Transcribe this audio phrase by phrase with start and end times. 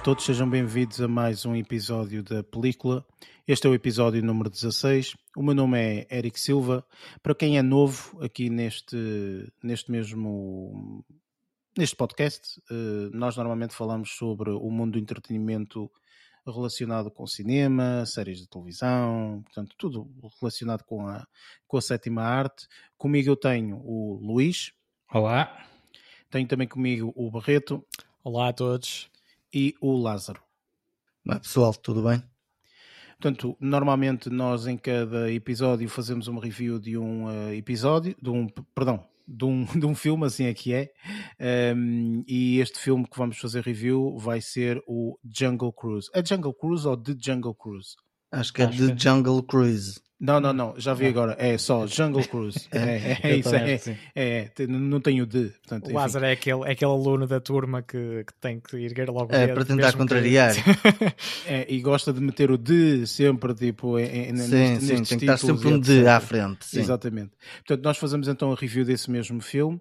[0.00, 3.04] a todos, sejam bem-vindos a mais um episódio da película.
[3.46, 5.14] Este é o episódio número 16.
[5.36, 6.82] O meu nome é Eric Silva.
[7.22, 8.96] Para quem é novo aqui neste,
[9.62, 11.04] neste mesmo
[11.76, 15.90] neste podcast, eh, nós normalmente falamos sobre o mundo do entretenimento
[16.46, 21.26] relacionado com cinema, séries de televisão, portanto, tudo relacionado com a,
[21.68, 22.66] com a sétima arte.
[22.96, 24.72] Comigo eu tenho o Luís.
[25.12, 25.62] Olá.
[26.30, 27.84] Tenho também comigo o Barreto.
[28.24, 29.09] Olá a todos.
[29.52, 30.40] E o Lázaro.
[31.26, 32.22] Olá pessoal, tudo bem?
[33.20, 38.46] Portanto, normalmente nós em cada episódio fazemos uma review de um uh, episódio, de um,
[38.72, 40.92] perdão, de um, de um filme, assim é que é.
[41.74, 46.08] Um, e este filme que vamos fazer review vai ser o Jungle Cruise.
[46.14, 47.96] É Jungle Cruise ou The Jungle Cruise?
[48.30, 49.02] Acho que é Acho The que...
[49.02, 50.00] Jungle Cruise.
[50.20, 51.34] Não, não, não, já vi agora.
[51.38, 52.68] É só Jungle Cruise.
[52.80, 53.80] É, é, é isso, é,
[54.14, 55.48] é, é, Não tenho de.
[55.48, 59.08] Portanto, o Lázaro é aquele, é aquele aluno da turma que, que tem que ir
[59.08, 59.34] logo.
[59.34, 60.54] É, para tentar contrariar.
[60.54, 60.70] Que...
[61.50, 65.24] é, e gosta de meter o de sempre, tipo, em, sim, neste, sim, tem que
[65.24, 66.64] estar sempre um de à frente.
[66.64, 66.80] Sim.
[66.80, 67.32] Exatamente.
[67.66, 69.80] Portanto, nós fazemos então a review desse mesmo filme.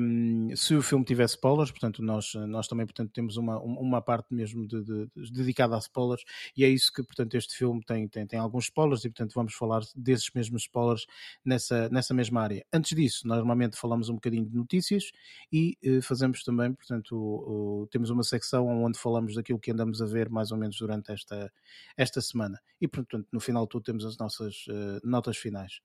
[0.00, 4.34] Um, se o filme tiver spoilers, portanto, nós, nós também portanto, temos uma, uma parte
[4.34, 6.22] mesmo de, de, de, dedicada a spoilers,
[6.56, 9.54] e é isso que, portanto, este filme tem, tem, tem alguns spoilers, e portanto, vamos
[9.54, 11.06] falar desses mesmos spoilers
[11.44, 12.64] nessa, nessa mesma área.
[12.72, 15.10] Antes disso, normalmente falamos um bocadinho de notícias
[15.52, 20.28] e eh, fazemos também, portanto, temos uma secção onde falamos daquilo que andamos a ver
[20.28, 21.52] mais ou menos durante esta,
[21.96, 22.60] esta semana.
[22.80, 25.80] E, portanto, no final tudo temos as nossas uh, notas finais.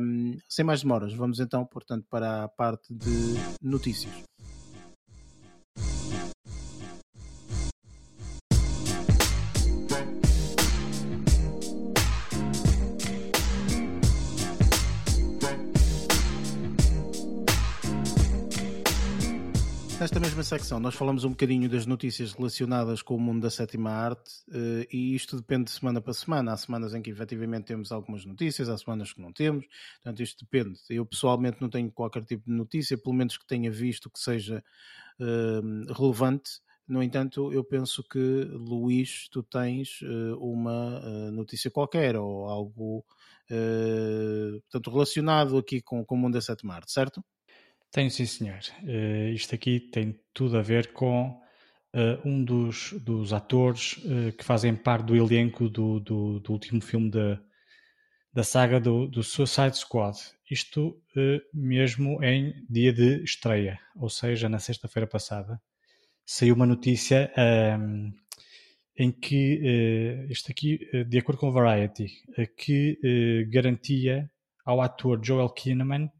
[0.00, 4.33] Um, sem mais demoras, vamos então, portanto, para a parte de notícias.
[20.04, 23.90] Nesta mesma secção, nós falamos um bocadinho das notícias relacionadas com o mundo da sétima
[23.90, 26.52] arte eh, e isto depende de semana para semana.
[26.52, 30.44] Há semanas em que efetivamente temos algumas notícias, há semanas que não temos, portanto, isto
[30.44, 30.78] depende.
[30.90, 34.62] Eu pessoalmente não tenho qualquer tipo de notícia, pelo menos que tenha visto que seja
[35.18, 36.60] uh, relevante.
[36.86, 43.06] No entanto, eu penso que, Luís, tu tens uh, uma uh, notícia qualquer ou algo
[44.60, 47.24] portanto, relacionado aqui com, com o mundo da sétima arte, certo?
[47.94, 48.58] Tenho sim, senhor.
[48.82, 54.44] Uh, isto aqui tem tudo a ver com uh, um dos, dos atores uh, que
[54.44, 57.40] fazem parte do elenco do, do, do último filme da,
[58.32, 60.18] da saga do, do Suicide Squad.
[60.50, 61.00] Isto
[61.54, 65.62] mesmo em dia de estreia, ou seja, na sexta-feira passada,
[66.26, 68.12] saiu uma notícia um, ehm,
[68.98, 72.08] em que, isto aqui, de acordo com o Variety,
[72.56, 74.28] que garantia
[74.64, 76.10] ao ator Joel Kinnaman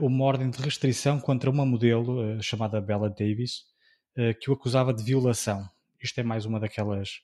[0.00, 3.60] uma ordem de restrição contra uma modelo uh, chamada Bella Davis
[4.16, 5.66] uh, que o acusava de violação.
[6.02, 7.20] Isto é mais uma daquelas,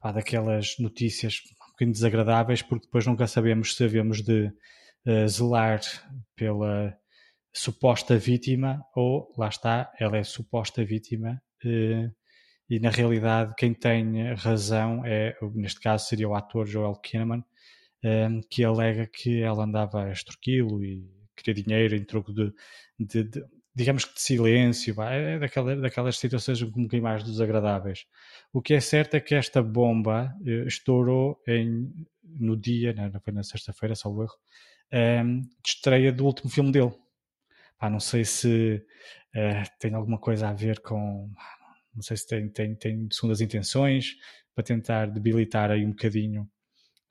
[0.00, 4.52] pá, daquelas notícias um bocadinho desagradáveis porque depois nunca sabemos se havemos de
[5.26, 5.80] zelar
[6.36, 6.94] pela
[7.52, 15.02] suposta vítima ou, lá está, ela é suposta vítima e na realidade quem tem razão
[15.06, 17.42] é, neste caso seria o ator Joel Kinnaman,
[18.50, 22.52] que alega que ela andava a extorquí-lo e queria dinheiro em troco de,
[22.98, 23.44] de, de
[23.78, 28.06] digamos que de silêncio, é daquela, daquelas situações um bocadinho mais desagradáveis.
[28.52, 31.88] O que é certo é que esta bomba eh, estourou em,
[32.24, 34.34] no dia, não foi na sexta-feira, salvo erro,
[34.92, 36.92] um, ehm, de estreia do último filme dele.
[37.78, 38.84] Pá, não sei se
[39.36, 41.30] uh, tem alguma coisa a ver com.
[41.94, 44.16] Não sei se tem, tem, tem segundas intenções
[44.54, 46.50] para tentar debilitar aí um bocadinho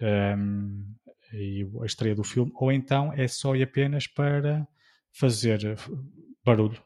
[0.01, 0.84] um, ehm,
[1.33, 4.68] e a estreia do filme, ou então é só e apenas para
[5.12, 5.77] fazer
[6.45, 6.81] barulho.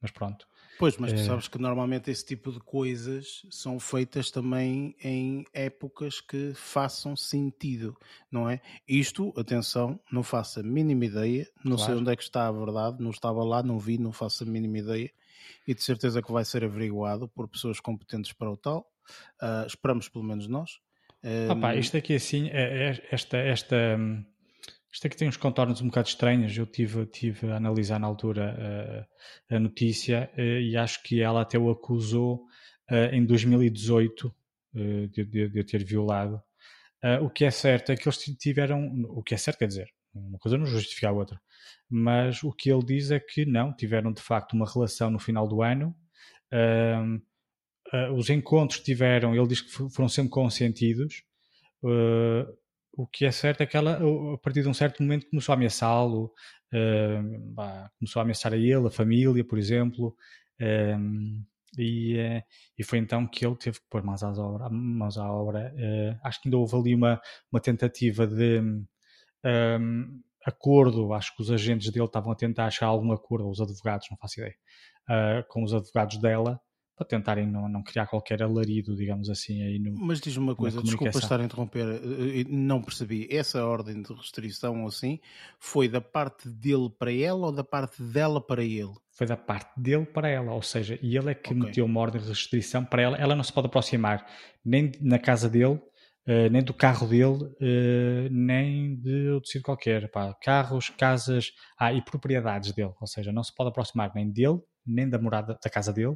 [0.00, 0.46] Mas pronto.
[0.78, 1.24] Pois, mas tu é...
[1.24, 7.96] sabes que normalmente esse tipo de coisas são feitas também em épocas que façam sentido,
[8.30, 8.60] não é?
[8.86, 11.92] Isto, atenção, não faço a mínima ideia, não claro.
[11.92, 14.46] sei onde é que está a verdade, não estava lá, não vi, não faço a
[14.46, 15.10] mínima ideia,
[15.66, 18.90] e de certeza que vai ser averiguado por pessoas competentes para o tal.
[19.40, 20.80] Uh, esperamos pelo menos nós.
[21.24, 23.98] Ah, pá, isto aqui assim, é, é, esta, esta,
[24.92, 26.56] isto aqui tem uns contornos um bocado estranhos.
[26.56, 29.06] Eu tive, tive a analisar na altura
[29.50, 32.46] a, a notícia eh, e acho que ela até o acusou
[32.90, 34.34] eh, em 2018
[34.76, 36.42] eh, de, de, de ter violado.
[37.22, 40.38] o que é certo é que eles tiveram, o que é certo quer dizer, uma
[40.38, 41.40] coisa não justifica a outra,
[41.90, 45.48] mas o que ele diz é que não, tiveram de facto uma relação no final
[45.48, 45.94] do ano
[47.92, 51.22] uh, os encontros tiveram, ele diz que foram sempre consentidos.
[51.82, 52.46] Uh,
[52.96, 53.98] o que é certo é que ela,
[54.34, 56.32] a partir de um certo momento, começou a ameaçá-lo,
[56.72, 60.14] uh, começou a ameaçar a ele, a família, por exemplo.
[61.76, 62.16] e,
[62.78, 65.74] e foi então que ele teve que pôr mãos, às obra, mãos à obra.
[66.22, 67.20] Acho que ainda houve ali uma,
[67.50, 68.60] uma tentativa de
[69.44, 74.06] um, acordo, acho que os agentes dele estavam a tentar achar algum acordo, os advogados,
[74.10, 74.54] não faço ideia,
[75.08, 76.60] uh, com os advogados dela,
[76.96, 79.92] para tentarem não, não criar qualquer alarido, digamos assim, aí no.
[79.98, 83.26] Mas diz-me uma coisa, desculpa estar a interromper, eh, não percebi.
[83.30, 85.18] Essa ordem de restrição assim
[85.58, 88.92] foi da parte dele para ela ou da parte dela para ele?
[89.10, 91.66] Foi da parte dele para ela, ou seja, e ele é que okay.
[91.66, 93.16] meteu uma ordem de restrição para ela.
[93.16, 94.24] Ela não se pode aproximar
[94.64, 95.80] nem na casa dele,
[96.26, 100.10] Uh, nem do carro dele, uh, nem de outro sítio qualquer.
[100.10, 100.32] Pá.
[100.42, 102.94] Carros, casas ah, e propriedades dele.
[102.98, 106.14] Ou seja, não se pode aproximar nem dele, nem da morada da casa dele,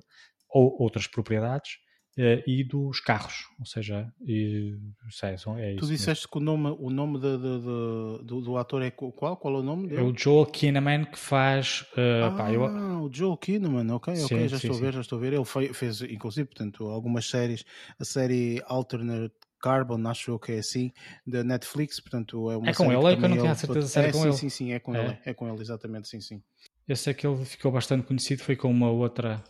[0.50, 1.72] ou outras propriedades
[2.18, 4.76] uh, e dos carros, ou seja, e,
[5.10, 6.30] sei, é Tu disseste mesmo.
[6.32, 9.36] que o nome, o nome de, de, de, do, do, ator é qual?
[9.36, 10.00] Qual é o nome dele?
[10.00, 11.82] É o Joel Kinnaman que faz.
[11.92, 12.62] Uh, ah, pá, eu...
[12.62, 14.82] o Joel Kinnaman, ok, sim, ok, já sim, estou sim.
[14.82, 15.32] a ver, já estou a ver.
[15.32, 17.64] Ele fez, fez, inclusive, portanto, algumas séries,
[17.98, 20.92] a série Alternate Carbon, acho que é assim,
[21.26, 23.88] da Netflix, portanto é uma É com ele, é que eu não tenho a certeza
[23.88, 24.32] se é, com sim, ele.
[24.32, 25.04] Sim, sim, é com é.
[25.04, 26.42] ele, é com ele, exatamente, sim, sim.
[26.86, 29.42] Eu sei que ele ficou bastante conhecido, foi com uma outra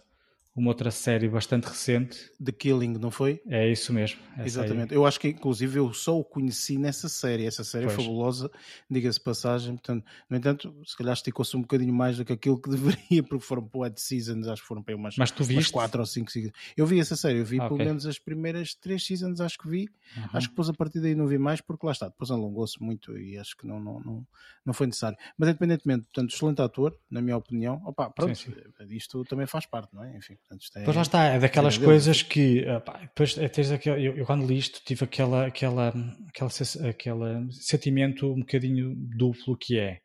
[0.59, 2.31] uma outra série bastante recente.
[2.43, 3.41] The Killing, não foi?
[3.49, 4.21] É isso mesmo.
[4.39, 4.93] Exatamente.
[4.93, 4.97] Aí.
[4.97, 7.47] Eu acho que, inclusive, eu só o conheci nessa série.
[7.47, 7.99] Essa série pois.
[7.99, 8.51] é fabulosa,
[8.91, 9.77] diga-se passagem.
[9.77, 13.45] Portanto, no entanto, se calhar esticou-se um bocadinho mais do que aquilo que deveria, porque
[13.45, 15.59] foram para o Seasons, acho que foram para umas, Mas tu viste?
[15.59, 16.53] umas quatro ou cinco seasons.
[16.77, 17.87] Eu vi essa série, eu vi ah, pelo okay.
[17.87, 19.89] menos as primeiras três seasons, acho que vi.
[20.17, 20.25] Uhum.
[20.33, 23.17] Acho que depois a partir daí não vi mais, porque lá está, depois alongou-se muito
[23.17, 24.27] e acho que não, não, não,
[24.67, 25.17] não foi necessário.
[25.37, 27.81] Mas independentemente, portanto, excelente ator, na minha opinião.
[27.85, 28.97] Opa, pronto, sim, sim.
[28.97, 30.17] isto também faz parte, não é?
[30.17, 31.85] Enfim, portanto, é, pois lá está, é daquelas é?
[31.85, 35.89] coisas que opa, depois é, tens aquele, eu, eu, quando li isto tive aquela, aquela,
[36.29, 36.51] aquela,
[36.89, 40.01] aquela sentimento um bocadinho duplo que é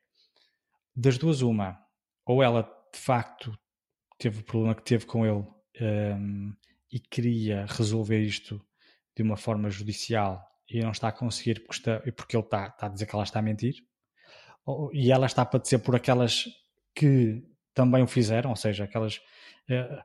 [0.96, 1.80] das duas uma,
[2.26, 2.62] ou ela
[2.94, 3.58] de facto
[4.18, 5.46] teve o problema que teve com ele
[5.82, 6.54] um,
[6.92, 8.62] e queria resolver isto
[9.16, 12.86] de uma forma judicial e não está a conseguir porque, está, porque ele está, está
[12.86, 13.76] a dizer que ela está a mentir
[14.66, 16.46] ou, e ela está a padecer por aquelas
[16.96, 17.44] que
[17.74, 20.04] também o fizeram, ou seja, aquelas uh,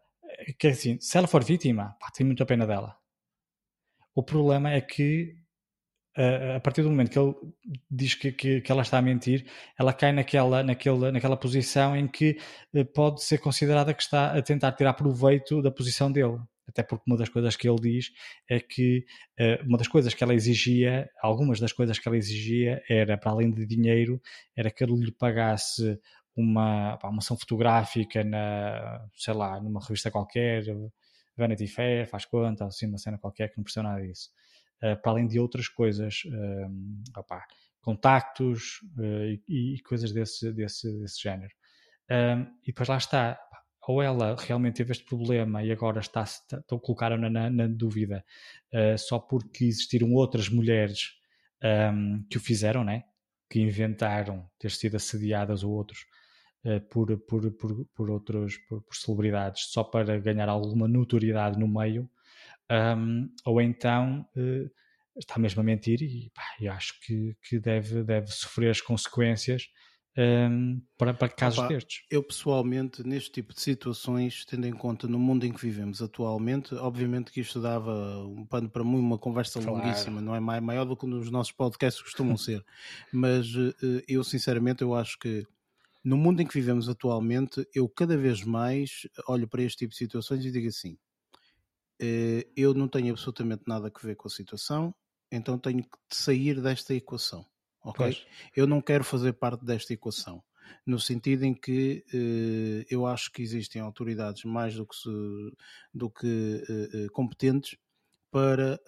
[0.58, 2.96] que assim, se ela for vítima, pá, tem muito a pena dela.
[4.14, 5.38] O problema é que
[6.56, 7.34] a partir do momento que ele
[7.88, 9.46] diz que, que, que, ela está a mentir,
[9.78, 12.38] ela cai naquela, naquela, naquela posição em que
[12.74, 16.38] uh, pode ser considerada que está a tentar tirar proveito da posição dele.
[16.68, 18.10] Até porque uma das coisas que ele diz
[18.48, 19.06] é que
[19.40, 23.30] uh, uma das coisas que ela exigia, algumas das coisas que ela exigia era, para
[23.30, 24.20] além de dinheiro,
[24.56, 25.98] era que ele lhe pagasse
[26.40, 30.64] uma, pá, uma ação fotográfica na, sei lá, numa revista qualquer,
[31.36, 34.30] Vanity Fair, faz conta, assim, uma cena qualquer que não precisa nada disso.
[34.82, 37.44] Uh, para além de outras coisas, uh, opá,
[37.80, 41.52] contactos uh, e, e, coisas desse, desse, desse género.
[42.62, 43.38] e depois lá está,
[43.86, 48.22] ou ela realmente teve este problema e agora está, está, colocaram-na na, na, dúvida
[48.98, 51.14] só porque existiram outras mulheres
[51.92, 53.04] um, que o fizeram, né?
[53.48, 56.17] que inventaram ter sido assediadas ou outros eh,
[56.90, 62.08] por, por, por, por outros por, por, celebridades só para ganhar alguma notoriedade no meio,
[62.70, 64.70] um, ou então uh,
[65.16, 69.68] está mesmo a mentir e pá, eu acho que, que deve, deve sofrer as consequências
[70.18, 72.04] um, para, para casos Opa, destes.
[72.10, 76.74] Eu pessoalmente, neste tipo de situações, tendo em conta no mundo em que vivemos atualmente,
[76.74, 79.76] obviamente que isto dava um pano para mim, uma conversa claro.
[79.76, 82.64] longuíssima, não é maior do que os nossos podcasts costumam ser,
[83.12, 83.72] mas uh,
[84.08, 85.46] eu sinceramente eu acho que
[86.04, 89.98] no mundo em que vivemos atualmente, eu cada vez mais olho para este tipo de
[89.98, 90.96] situações e digo assim:
[92.00, 94.94] eh, eu não tenho absolutamente nada a ver com a situação,
[95.30, 97.44] então tenho que sair desta equação.
[97.82, 98.06] Ok?
[98.06, 98.26] Pois.
[98.56, 100.42] Eu não quero fazer parte desta equação.
[100.86, 105.08] No sentido em que eh, eu acho que existem autoridades mais do que, se,
[105.92, 107.76] do que eh, competentes
[108.30, 108.78] para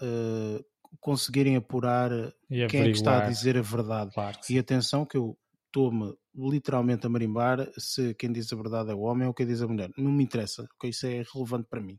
[1.01, 2.11] conseguirem apurar
[2.49, 4.13] quem é que está a dizer a verdade.
[4.13, 5.39] Claro e atenção que eu
[5.71, 9.63] estou-me literalmente a marimbar se quem diz a verdade é o homem ou quem diz
[9.63, 9.91] a mulher.
[9.97, 10.91] Não me interessa, okay?
[10.91, 11.99] isso é relevante para mim.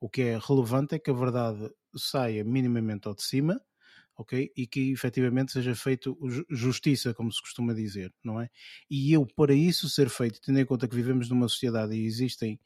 [0.00, 3.60] O que é relevante é que a verdade saia minimamente ao de cima
[4.18, 4.50] ok?
[4.56, 6.18] E que efetivamente seja feito
[6.50, 8.50] justiça, como se costuma dizer, não é?
[8.90, 12.58] E eu, para isso ser feito, tendo em conta que vivemos numa sociedade e existem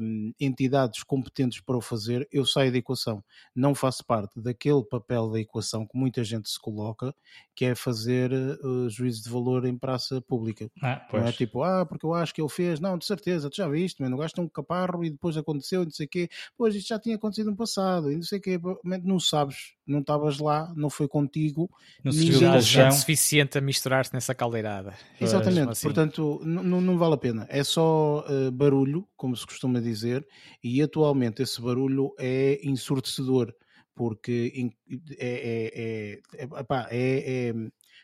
[0.00, 3.22] um, entidades competentes para o fazer, eu saio da equação.
[3.54, 7.14] Não faço parte daquele papel da equação que muita gente se coloca,
[7.54, 10.70] que é fazer uh, juízo de valor em praça pública.
[10.82, 13.56] Ah, não é tipo, ah, porque eu acho que ele fez, não, de certeza, tu
[13.56, 16.30] já viste, mas não gasta um caparro e depois aconteceu e não sei o quê,
[16.56, 18.58] pois isto já tinha acontecido no passado e não sei o quê,
[19.04, 21.70] não sabes não estavas lá, não foi contigo.
[22.04, 22.30] Não se
[22.60, 24.94] gente suficiente a misturar-se nessa caldeirada.
[25.20, 25.86] Exatamente, assim.
[25.86, 27.46] portanto, não vale a pena.
[27.48, 30.26] É só uh, barulho, como se costuma dizer,
[30.62, 33.52] e atualmente esse barulho é ensurdecedor,
[33.94, 34.70] porque
[35.18, 36.48] é, é, é, é,
[36.90, 37.54] é, é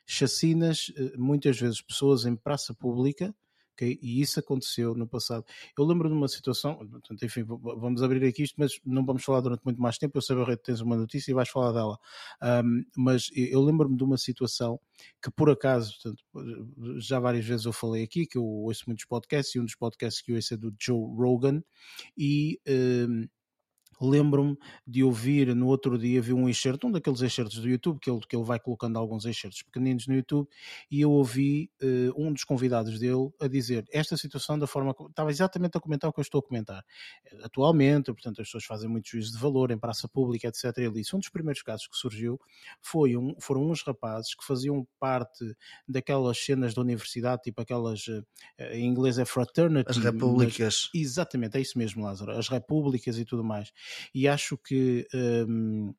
[0.06, 3.34] chacinas, eh, muitas vezes pessoas em praça pública,
[3.74, 3.98] Okay?
[4.00, 5.44] E isso aconteceu no passado.
[5.76, 9.40] Eu lembro de uma situação, portanto, enfim, vamos abrir aqui isto, mas não vamos falar
[9.40, 10.16] durante muito mais tempo.
[10.16, 11.98] Eu sei que tens uma notícia e vais falar dela.
[12.42, 14.80] Um, mas eu lembro-me de uma situação
[15.22, 16.24] que, por acaso, portanto,
[16.98, 20.22] já várias vezes eu falei aqui, que eu ouço muitos podcasts, e um dos podcasts
[20.22, 21.62] que eu ouço é do Joe Rogan,
[22.16, 22.60] e.
[22.66, 23.28] Um,
[24.00, 28.10] lembro-me de ouvir no outro dia, vi um excerto, um daqueles excertos do YouTube, que
[28.10, 30.48] ele, que ele vai colocando alguns excertos pequeninos no YouTube,
[30.90, 35.30] e eu ouvi uh, um dos convidados dele a dizer esta situação da forma estava
[35.30, 36.84] exatamente a comentar o que eu estou a comentar.
[37.42, 40.76] Atualmente, portanto, as pessoas fazem muito juízo de valor em praça pública, etc.
[40.78, 42.40] Ele disse, um dos primeiros casos que surgiu
[42.80, 45.44] foi um, foram uns rapazes que faziam parte
[45.86, 48.24] daquelas cenas da universidade, tipo aquelas, uh,
[48.72, 49.90] em inglês é fraternity.
[49.90, 50.90] As repúblicas.
[50.92, 53.72] Mas, exatamente, é isso mesmo, Lázaro, as repúblicas e tudo mais
[54.14, 55.94] e acho que um,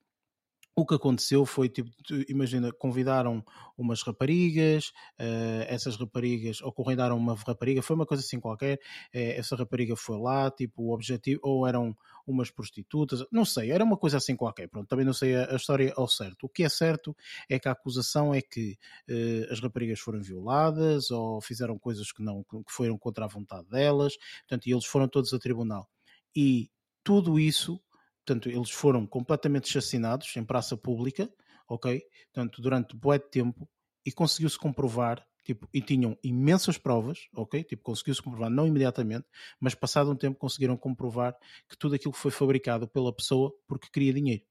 [0.75, 1.89] o que aconteceu foi, tipo,
[2.27, 3.41] imagina, convidaram
[3.77, 8.79] umas raparigas, uh, essas raparigas, ou convidaram uma rapariga, foi uma coisa assim qualquer, uh,
[9.13, 11.95] essa rapariga foi lá, tipo, o objetivo, ou eram
[12.27, 15.55] umas prostitutas, não sei, era uma coisa assim qualquer, pronto, também não sei a, a
[15.55, 16.43] história ao certo.
[16.43, 17.15] O que é certo
[17.49, 18.77] é que a acusação é que
[19.09, 23.69] uh, as raparigas foram violadas, ou fizeram coisas que não, que foram contra a vontade
[23.69, 25.87] delas, portanto, e eles foram todos a tribunal.
[26.35, 26.69] E
[27.05, 27.79] tudo isso
[28.25, 31.31] Portanto, eles foram completamente chacinados em praça pública,
[31.69, 32.01] ok?
[32.33, 33.69] Portanto, durante bué de tempo
[34.03, 37.63] e conseguiu-se comprovar, tipo, e tinham imensas provas, ok?
[37.63, 39.27] Tipo, conseguiu-se comprovar, não imediatamente,
[39.59, 41.37] mas passado um tempo conseguiram comprovar
[41.69, 44.43] que tudo aquilo foi fabricado pela pessoa porque queria dinheiro.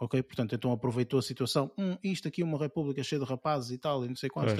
[0.00, 0.20] Ok?
[0.24, 1.72] Portanto, então aproveitou a situação.
[1.78, 4.52] Hum, isto aqui é uma república cheia de rapazes e tal, e não sei quantos.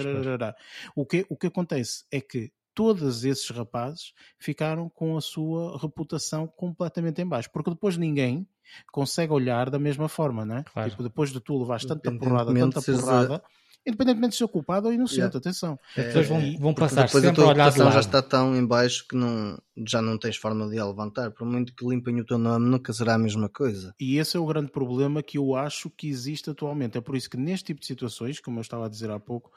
[0.95, 6.47] O, que, o que acontece é que todos esses rapazes ficaram com a sua reputação
[6.47, 8.47] completamente em baixo, porque depois ninguém
[8.93, 10.63] consegue olhar da mesma forma, não é?
[10.63, 10.91] Claro.
[10.91, 13.43] Tipo, depois de tu levares tanta porrada, tanta porrada,
[13.87, 15.39] independentemente de ser culpado ou inocente, yeah.
[15.39, 15.79] atenção.
[15.97, 19.07] É, depois vão, vão passar depois sempre a, tua reputação já está tão em baixo
[19.09, 21.31] que não, já não tens forma de a levantar.
[21.31, 23.95] Por muito que limpem o teu nome, nunca será a mesma coisa.
[24.01, 26.99] E esse é o grande problema que eu acho que existe atualmente.
[26.99, 29.53] É por isso que neste tipo de situações, como eu estava a dizer há pouco,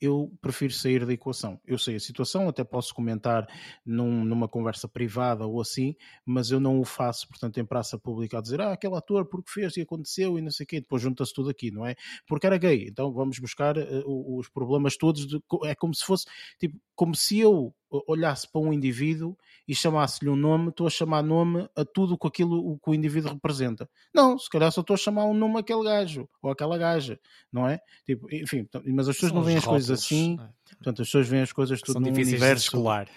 [0.00, 1.60] eu prefiro sair da equação.
[1.66, 3.46] Eu sei a situação, até posso comentar
[3.84, 8.38] num, numa conversa privada ou assim, mas eu não o faço, portanto, em praça pública
[8.38, 10.80] a dizer, ah, aquele ator porque fez e aconteceu e não sei o quê.
[10.80, 11.94] Depois junta-se tudo aqui, não é?
[12.26, 15.26] Porque era gay, então vamos buscar uh, os problemas todos.
[15.26, 16.26] De, é como se fosse,
[16.58, 17.74] tipo, como se eu
[18.06, 22.28] olhasse para um indivíduo e chamasse-lhe um nome, estou a chamar nome a tudo com
[22.28, 23.88] aquilo o que o indivíduo representa.
[24.14, 27.18] Não, se calhar só estou a chamar um nome àquele gajo ou àquela gaja,
[27.52, 27.80] não é?
[28.04, 30.74] Tipo, enfim, mas as pessoas São não veem as coisas assim, é.
[30.74, 32.64] portanto, as pessoas veem as coisas tudo São num universo.
[32.64, 33.08] escolar.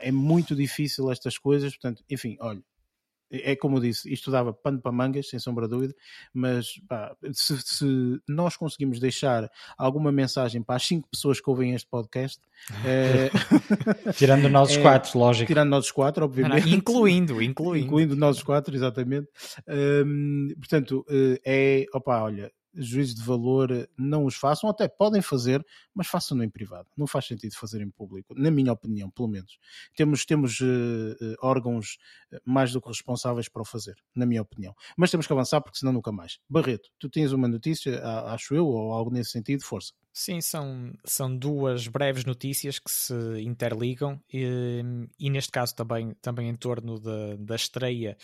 [0.00, 2.62] É muito difícil estas coisas, portanto, enfim, olha,
[3.30, 5.94] é como eu disse, isto dava pano para mangas, sem sombra de dúvida,
[6.32, 11.74] mas pá, se, se, nós conseguimos deixar alguma mensagem para as cinco pessoas que ouvem
[11.74, 12.40] este podcast,
[12.84, 13.30] é...
[14.16, 15.46] tirando nós é, quatro, lógico.
[15.46, 16.64] Tirando nós quatro, obviamente.
[16.64, 17.84] Não, não, incluindo, incluindo.
[17.86, 19.28] Incluindo nós quatro, exatamente.
[19.68, 25.64] Um, portanto, eh, é, opa, olha, juízos de valor não os façam, até podem fazer,
[25.94, 26.88] mas façam-no em privado.
[26.96, 29.58] Não faz sentido fazer em público, na minha opinião, pelo menos.
[29.96, 31.98] Temos, temos uh, órgãos
[32.44, 34.74] mais do que responsáveis para o fazer, na minha opinião.
[34.96, 36.38] Mas temos que avançar porque senão nunca mais.
[36.48, 39.92] Barreto, tu tens uma notícia, acho eu, ou algo nesse sentido, força.
[40.20, 44.82] Sim, são, são duas breves notícias que se interligam e,
[45.16, 48.16] e neste caso também, também em torno da, da estreia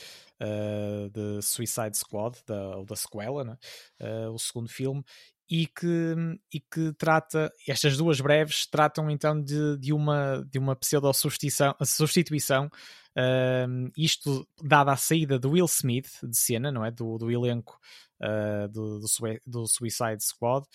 [0.42, 3.56] uh, de Suicide Squad, da, ou da sequela, né?
[4.00, 5.04] uh, o segundo filme,
[5.48, 6.16] e que,
[6.52, 12.66] e que trata, estas duas breves tratam então de, de uma, de uma pseudo-substituição, substituição,
[12.66, 16.90] uh, isto dada a saída do Will Smith de cena, não é?
[16.90, 17.78] Do, do elenco
[18.20, 19.06] uh, do, do,
[19.46, 20.66] do Suicide Squad,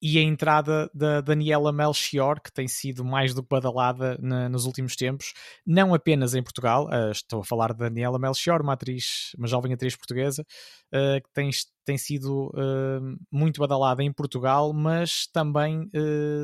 [0.00, 4.66] e a entrada da Daniela Melchior, que tem sido mais do que badalada na, nos
[4.66, 5.32] últimos tempos,
[5.66, 9.72] não apenas em Portugal, uh, estou a falar de Daniela Melchior, uma atriz, uma jovem
[9.72, 10.44] atriz portuguesa,
[10.92, 11.50] uh, que tem,
[11.84, 15.90] tem sido uh, muito badalada em Portugal, mas também,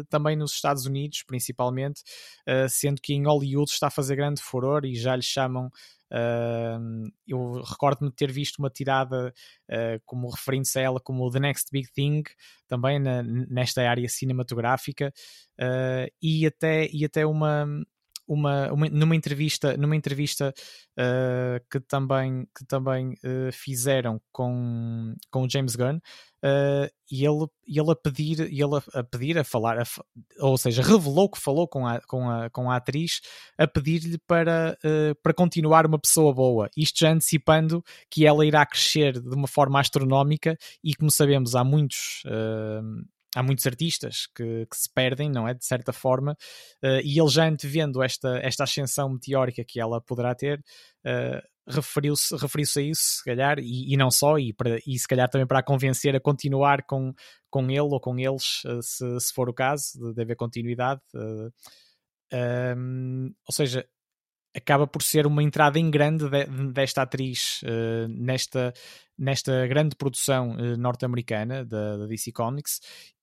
[0.08, 2.02] também nos Estados Unidos, principalmente,
[2.70, 5.70] sendo que em Hollywood está a fazer grande furor e já lhe chamam
[6.12, 9.32] Uh, eu recordo-me de ter visto uma tirada
[9.70, 12.22] uh, como referindo-se a ela como The Next Big Thing,
[12.68, 15.10] também na, nesta área cinematográfica,
[15.58, 17.66] uh, e, até, e até uma,
[18.32, 20.54] uma, uma, numa entrevista, numa entrevista
[20.98, 27.46] uh, que também, que também uh, fizeram com, com o James Gunn, uh, e ele,
[27.66, 29.84] ele a pedir, ele a, a pedir, a falar, a,
[30.40, 33.20] ou seja, revelou que falou com a, com a, com a atriz
[33.58, 34.78] a pedir-lhe para,
[35.22, 36.70] para continuar uma pessoa boa.
[36.74, 41.62] Isto já antecipando que ela irá crescer de uma forma astronómica e, como sabemos, há
[41.62, 42.22] muitos
[43.34, 45.54] há muitos artistas que, que, se perdem, não é?
[45.54, 46.32] De certa forma,
[46.82, 50.58] uh, e ele já antevendo esta, esta ascensão meteórica que ela poderá ter,
[51.06, 55.08] uh, referiu-se referiu a isso, se calhar, e, e, não só, e, para, e se
[55.08, 57.14] calhar também para a convencer a continuar com,
[57.50, 61.00] com ele ou com eles, uh, se, se for o caso, de, de haver continuidade.
[62.34, 63.86] Um, ou seja,
[64.56, 67.60] acaba por ser uma entrada em grande de, desta atriz
[68.08, 68.72] nesta,
[69.18, 72.80] nesta grande produção norte-americana da, da, DC Comics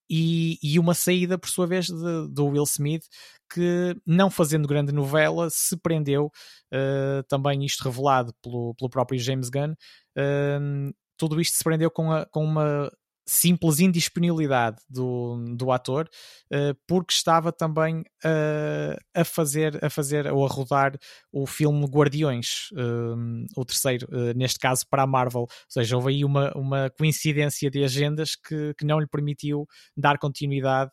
[0.10, 3.04] e, e, uma saída, por sua vez, do Will Smith,
[3.52, 6.32] que, não fazendo grande novela, se prendeu,
[6.74, 12.12] uh, também isto revelado pelo, pelo próprio James Gunn, uh, tudo isto se prendeu com,
[12.12, 12.92] a, com uma
[13.30, 16.10] simples indisponibilidade do, do ator,
[16.52, 20.98] uh, porque estava também uh, a fazer, a fazer ou a rodar
[21.32, 25.42] o filme Guardiões, uh, o terceiro, neste caso para a Marvel.
[25.42, 30.18] Ou seja, houve aí uma, uma coincidência de agendas que, que não lhe permitiu dar
[30.18, 30.92] continuidade,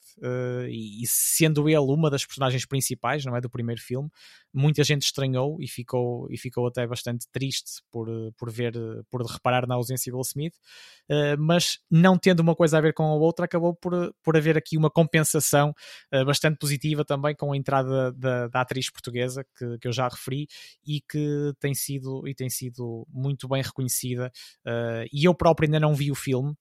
[0.69, 4.11] e, e, sendo ele uma das personagens principais, não é, do primeiro filme,
[4.57, 8.75] muita gente estranhou e ficou, e ficou até bastante triste por, por ver,
[9.11, 10.55] por reparar na ausência de Will Smith,
[11.39, 14.77] mas não tendo uma coisa a ver com a outra, acabou por, por haver aqui
[14.77, 15.75] uma compensação
[16.13, 20.09] uh, bastante positiva também com a entrada da, da atriz portuguesa que, que, eu já
[20.09, 20.47] referi
[20.85, 24.31] e que tem sido, e tem sido muito bem reconhecida.
[24.67, 26.57] Uh, e eu próprio ainda não vi o filme, uh,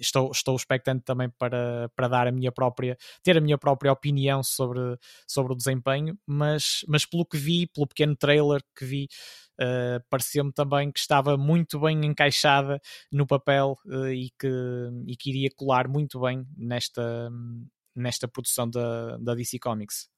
[0.00, 4.42] estou, estou expectante também para, para dar a minha própria, ter a minha própria opinião
[4.42, 4.80] sobre,
[5.26, 9.08] sobre o desempenho, mas, mas pelo que vi, pelo pequeno trailer que vi,
[9.60, 14.48] uh, pareceu-me também que estava muito bem encaixada no papel uh, e, que,
[15.06, 17.30] e que iria colar muito bem nesta,
[17.94, 20.08] nesta produção da, da DC Comics.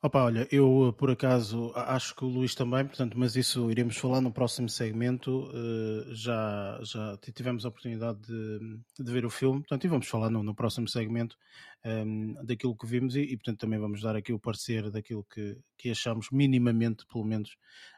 [0.00, 4.20] Opa, olha, eu por acaso acho que o Luís também, portanto, mas isso iremos falar
[4.20, 5.50] no próximo segmento.
[5.50, 10.30] Uh, já, já tivemos a oportunidade de, de, ver o filme, portanto, e vamos falar
[10.30, 11.36] no, no próximo segmento
[11.84, 15.24] um, ehm, daquilo que vimos e, e, portanto, também vamos dar aqui o parecer daquilo
[15.24, 17.56] que, que achamos minimamente, pelo menos,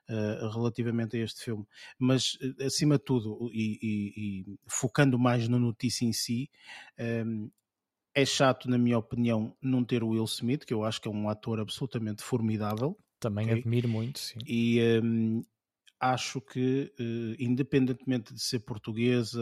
[0.09, 1.67] uh, relativamente a este filme.
[1.99, 6.49] Mas, acima de tudo, e, e, e, focando mais na notícia em si,
[6.99, 7.51] um, ehm,
[8.15, 11.11] é chato, na minha opinião, não ter o Will Smith, que eu acho que é
[11.11, 12.97] um ator absolutamente formidável.
[13.21, 13.61] Também okay?
[13.61, 14.39] admiro muito, sim.
[14.47, 15.43] E um,
[16.01, 19.41] acho que, uh, independentemente de ser portuguesa,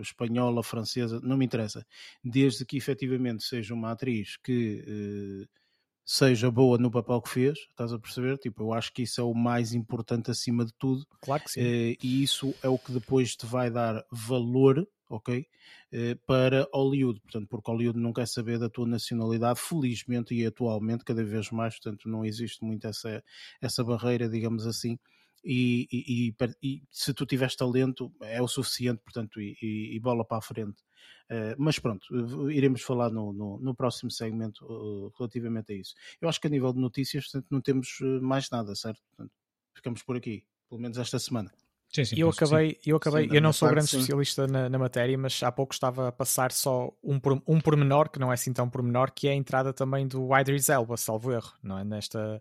[0.00, 1.84] espanhola, francesa, não me interessa,
[2.24, 5.48] desde que efetivamente seja uma atriz que uh,
[6.04, 8.38] seja boa no papel que fez, estás a perceber?
[8.38, 11.06] Tipo, eu acho que isso é o mais importante acima de tudo.
[11.20, 11.60] Claro que sim.
[11.60, 15.44] Uh, e isso é o que depois te vai dar valor ok?
[15.92, 21.04] Eh, para Hollywood, portanto, porque Hollywood não quer saber da tua nacionalidade, felizmente e atualmente,
[21.04, 23.22] cada vez mais, portanto, não existe muito essa,
[23.60, 24.98] essa barreira, digamos assim.
[25.44, 30.38] E, e, e, e se tu tiveres talento, é o suficiente, portanto, e, bola para
[30.38, 30.82] a frente.
[31.30, 32.04] Uh, mas pronto,
[32.50, 35.94] iremos falar no, no, no próximo segmento uh, relativamente a isso.
[36.20, 39.00] Eu acho que a nível de notícias, portanto, não temos mais nada, certo?
[39.10, 39.32] Portanto,
[39.74, 41.50] ficamos por aqui, pelo menos esta semana.
[41.92, 43.96] Sim, sim, eu, acabei, eu acabei, sim, eu não sou grande sim.
[43.96, 48.18] especialista na, na, matéria, mas há pouco estava a passar só um, um pormenor, que
[48.20, 51.52] não é assim tão pormenor, que é a entrada também do Idris Elba, salvo erro,
[51.60, 51.82] não é?
[51.82, 52.40] Nesta,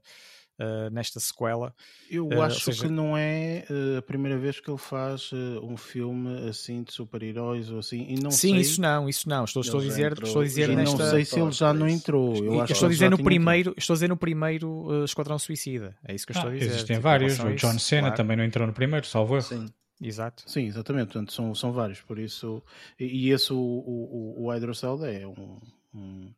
[0.59, 1.73] uh, nesta sequela.
[2.09, 2.83] Eu uh, acho seja...
[2.85, 5.31] que não é uh, a primeira vez que ele faz
[5.63, 8.05] um filme assim de super-heróis ou assim.
[8.09, 8.61] E não Sim, sei...
[8.61, 9.45] isso não, isso não.
[9.45, 10.97] Estou, estou a dizer, entrou, estou a dizer nesta.
[10.97, 12.35] Não sei se ele já não entrou.
[12.35, 15.95] Eu acho estou a dizer no primeiro, estou a dizer no primeiro Esquadrão Suicida.
[16.05, 16.71] É isso que eu estou ah, a dizer.
[16.71, 17.39] Existem tipo, vários.
[17.39, 18.17] O John Cena claro.
[18.17, 19.43] também não entrou no primeiro, salvo erro.
[19.43, 19.65] Sim.
[20.01, 20.43] Exato.
[20.47, 21.07] Sim, exatamente.
[21.07, 22.01] Portanto, são, são vários.
[22.01, 22.63] Por isso,
[22.99, 25.59] e, e esse, o, o, o Hydroceld é um,
[25.93, 26.33] um,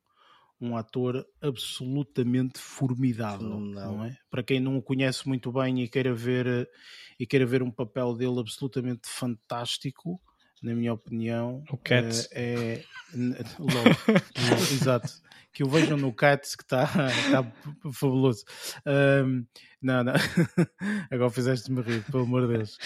[0.62, 3.60] um ator absolutamente formidável, não.
[3.60, 4.06] não.
[4.06, 4.16] é?
[4.30, 6.70] Para quem não o conhece muito bem e queira ver
[7.20, 10.22] e queira ver um papel dele absolutamente fantástico,
[10.62, 12.84] na minha opinião, o Cats é, é
[13.58, 15.12] logo, exato.
[15.54, 17.54] Que o vejam no Cats que está tá
[17.92, 18.46] fabuloso.
[18.86, 19.46] Um,
[19.82, 20.14] não, não.
[21.12, 22.78] Agora fizeste-me rir, pelo amor de Deus.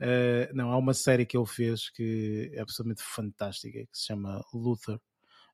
[0.00, 4.44] Uh, não, há uma série que ele fez que é absolutamente fantástica, que se chama
[4.52, 4.98] Luther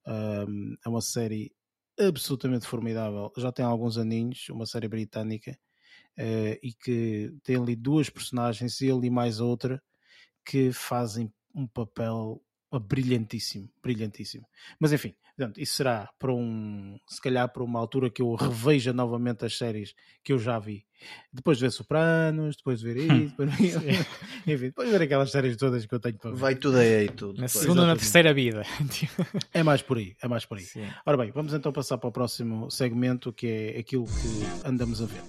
[0.06, 1.52] um, é uma série
[1.98, 3.32] absolutamente formidável.
[3.36, 5.58] Já tem alguns aninhos, uma série britânica,
[6.18, 9.82] uh, e que tem ali duas personagens, ele e mais outra,
[10.44, 12.42] que fazem um papel
[12.78, 14.46] brilhantíssimo, brilhantíssimo.
[14.78, 18.92] Mas enfim, portanto, isso será para um, se calhar para uma altura que eu reveja
[18.92, 20.84] novamente as séries que eu já vi.
[21.32, 23.50] Depois de ver Sopranos, depois de ver isso, depois,
[24.46, 26.36] enfim, depois de ver aquelas séries todas que eu tenho para ver.
[26.36, 27.40] Vai tudo aí, tudo.
[27.40, 28.62] Na segunda ou na terceira vida.
[29.52, 30.64] é mais por aí, é mais por aí.
[30.64, 30.86] Sim.
[31.04, 35.06] Ora bem, vamos então passar para o próximo segmento que é aquilo que andamos a
[35.06, 35.22] ver.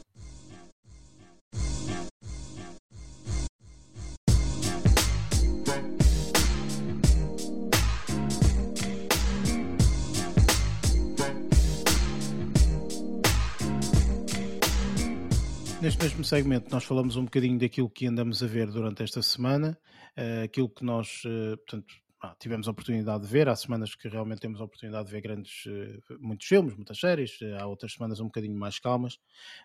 [15.86, 19.78] Neste mesmo segmento, nós falamos um bocadinho daquilo que andamos a ver durante esta semana,
[20.17, 21.93] uh, aquilo que nós, uh, portanto,
[22.24, 23.48] ah, tivemos a oportunidade de ver.
[23.48, 27.38] Há semanas que realmente temos a oportunidade de ver grandes, uh, muitos filmes, muitas séries.
[27.60, 29.19] há outras semanas um bocadinho mais calmas,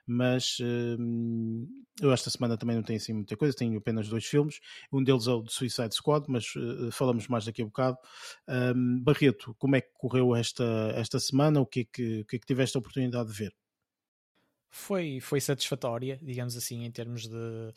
[0.06, 0.58] mas
[2.02, 3.56] eu esta semana também não tenho assim muita coisa.
[3.56, 4.60] Tenho apenas dois filmes.
[4.92, 6.52] Um deles é o de Suicide Squad, mas
[6.92, 7.96] falamos mais daqui a bocado.
[8.46, 11.62] Um, Barreto, como é que correu esta, esta semana?
[11.62, 13.54] O que, é que, o que é que tiveste a oportunidade de ver?
[14.70, 17.72] Foi, foi satisfatória, digamos assim, em termos de,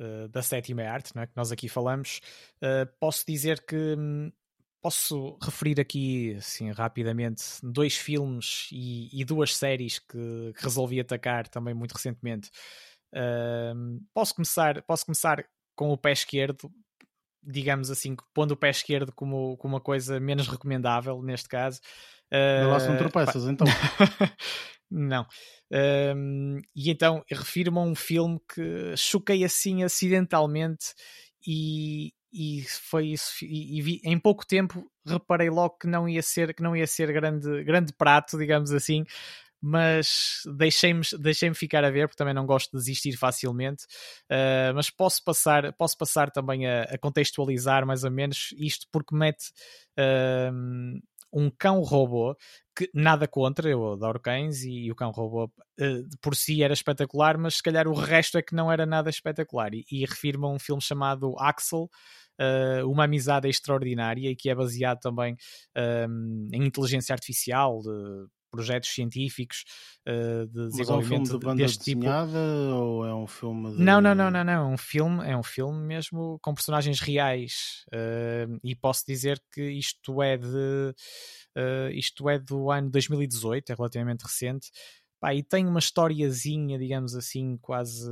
[0.00, 1.26] uh, da sétima arte, não é?
[1.26, 2.20] que nós aqui falamos.
[2.56, 4.32] Uh, posso dizer que hum,
[4.82, 11.48] posso referir aqui, assim, rapidamente, dois filmes e, e duas séries que, que, resolvi atacar
[11.48, 12.50] também muito recentemente.
[13.14, 15.44] Uh, posso, começar, posso começar
[15.76, 16.70] com o pé esquerdo,
[17.42, 21.80] digamos assim, pondo o pé esquerdo como, como uma coisa menos recomendável neste caso.
[22.32, 23.66] Uh, lá se não tropeças, então.
[24.96, 25.26] Não.
[26.16, 30.94] Um, e então refiro-me a um filme que choquei assim acidentalmente
[31.44, 36.22] e, e foi isso e, e vi, em pouco tempo reparei logo que não ia
[36.22, 39.04] ser que não ia ser grande grande prato digamos assim
[39.60, 43.84] mas deixei-me deixei ficar a ver porque também não gosto de desistir facilmente
[44.30, 49.16] uh, mas posso passar posso passar também a, a, contextualizar mais ou menos isto porque
[49.16, 49.48] mete
[49.98, 51.02] uh,
[51.34, 52.36] um cão robô
[52.76, 56.72] que nada contra, eu adoro cães e, e o cão robô uh, por si era
[56.72, 59.74] espetacular, mas se calhar o resto é que não era nada espetacular.
[59.74, 61.88] E, e refiro-me a um filme chamado Axel,
[62.40, 65.36] uh, Uma Amizade Extraordinária, e que é baseado também
[66.08, 69.64] um, em inteligência artificial, de, projetos científicos
[70.06, 72.06] uh, de desenvolvimento Mas é um filme de banda deste tipo.
[72.06, 73.82] ou é um filme de...
[73.82, 77.84] Não, não, não, não, não, é um filme, é um filme mesmo com personagens reais
[77.92, 80.94] uh, e posso dizer que isto é de
[81.56, 84.70] uh, isto é do ano 2018, é relativamente recente.
[85.18, 88.10] Pá, e tem uma historiazinha, digamos assim, quase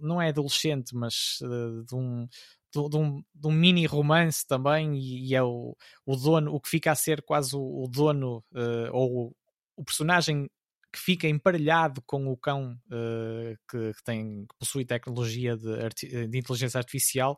[0.00, 2.26] não é adolescente, mas de um
[2.72, 6.68] de, um, de, um, mini romance também e, e, é o, o dono, o que
[6.68, 9.36] fica a ser quase o, o dono uh, ou
[9.82, 10.48] o personagem
[10.92, 16.38] que fica emparelhado com o cão uh, que, que, tem, que possui tecnologia de, de
[16.38, 17.36] inteligência artificial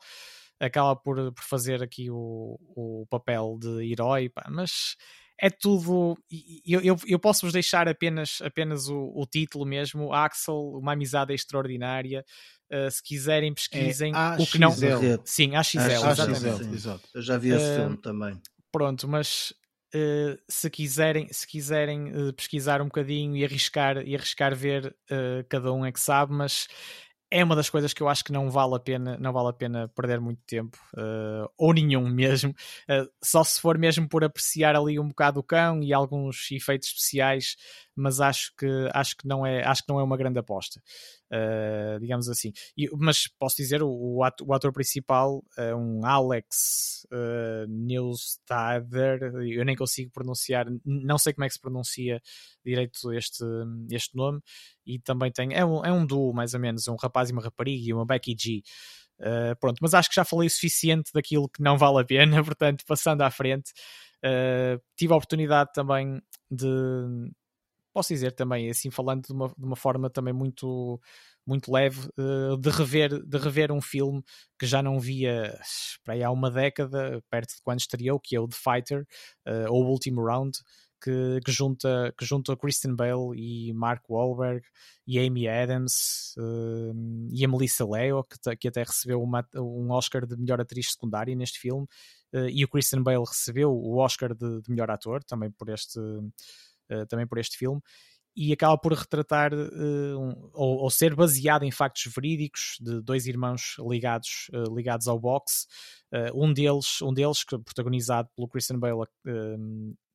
[0.60, 4.96] acaba por, por fazer aqui o, o papel de herói, pá, mas
[5.40, 6.16] é tudo.
[6.64, 12.24] Eu, eu, eu posso-vos deixar apenas, apenas o, o, título mesmo, Axel, uma amizade extraordinária.
[12.72, 14.72] Uh, se quiserem, pesquisem é o que não.
[15.24, 16.74] Sim, AXL, exatamente.
[16.74, 17.08] Exato.
[17.14, 18.40] Eu já vi esse uh, filme também.
[18.72, 19.52] Pronto, mas
[19.94, 25.46] Uh, se quiserem, se quiserem uh, pesquisar um bocadinho e arriscar, e arriscar ver, uh,
[25.48, 26.66] cada um é que sabe, mas
[27.30, 29.52] é uma das coisas que eu acho que não vale a pena, não vale a
[29.52, 30.78] pena perder muito tempo,
[31.58, 32.54] ou nenhum mesmo,
[33.22, 37.56] só se for mesmo por apreciar ali um bocado o cão e alguns efeitos especiais,
[37.96, 40.80] mas acho que acho que não é, acho que não é uma grande aposta.
[41.32, 42.52] Uh, digamos assim.
[42.76, 47.66] E, mas posso dizer, o, o, ator, principal é um Alex uh,
[49.50, 52.20] eu nem consigo pronunciar, não sei como é que se pronuncia
[52.64, 53.44] direito este,
[53.90, 54.40] este nome,
[54.86, 57.42] e também tem, é um, é um duo mais ou menos, um rapaz e uma
[57.42, 58.62] rapariga e uma Becky G.
[59.20, 62.42] Uh, pronto, mas acho que já falei o suficiente daquilo que não vale a pena,
[62.44, 63.72] portanto, passando à frente,
[64.24, 66.66] uh, tive a oportunidade também de,
[67.94, 71.00] posso dizer também, assim, falando de uma, de uma forma também muito
[71.46, 74.22] muito leve uh, de, rever, de rever um filme
[74.58, 75.58] que já não via
[76.02, 79.06] para aí há uma década, perto de quando estreou, que é o The Fighter,
[79.46, 80.56] uh, ou o Último Round,
[81.02, 84.66] que, que, junta, que junta Kristen Bale e Mark Wahlberg
[85.06, 90.26] e Amy Adams uh, e a Melissa Leo, que, que até recebeu uma, um Oscar
[90.26, 91.86] de melhor atriz secundária neste filme,
[92.50, 96.00] e o Kristen Bale recebeu o Oscar de, de melhor ator também por este
[96.88, 97.80] eh, também por este filme,
[98.36, 103.76] e acaba por retratar uh, ou, ou, ser baseado em factos verídicos de dois irmãos
[103.78, 105.66] ligados, uh, ligados ao boxe.
[106.12, 109.06] Uh, um deles, um deles que protagonizado pelo Christian Bale,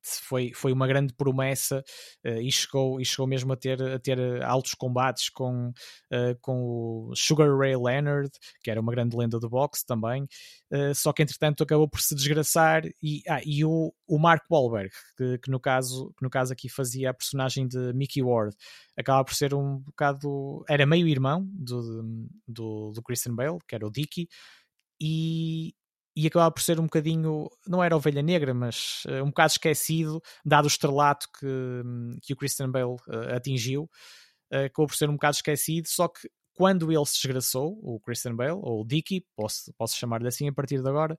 [0.02, 1.82] foi, foi uma grande promessa
[2.24, 7.08] uh, e, chegou, e chegou mesmo a ter, a ter altos combates com, uh, com
[7.10, 8.30] o Sugar Ray Leonard,
[8.62, 10.24] que era uma grande lenda do boxe também,
[10.72, 14.90] uh, só que entretanto acabou por se desgraçar e, ah, e o, o Mark Wahlberg,
[15.16, 18.54] que, que, no caso, que no caso aqui fazia a personagem de Mickey Ward,
[18.96, 23.86] acaba por ser um bocado, era meio irmão do, do, do Christian Bale, que era
[23.86, 24.28] o Dicky,
[25.00, 25.74] e,
[26.20, 30.20] e acabava por ser um bocadinho, não era ovelha negra, mas uh, um bocado esquecido,
[30.44, 31.46] dado o estrelato que,
[32.20, 33.84] que o Christian Bale uh, atingiu,
[34.52, 38.36] uh, acabou por ser um bocado esquecido, só que quando ele se desgraçou, o Christian
[38.36, 41.16] Bale, ou o Dicky, posso, posso chamar-lhe assim a partir de agora,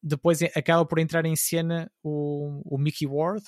[0.00, 3.42] depois acaba por entrar em cena o, o Mickey Ward,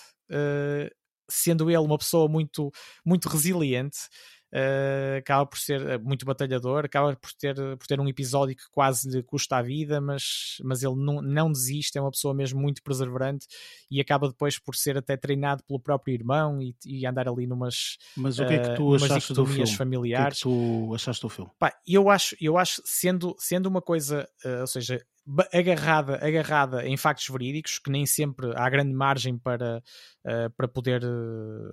[1.31, 2.72] sendo ele uma pessoa muito,
[3.07, 4.09] muito resiliente,
[4.53, 8.69] uh, acaba por ser eh, muito batalhador, acaba por ter, por ter um episódio que
[8.71, 12.61] quase lhe custa a vida, mas, mas ele não, não desiste, é uma pessoa mesmo
[12.61, 13.47] muito perseverante
[13.91, 17.97] e acaba depois por ser até treinado pelo próprio irmão e, e andar ali numas
[18.17, 19.67] Mas o que é que tu uh, achaste do filme?
[19.75, 20.45] familiares.
[20.45, 21.51] O que é que tu achaste do filme?
[21.59, 25.05] Pá, eu acho, eu acho sendo, sendo uma coisa, uh, ou seja,
[25.53, 29.83] agarrada, agarrada em factos verídicos, que nem sempre há grande margem para,
[30.27, 31.71] uh, para poder uh,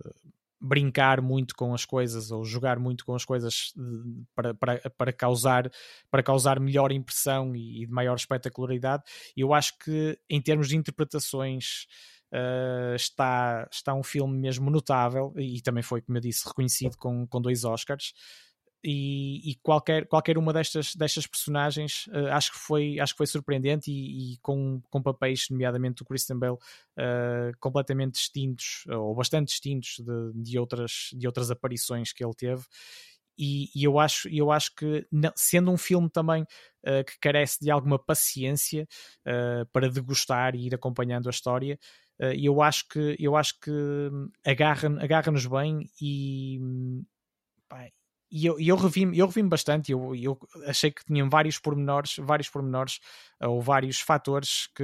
[0.59, 3.73] brincar muito com as coisas ou jogar muito com as coisas
[4.35, 5.71] para, para, para, causar,
[6.11, 9.03] para causar melhor impressão e, de maior espetacularidade.
[9.35, 11.87] Eu acho que em termos de interpretações
[12.33, 17.25] uh, está, está um filme mesmo notável e também foi, como eu disse, reconhecido com,
[17.27, 18.13] com dois Oscars
[18.83, 23.27] e, e, qualquer, qualquer uma destas, destas personagens uh, acho, que foi, acho que foi
[23.27, 29.49] surpreendente e, e, com, com papéis, nomeadamente o Christian Bale, uh, completamente distintos, ou bastante
[29.49, 32.63] distintos de, de, outras, de outras aparições que ele teve.
[33.37, 37.69] E, e eu, acho, eu acho que, sendo um filme também uh, que carece de
[37.69, 38.87] alguma paciência
[39.71, 41.79] para degustar e ir acompanhando a história,
[42.37, 43.71] eu acho que, eu acho que
[44.45, 46.59] agarra-nos agarra bem e,
[48.31, 52.49] e eu, eu revi-me eu revi bastante, eu, eu achei que tinham vários pormenores, vários
[52.49, 52.99] pormenores
[53.41, 54.83] ou vários fatores que,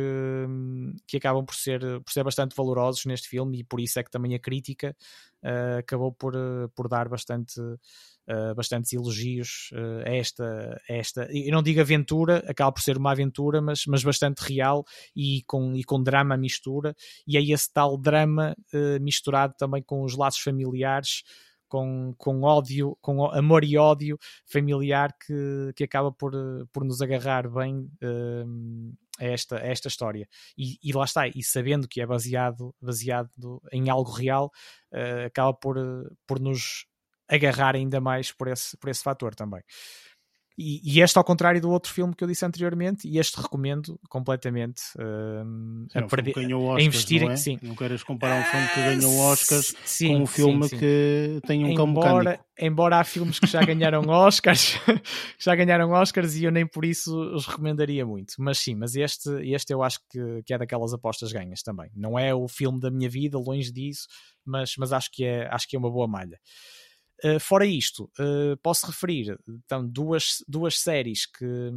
[1.07, 4.09] que acabam por ser, por ser bastante valorosos neste filme e por isso é que
[4.09, 4.95] também a crítica
[5.43, 6.33] uh, acabou por,
[6.75, 12.43] por dar bastante, uh, bastantes elogios uh, a, esta, a esta, eu não digo aventura,
[12.47, 14.83] acaba por ser uma aventura, mas, mas bastante real
[15.15, 16.95] e com, e com drama mistura,
[17.27, 18.55] e é esse tal drama
[19.01, 21.23] misturado também com os laços familiares
[21.75, 26.31] com, com ódio, com amor e ódio familiar que, que acaba por,
[26.71, 30.25] por nos agarrar bem uh, a, esta, a esta história.
[30.57, 34.49] E, e, lá está, e sabendo que é baseado, baseado em algo real,
[34.93, 35.75] uh, acaba por,
[36.25, 36.85] por nos
[37.27, 39.61] agarrar ainda mais por esse, por esse fator também.
[40.57, 43.99] E, e, este, ao contrário do outro filme que eu disse anteriormente, e este recomendo
[44.07, 47.33] completamente uh, a, perder, Oscars, a investir não é?
[47.33, 47.59] em sim.
[47.61, 50.77] Não queres comparar um filme que ganhou Oscars sim, com um filme sim, sim.
[50.77, 52.45] que tem um embora, cão mecânico.
[52.57, 54.79] Embora há filmes que já ganharam Oscars,
[55.37, 58.35] já ganharam Oscars e eu nem por isso os recomendaria muito.
[58.39, 61.91] Mas sim, mas este, este eu acho que, que é daquelas apostas ganhas também.
[61.93, 64.07] Não é o filme da minha vida, longe disso,
[64.45, 66.39] mas, mas acho, que é, acho que é uma boa malha.
[67.23, 71.71] Uh, fora isto, uh, posso referir então, duas, duas séries que,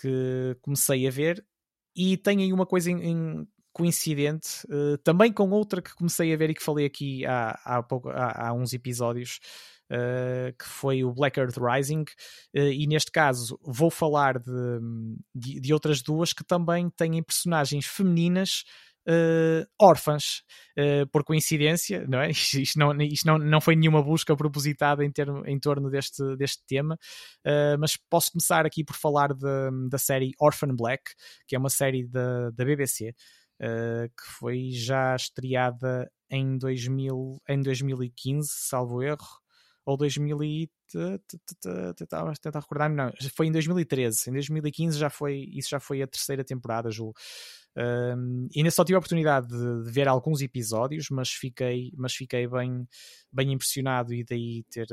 [0.00, 1.44] que comecei a ver
[1.96, 2.90] e tenho aí uma coisa
[3.72, 7.82] coincidente uh, também com outra que comecei a ver e que falei aqui há, há,
[7.82, 9.40] pouco, há, há uns episódios.
[10.58, 12.04] que foi o Black Earth Rising,
[12.52, 14.80] e neste caso vou falar de,
[15.34, 18.64] de, de outras duas que também têm personagens femininas
[19.08, 20.42] uh, órfãs,
[20.78, 22.30] uh, por coincidência, não é?
[22.58, 26.62] Isto, não, isto não, não foi nenhuma busca propositada em, termo, em torno deste, deste
[26.66, 26.94] tema,
[27.46, 31.12] uh, mas posso começar aqui por falar de, da série Orphan Black,
[31.46, 33.14] que é uma série da, da BBC,
[33.60, 39.37] que foi já estreada em, 2000, em 2015, salvo erro,
[39.88, 40.70] ou 2000 e
[41.64, 46.06] a tentar recordar não, foi em 2013, em 2015 já foi, isso já foi a
[46.06, 47.12] terceira temporada, Ju.
[47.76, 52.46] Um, ainda só tive a oportunidade de, de, ver alguns episódios, mas fiquei, mas fiquei
[52.46, 52.86] bem,
[53.32, 54.88] bem impressionado e daí ter,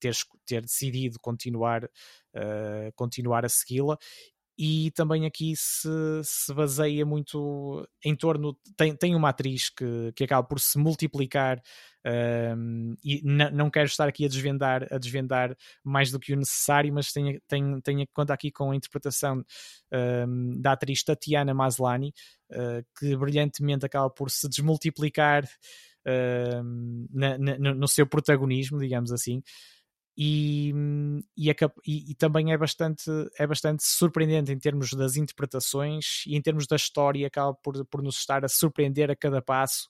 [0.00, 0.14] ter,
[0.46, 3.98] ter decidido continuar, uh, continuar a segui-la
[4.56, 5.88] e também aqui se,
[6.22, 8.56] se baseia muito em torno.
[8.76, 11.60] Tem, tem uma atriz que, que acaba por se multiplicar
[12.04, 16.92] um, e não quero estar aqui a desvendar, a desvendar mais do que o necessário,
[16.92, 19.44] mas tenho, tenho, tenho conta aqui com a interpretação
[19.92, 22.12] um, da atriz Tatiana Maslany,
[22.50, 29.40] uh, que brilhantemente acaba por se desmultiplicar uh, na, na, no seu protagonismo, digamos assim.
[30.16, 30.74] e,
[31.36, 31.50] e,
[31.86, 33.04] e, também é bastante,
[33.38, 38.02] é bastante surpreendente em termos das interpretações e em termos da história, acaba por, por
[38.02, 39.88] nos estar a surpreender a cada passo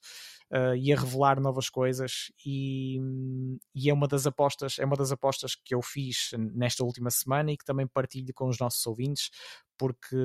[0.53, 2.31] uh, e a revelar novas coisas.
[2.45, 2.99] E,
[3.75, 7.53] e, é uma das apostas é uma das apostas que eu fiz nesta última semana
[7.53, 9.31] e que também partilho com os nossos ouvintes
[9.79, 10.17] porque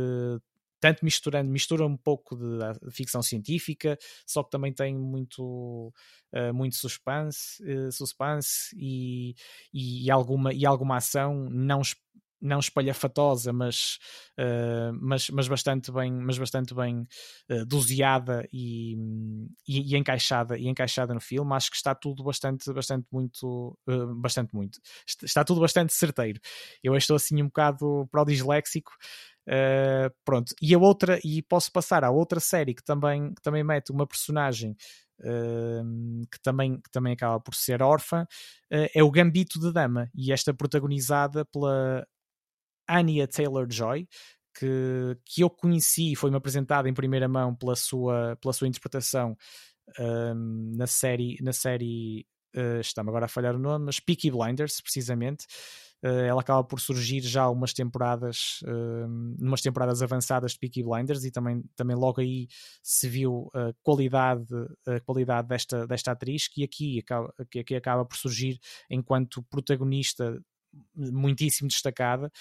[0.79, 5.91] tanto misturando, mistura um pouco de, de, ficção científica, só que também tem muito,
[6.33, 9.35] uh, muito suspense, uh, suspense e,
[9.73, 11.81] e, alguma, e alguma ação não
[12.41, 13.97] não espalhafatosa, mas,
[14.39, 17.07] uh, mas, mas bastante bem, mas bastante bem
[17.51, 18.95] uh, doseada e,
[19.67, 21.53] e, e, encaixada e encaixada no filme.
[21.53, 24.79] Acho que está tudo bastante, bastante muito, uh, bastante muito.
[25.23, 26.39] Está tudo bastante certeiro.
[26.83, 28.91] Eu estou assim um bocado para o disléxico,
[30.25, 33.91] pronto, e a outra, e posso passar à outra série que também, que também mete
[33.91, 34.75] uma personagem
[35.21, 40.09] uh, que, também, que também acaba por ser órfã, uh, é o Gambito de Dama,
[40.13, 42.05] e esta protagonizada pela
[42.87, 44.07] Anya Taylor-Joy,
[44.57, 49.37] que, que eu conheci e foi-me apresentada em primeira mão pela sua, pela sua interpretação
[50.75, 55.45] na série, na série uh, está-me agora a falhar o nome, mas Peaky Blinders, precisamente.
[56.03, 59.07] Uh, ela acaba por surgir já umas temporadas, uh,
[59.39, 62.47] umas temporadas avançadas de Peaky Blinders e também, também logo aí
[62.83, 64.45] se viu a qualidade,
[64.85, 70.39] a qualidade desta, desta atriz que aqui, acaba, que aqui acaba por surgir enquanto protagonista
[70.95, 72.31] muitíssimo destacada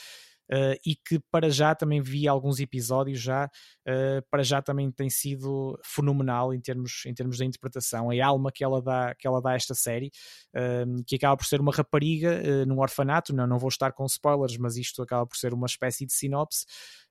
[0.53, 5.11] Uh, e que para já também vi alguns episódios já, uh, para já também tem
[5.11, 9.43] sido fenomenal em termos, em termos da interpretação, a alma que ela dá, que ela
[9.43, 10.11] dá a esta série,
[10.57, 14.57] uh, que acaba por ser uma rapariga num orfanato, não, não vou estar com spoilers,
[14.57, 16.65] mas isto acaba por ser uma espécie de sinopse,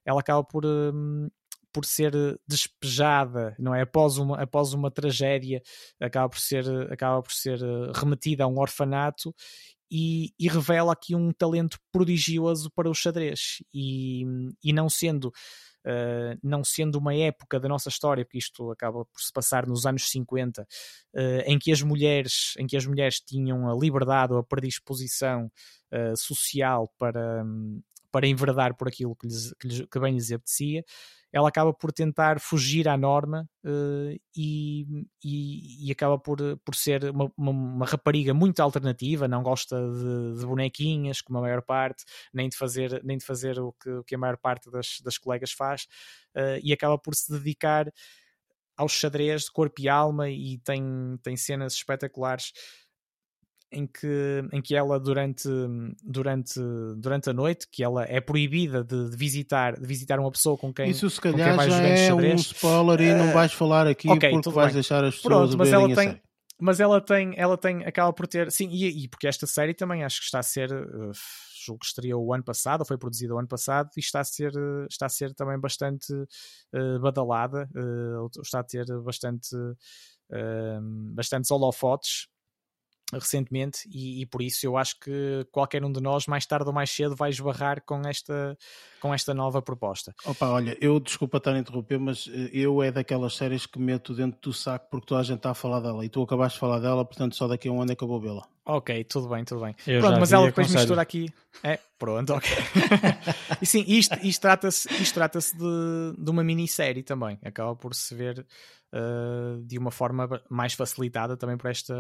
[0.06, 0.64] ela acaba por
[1.74, 2.14] por ser
[2.48, 3.82] despejada, não é?
[3.82, 5.62] Após uma, após uma tragédia,
[6.00, 7.60] acaba por ser, acaba por ser
[7.94, 9.36] remetida a um orfanato
[9.90, 13.64] e, e, revela aqui um talento prodigioso para o xadrez.
[13.74, 14.24] E,
[14.64, 15.32] e não sendo
[15.88, 19.86] Uh, não sendo uma época da nossa história, porque isto acaba por se passar nos
[19.86, 20.68] anos 50, uh,
[21.46, 25.46] em que as mulheres, em que as mulheres tinham a liberdade ou a predisposição
[25.94, 27.46] uh, social para,
[28.12, 30.84] para enverdar por aquilo que, lhes, que, lhes, que bem lhes apetecia,
[31.36, 37.04] ela acaba por tentar fugir à norma uh, e, e, e, acaba por, por ser
[37.12, 42.06] uma, uma, uma, rapariga muito alternativa, não gosta de, de, bonequinhas, como a maior parte,
[42.34, 45.18] nem de fazer, nem de fazer o, que, o que a maior parte das, das
[45.18, 45.88] colegas faz,
[46.38, 47.92] uh, e acaba por se dedicar
[48.78, 52.54] ao xadrez de corpo e alma e tem, tem cenas espetaculares
[53.76, 55.50] em que, em que ela durante,
[56.04, 56.60] durante,
[56.98, 60.74] durante a noite, que ela é proibida de, de visitar, de visitar uma pessoa com
[60.74, 64.50] quem Isso se calhar já é um spoiler e não vais falar aqui okay, porque
[64.50, 64.74] vais bem.
[64.76, 66.22] deixar as pessoas Pronto, mas ela tem,
[66.60, 70.04] mas ela tem, ela tem, acaba por ter, sim, e, e, porque esta série também
[70.04, 71.12] acho que está a ser, uh,
[71.66, 74.52] julgo que estreou o ano passado, foi produzida o ano passado, e está a ser,
[74.90, 80.82] está a ser também bastante uh, badalada, uh, está a ter bastante, uh,
[81.14, 82.28] bastantes holofotes,
[83.14, 86.74] recentemente e, e, por isso eu acho que qualquer um de nós mais tarde ou
[86.74, 88.58] mais cedo vai esbarrar com esta
[89.00, 90.16] com esta nova proposta.
[90.26, 94.16] Opa, olha, eu desculpa estar a interromper, mas eh, eu é daquelas séries que meto
[94.16, 96.60] dentro do saco porque toda a gente está a falar dela e tu acabaste de
[96.60, 98.48] falar dela, portanto só daqui a um ano é que eu vou vê-la.
[98.68, 99.76] Ok, tudo bem, tudo bem.
[99.86, 101.30] Eu pronto, mas ela depois mistura aqui.
[101.62, 102.50] É, pronto, ok.
[103.62, 107.38] e sim, isto, isto trata-se trata de, de uma minissérie também.
[107.46, 108.44] Acaba por se ver
[108.92, 111.94] uh, de uma forma mais facilitada também por esta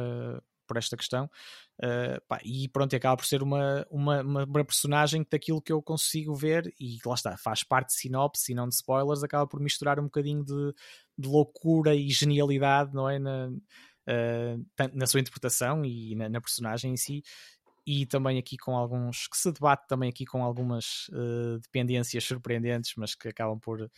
[0.65, 1.29] por esta questão.
[1.77, 6.33] Uh, pá, e pronto, acaba por ser uma, uma, uma, personagem daquilo que eu consigo
[6.33, 9.99] ver, e lá está, faz parte de sinopse e não de spoilers, acaba por misturar
[9.99, 10.73] um bocadinho de,
[11.17, 13.19] de loucura e genialidade, não é?
[13.19, 17.23] Na, uh, na sua interpretação e na, na, personagem em si.
[17.87, 22.93] E também aqui com alguns que se debate também aqui com algumas uh, dependências surpreendentes,
[22.97, 23.91] mas que acabam por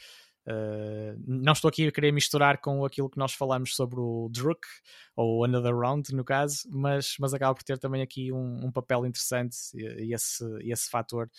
[0.48, 4.66] Uh, não estou aqui a querer misturar com aquilo que nós falamos sobre o Druk,
[5.14, 9.06] ou Another Round, no caso, mas, mas acaba por ter também aqui um, um papel
[9.06, 11.30] interessante e, esse, esse fator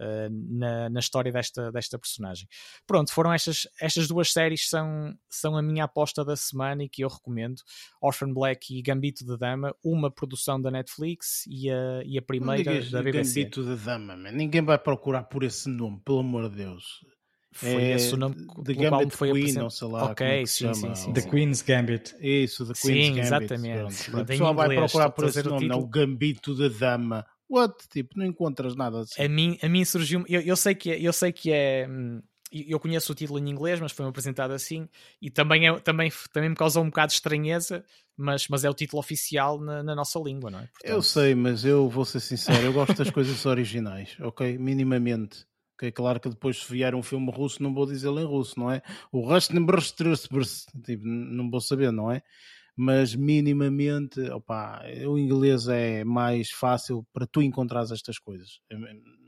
[0.00, 2.48] uh, na, na história desta, desta personagem.
[2.86, 7.04] Pronto, foram estas, estas duas séries são, são a minha aposta da semana e que
[7.04, 7.62] eu recomendo:
[8.00, 12.82] Orphan Black e Gambito de Dama, uma produção da Netflix e a, e a primeira
[12.90, 13.42] da BBC.
[13.42, 14.32] Gambito de Dama, man.
[14.32, 17.04] ninguém vai procurar por esse nome, pelo amor de Deus.
[17.56, 20.04] Foi é, esse o nome The Gambit foi Queen, não sei lá.
[20.04, 22.14] Ok, é sim, sim, sim, The Queen's Gambit.
[22.20, 23.20] Isso, The Queen's sim, Gambit.
[23.20, 24.10] exatamente.
[24.10, 27.26] O pessoal vai procurar por esse nome, não, o Gambito da Dama.
[27.48, 27.88] What?
[27.88, 29.22] Tipo, não encontras nada assim.
[29.22, 30.24] A mim, a mim surgiu.
[30.28, 31.86] Eu, eu, sei que é, eu sei que é.
[31.88, 32.20] Hum,
[32.52, 34.88] eu conheço o título em inglês, mas foi-me apresentado assim,
[35.20, 37.84] e também, é, também, também me causou um bocado de estranheza,
[38.16, 40.66] mas, mas é o título oficial na, na nossa língua, não é?
[40.66, 40.90] Portanto...
[40.90, 44.58] Eu sei, mas eu vou ser sincero, eu gosto das coisas originais, ok?
[44.58, 45.44] Minimamente.
[45.76, 48.70] Okay, claro que depois se vier um filme russo não vou dizê-lo em russo, não
[48.70, 48.80] é?
[49.12, 49.20] O
[50.82, 52.22] tipo, não vou saber, não é?
[52.76, 58.60] mas minimamente, opa, o inglês é mais fácil para tu encontrares estas coisas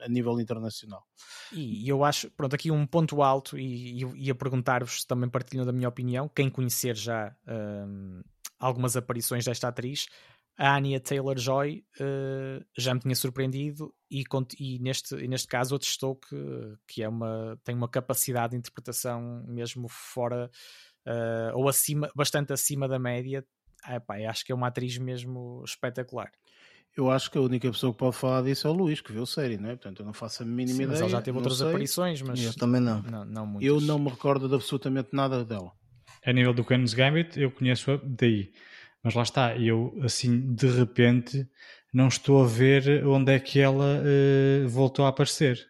[0.03, 1.03] a nível internacional.
[1.51, 5.89] E eu acho, pronto, aqui um ponto alto, e ia perguntar-vos também partilhando da minha
[5.89, 8.21] opinião, quem conhecer já um,
[8.61, 10.09] algumas aparições desta atriz,
[10.59, 14.25] a Anya Taylor-Joy uh, já me tinha surpreendido e,
[14.59, 16.37] e, neste, e neste caso atestou que,
[16.87, 20.51] que é uma, tem uma capacidade de interpretação mesmo fora
[21.07, 23.45] uh, ou acima, bastante acima da média.
[23.85, 26.33] Ah, pá, acho que é uma atriz mesmo espetacular.
[26.97, 29.23] Eu acho que a única pessoa que pode falar disso é o Luís, que viu
[29.23, 29.77] a série, não é?
[29.77, 30.89] Portanto, eu não faço a mínima Sim, ideia.
[30.89, 31.69] Mas ele já teve outras sei.
[31.69, 32.43] aparições, mas.
[32.43, 33.01] Eu também não.
[33.03, 35.71] não, não eu não me recordo de absolutamente nada dela.
[36.27, 38.51] A nível do Queen's Gambit, eu conheço-a daí.
[39.03, 41.49] Mas lá está, eu assim, de repente,
[41.93, 45.69] não estou a ver onde é que ela uh, voltou a aparecer.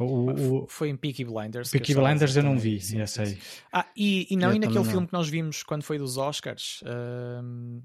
[0.00, 1.70] O, o, foi em Peaky Blinders.
[1.70, 3.38] Peaky Blinders eu não vi, sim, já sei.
[3.72, 5.06] Ah, e, e não, eu e naquele filme não.
[5.06, 7.82] que nós vimos quando foi dos Oscars, uh,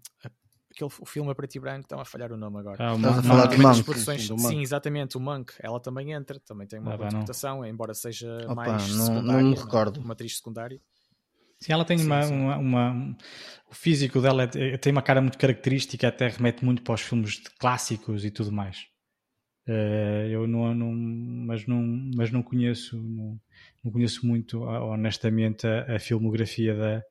[0.71, 2.78] aquele, o filme a preto e branco, estão a falhar o nome agora.
[2.82, 3.28] Ah, o Monk.
[3.28, 3.93] falar de Monk.
[3.99, 5.53] Sim, sim, exatamente, o Monk.
[5.59, 9.41] Ela também entra, também tem uma ah, boa interpretação, embora seja Opa, mais não, secundária,
[9.43, 9.99] não me recordo.
[9.99, 10.82] Uma atriz secundária.
[11.59, 12.33] Sim, ela tem sim, uma, sim.
[12.33, 13.17] Uma, uma,
[13.69, 17.39] O físico dela é, tem uma cara muito característica, até remete muito para os filmes
[17.59, 18.85] clássicos e tudo mais.
[19.67, 21.81] Uh, eu não, não, mas não,
[22.15, 23.37] mas não conheço, não,
[23.83, 27.03] não conheço muito honestamente a, a, filmografia da,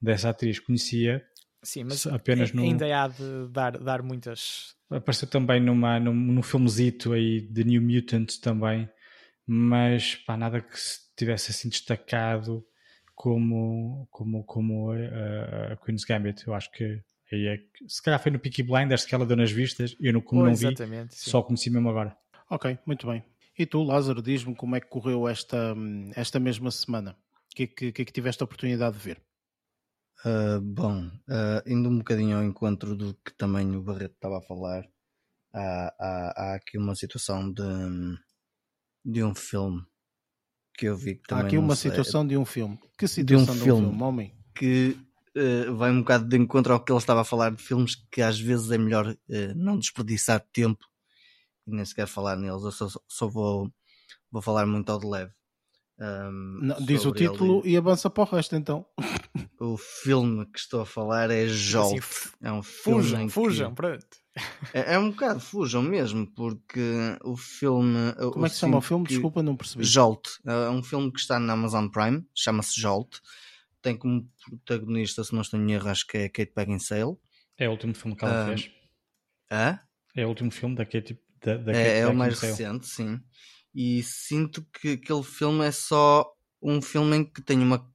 [0.00, 0.60] dessa atriz.
[0.60, 1.24] Conhecia
[1.64, 4.76] Sim, mas apenas no, ainda há de dar, dar muitas.
[4.90, 8.88] Apareceu também numa, num, num filmezito aí de New Mutants também,
[9.46, 12.64] mas pá, nada que se tivesse assim destacado
[13.24, 16.46] como, como, como a, a Queen's Gambit.
[16.46, 17.02] Eu acho que
[17.32, 20.12] Aí é que, se calhar foi no Peaky Blinders que ela deu nas vistas, eu
[20.12, 21.08] não, como oh, não vi, sim.
[21.10, 22.14] só conheci mesmo agora.
[22.50, 23.24] Ok, muito bem.
[23.58, 25.74] E tu, Lázaro, diz-me como é que correu esta,
[26.14, 27.16] esta mesma semana?
[27.50, 29.22] O que, é que, que, é que tiveste a oportunidade de ver?
[30.22, 34.42] Uh, bom, uh, indo um bocadinho ao encontro do que também o Barreto estava a
[34.42, 34.86] falar,
[35.54, 37.62] há, há, há aqui uma situação de,
[39.02, 39.82] de um filme
[40.76, 41.44] que eu vi que também.
[41.44, 42.78] Há aqui uma sei, situação de um filme.
[42.98, 44.34] Que situação de um, de um filme, filme, homem?
[44.54, 44.96] Que
[45.36, 48.22] uh, vai um bocado de encontro ao que ele estava a falar de filmes que
[48.22, 50.84] às vezes é melhor uh, não desperdiçar tempo
[51.66, 52.62] e nem sequer falar neles.
[52.62, 53.70] Eu só, só vou,
[54.30, 55.32] vou falar muito ao de leve.
[55.98, 57.74] Um, não, diz o título ele.
[57.74, 58.84] e avança para o resto então.
[59.60, 61.98] O filme que estou a falar é Jolt.
[61.98, 63.02] Assim, é um filme.
[63.02, 64.06] Fujam, fujam, pronto.
[64.72, 66.80] É, é, um bocado fujam mesmo, porque
[67.22, 68.12] o filme.
[68.32, 69.06] Como é que se chama o filme?
[69.06, 69.84] Desculpa, não percebi.
[69.84, 70.28] Jolt.
[70.44, 73.20] É um filme que está na Amazon Prime, chama-se Jolt
[73.84, 77.16] tem como protagonista, se não estou em erro, acho que é Kate Beckinsale.
[77.58, 78.70] É o último filme que ela uh, fez.
[79.52, 79.78] Hã?
[80.16, 83.20] É o último filme da Kate, da, da é, é o mais recente, sim.
[83.74, 86.30] E sinto que aquele filme é só
[86.62, 87.90] um filme em que tem uma,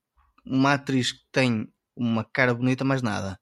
[0.45, 3.39] uma atriz que tem uma cara bonita, mais nada.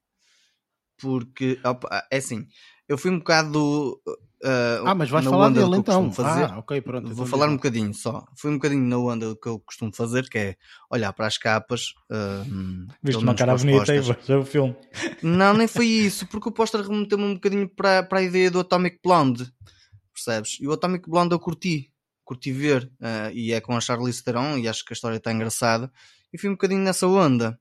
[1.00, 2.48] Porque, opa, é assim,
[2.88, 4.00] eu fui um bocado
[4.44, 6.12] Uh, ah, mas vais falar dele então.
[6.12, 6.44] Fazer.
[6.44, 7.06] Ah, ok, pronto.
[7.08, 8.24] Vou então falar um bocadinho só.
[8.38, 10.56] Fui um bocadinho na onda do que eu costumo fazer, que é
[10.92, 11.94] olhar para as capas.
[12.12, 14.76] Uh, Viste uma cara bonita aí, é o filme.
[15.24, 18.60] Não, nem foi isso, porque o póster remeteu-me um bocadinho para, para a ideia do
[18.60, 19.52] Atomic Blonde.
[20.14, 20.58] Percebes?
[20.62, 21.92] E o Atomic Blonde eu curti.
[22.28, 22.92] Curti ver.
[23.00, 25.90] Uh, e é com a Charlize Theron e acho que a história está engraçada.
[26.34, 27.58] E fui um bocadinho nessa onda.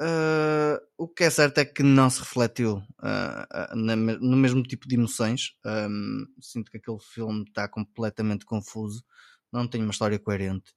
[0.00, 4.88] Uh, o que é certo é que não se refletiu uh, na, no mesmo tipo
[4.88, 5.52] de emoções.
[5.64, 9.04] Um, sinto que aquele filme está completamente confuso,
[9.52, 10.72] não tem uma história coerente.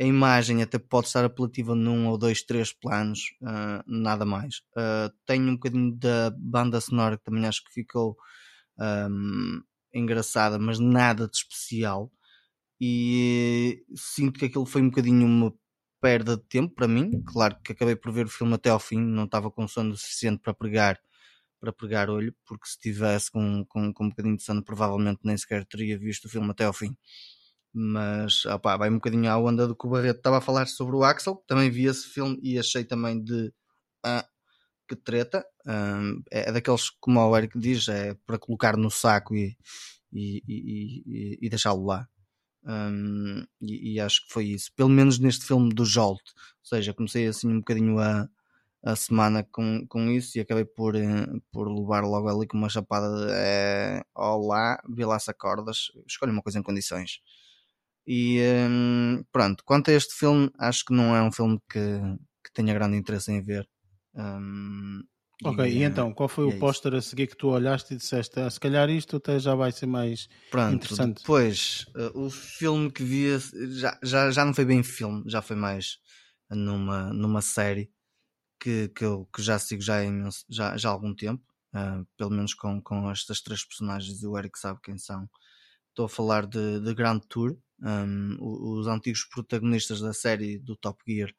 [0.00, 4.62] A imagem até pode estar apelativa num ou dois, três planos, uh, nada mais.
[5.26, 8.16] tem um bocadinho da banda sonora que também acho que ficou
[8.80, 9.62] um,
[9.98, 12.12] engraçada, mas nada de especial.
[12.80, 15.54] E sinto que aquilo foi um bocadinho uma
[16.00, 17.22] perda de tempo para mim.
[17.24, 20.40] Claro que acabei por ver o filme até ao fim, não estava com sono suficiente
[20.42, 21.00] para pregar
[21.60, 25.36] para pregar olho, porque se tivesse com, com, com um bocadinho de sono, provavelmente nem
[25.36, 26.94] sequer teria visto o filme até ao fim.
[27.72, 28.42] Mas
[28.78, 31.42] vai um bocadinho à onda do que o Barreto estava a falar sobre o Axel.
[31.46, 33.52] Também vi esse filme e achei também de
[34.04, 34.28] ah,
[34.88, 35.44] que treta.
[35.66, 39.56] Um, é, é daqueles, como o Eric diz, é para colocar no saco e,
[40.12, 42.08] e, e, e, deixá-lo lá.
[42.66, 46.22] Um, e, e, acho que foi isso, pelo menos neste filme do Jolt.
[46.62, 48.28] Ou seja, comecei assim um bocadinho a,
[48.84, 52.68] a semana com, com isso e acabei por, eh, por levar logo ali com uma
[52.68, 57.20] chapada de é, Olá, vê lá se acordas, escolhe uma coisa em condições.
[58.06, 61.80] E um, pronto, quanto a este filme, acho que não é um filme que,
[62.44, 63.68] que tenha grande interesse em ver.
[64.14, 65.02] Um,
[65.42, 67.96] ok, e, e, então, qual foi o é póster a seguir que tu olhaste e
[67.96, 71.20] disseste, ah, se calhar isto até já vai ser mais pronto, interessante?
[71.20, 73.38] Depois, uh, o filme que via
[73.70, 75.98] já, já, já não foi bem filme, já foi mais
[76.50, 77.90] numa, numa série
[78.60, 81.42] que, que eu que já sigo já, imenso, já, já há algum tempo,
[81.74, 85.28] uh, pelo menos com, com estas três personagens e o Eric sabe quem são.
[85.90, 91.00] Estou a falar de, de Grand Tour, um, os antigos protagonistas da série do Top
[91.06, 91.30] Gear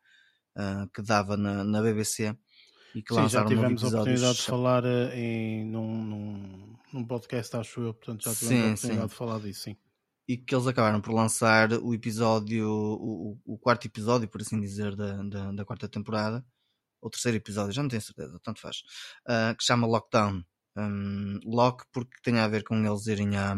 [0.58, 2.38] uh, que dava na, na BBC
[2.96, 7.54] e que Sim, já tivemos a oportunidade de falar eh, em, num, num, num, podcast,
[7.58, 9.08] acho eu, portanto já tivemos sim, a oportunidade sim.
[9.08, 9.78] de falar disso, sim.
[10.26, 14.96] E que eles acabaram por lançar o episódio, o, o quarto episódio, por assim dizer,
[14.96, 16.44] da, da, da, quarta temporada,
[17.02, 18.78] ou terceiro episódio, já não tenho certeza, tanto faz,
[19.28, 20.42] uh, que chama Lockdown.
[20.78, 23.56] Um, lock porque tem a ver com eles irem a,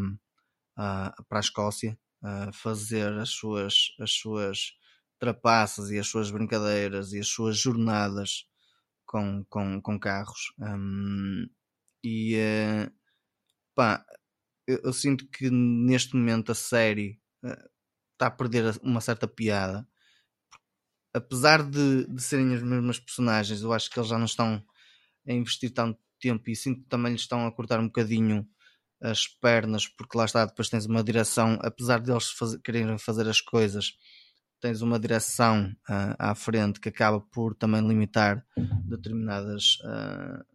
[0.76, 4.74] a, para a Escócia a fazer as suas, as suas
[5.20, 8.46] trapaças e as suas brincadeiras e as suas jornadas
[9.08, 10.54] com, com, com carros.
[10.60, 11.50] Um,
[12.04, 12.92] e uh,
[13.74, 14.06] pá,
[14.68, 17.70] eu, eu, sinto que neste momento a série uh,
[18.14, 19.88] está a perder uma certa piada.
[21.14, 24.64] Apesar de, de serem as mesmas personagens, eu acho que eles já não estão
[25.28, 28.48] a investir tanto tempo e sinto que também lhes estão a cortar um bocadinho
[29.02, 33.28] as pernas, porque lá está, depois tens uma direção, apesar de eles faz, quererem fazer
[33.28, 33.94] as coisas,
[34.60, 38.46] tens uma direção uh, à frente que acaba por também limitar
[38.86, 40.46] determinadas, uh,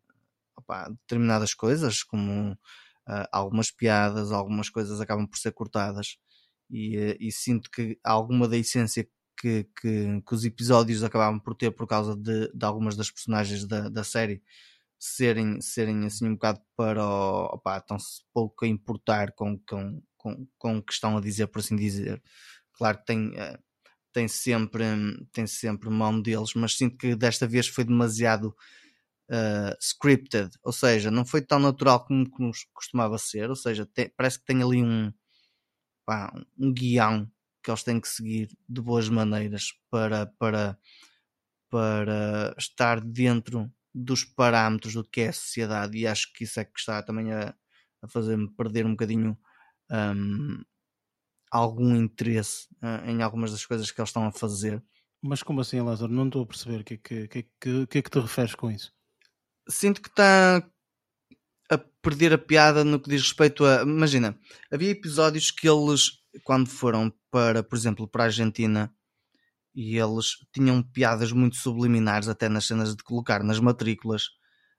[0.56, 6.18] opa, determinadas coisas, como uh, algumas piadas, algumas coisas acabam por ser cortadas,
[6.70, 9.06] e, e sinto que alguma da essência
[9.38, 13.66] que, que, que, os episódios acabavam por ter por causa de, de algumas das personagens
[13.66, 14.42] da, da série
[14.98, 20.78] serem, serem assim um bocado para o, estão-se pouco a importar com, com, com, com
[20.78, 22.22] o que estão a dizer, por assim dizer.
[22.72, 23.32] Claro que tem,
[24.12, 24.84] tem, sempre,
[25.32, 28.54] tem sempre mão deles, mas sinto que desta vez foi demasiado
[29.30, 34.38] uh, scripted, ou seja, não foi tão natural como, como costumava ser, ou seja, parece
[34.38, 35.12] que tem ali um,
[36.04, 37.30] pá, um guião
[37.62, 40.78] que eles têm que seguir de boas maneiras para, para,
[41.70, 46.64] para estar dentro dos parâmetros do que é a sociedade e acho que isso é
[46.64, 47.54] que está também a,
[48.02, 49.38] a fazer-me perder um bocadinho
[49.90, 50.62] um,
[51.52, 54.82] algum interesse uh, em algumas das coisas que eles estão a fazer.
[55.20, 56.10] Mas como assim, Lázaro?
[56.10, 58.70] Não estou a perceber o que, que, que, que, que é que te referes com
[58.70, 58.90] isso?
[59.68, 60.66] Sinto que está
[61.70, 63.82] a perder a piada no que diz respeito a.
[63.82, 64.36] Imagina,
[64.72, 68.92] havia episódios que eles, quando foram para, por exemplo, para a Argentina,
[69.74, 74.24] e eles tinham piadas muito subliminares até nas cenas de colocar nas matrículas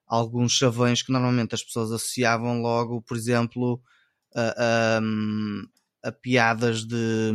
[0.05, 3.82] alguns chavões que normalmente as pessoas associavam logo, por exemplo,
[4.36, 5.01] a, a,
[6.04, 7.32] a piadas de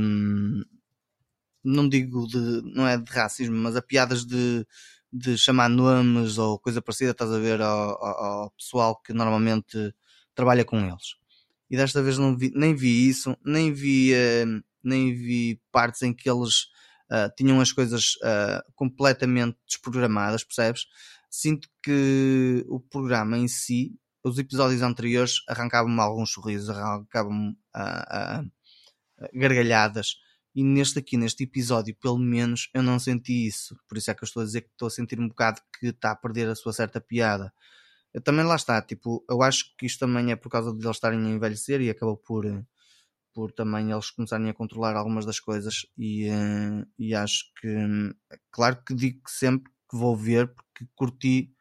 [1.65, 4.67] não digo de não é de racismo, mas a piadas de,
[5.13, 9.95] de chamar nomes ou coisa parecida, estás a ver ao, ao, pessoal que normalmente
[10.35, 11.17] trabalha com eles.
[11.71, 16.15] E desta vez não vi, nem vi isso, nem vi, uh, nem vi partes em
[16.15, 16.65] que eles
[17.11, 20.87] uh, tinham as coisas uh, completamente desprogramadas, percebes?
[21.31, 23.95] Sinto que o programa em si,
[24.25, 27.55] os episódios anteriores arrancavam-me alguns sorrisos, arrancavam-me
[29.33, 30.17] gargalhadas.
[30.55, 33.77] E neste aqui, neste episódio, pelo menos, eu não senti isso.
[33.89, 35.89] Por isso é que eu estou a dizer que estou a sentir um bocado que
[35.89, 37.53] está a perder a sua certa piada.
[38.13, 40.97] Eu também lá está, tipo, eu acho que isto também é por causa de eles
[40.97, 42.45] estarem a envelhecer e acabou por
[43.35, 47.69] por também eles começarem a controlar algumas das coisas e, uh, e acho que
[48.51, 51.55] claro que digo sempre que vou ver porque curti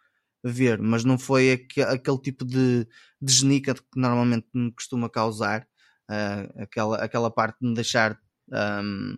[0.44, 2.88] ver, mas não foi aqu aquele tipo de,
[3.22, 5.68] de genica que normalmente me costuma causar
[6.10, 8.20] uh, aquela, aquela parte de me deixar
[8.84, 9.18] um,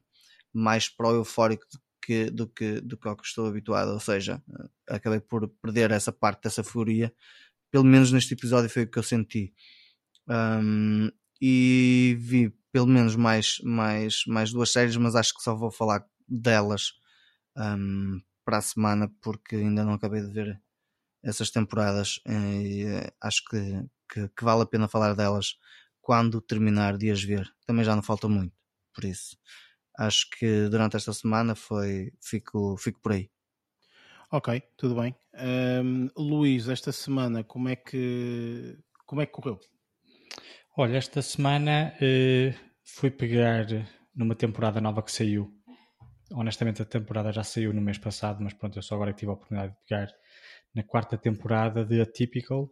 [0.53, 4.41] mais pro eufórico do que, do que, do que ao que estou habituado, ou seja,
[4.49, 7.13] uh, acabei por perder essa parte dessa furia,
[7.71, 9.53] pelo menos neste episódio foi o que eu senti.
[10.27, 11.09] Um,
[11.41, 16.05] e vi pelo menos mais, mais, mais duas séries, mas acho que só vou falar
[16.27, 16.93] delas
[17.57, 20.61] um, para a semana porque ainda não acabei de ver
[21.23, 25.57] essas temporadas e eh, acho que, que, que, vale a pena falar delas
[26.01, 27.47] quando terminar de as ver.
[27.65, 28.53] Também já não falta muito,
[28.93, 29.37] por isso
[29.99, 33.29] acho que durante esta semana foi fico, fico por aí.
[34.31, 35.13] Ok, tudo bem.
[35.33, 39.59] Um, Luís, esta semana como é que como é que correu?
[40.77, 43.65] Olha, esta semana uh, fui pegar
[44.15, 45.51] numa temporada nova que saiu.
[46.31, 49.33] Honestamente, a temporada já saiu no mês passado, mas pronto, eu só agora tive a
[49.33, 50.13] oportunidade de pegar
[50.73, 52.69] na quarta temporada de Atypical,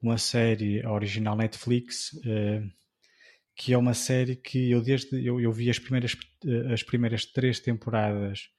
[0.00, 2.70] uma série original Netflix uh,
[3.54, 6.16] que é uma série que eu desde eu, eu vi as primeiras
[6.72, 8.50] as primeiras três temporadas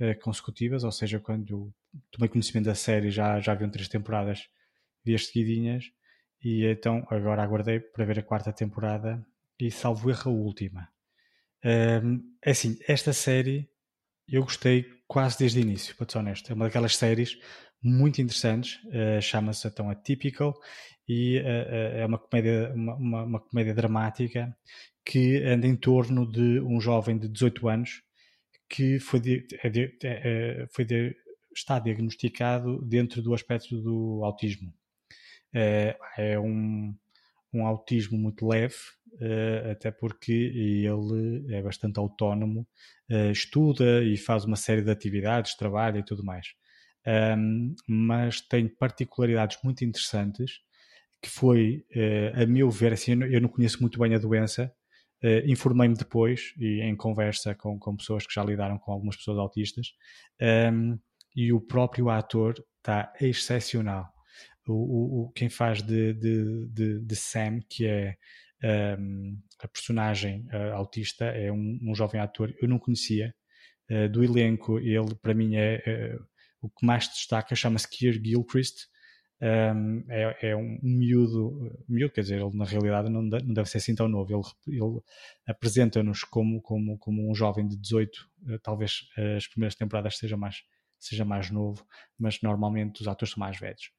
[0.00, 1.72] uh, consecutivas, ou seja, quando
[2.10, 4.48] tomei conhecimento da série já já haviam três temporadas
[5.04, 5.90] vi as seguidinhas
[6.42, 9.24] e então agora aguardei para ver a quarta temporada
[9.58, 10.88] e salvo erro a última.
[11.64, 13.68] Um, é assim, esta série
[14.28, 16.50] eu gostei quase desde o início, para ser honesto.
[16.50, 17.38] É uma daquelas séries
[17.84, 20.54] muito interessantes, uh, chama-se então Atypical
[21.06, 24.56] e uh, é uma comédia, uma, uma, uma, comédia dramática
[25.04, 28.02] que anda em torno de um jovem de 18 anos
[28.70, 31.14] que foi, de, de, é, foi de,
[31.54, 34.72] está diagnosticado dentro do aspecto do autismo.
[35.52, 35.96] É,
[36.40, 36.92] um,
[37.52, 38.74] um autismo muito leve,
[39.70, 42.66] até porque ele é bastante autónomo,
[43.30, 46.48] estuda e faz uma série de atividades, trabalha e tudo mais.
[47.06, 50.60] Um, mas tem particularidades muito interessantes
[51.22, 54.72] que foi, uh, a meu ver, assim, eu não conheço muito bem a doença,
[55.46, 59.94] informei-me depois e em conversa com, com pessoas que já lidaram com algumas pessoas autistas
[60.70, 60.98] um,
[61.34, 64.14] e o próprio ator está excepcional
[64.66, 68.16] o, o, quem faz de, de, de, de Sam, que é
[68.98, 73.34] um, a personagem uh, autista, é um, um, jovem ator, eu não conhecia.
[73.90, 76.26] Uh, do elenco, ele para mim é uh,
[76.66, 78.86] o que mais destaca, chama-se Keir Gilchrist.
[79.42, 83.78] Um, é, é, um miúdo, miúdo, quer dizer, ele na realidade não, não deve ser
[83.78, 84.32] assim tão novo.
[84.32, 85.00] Ele, ele
[85.46, 88.30] apresenta-nos como, como, como um jovem de 18,
[88.62, 89.06] talvez
[89.36, 90.62] as primeiras temporadas seja mais,
[90.98, 91.84] seja mais novo,
[92.18, 93.90] mas normalmente os atores são mais velhos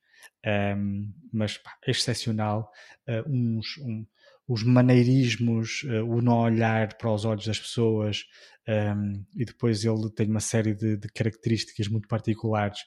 [0.77, 2.71] um, mas pá, excepcional,
[3.07, 4.05] uh, uns, um,
[4.47, 8.25] os maneirismos, uh, o não olhar para os olhos das pessoas,
[8.67, 12.79] um, e depois ele tem uma série de, de características muito particulares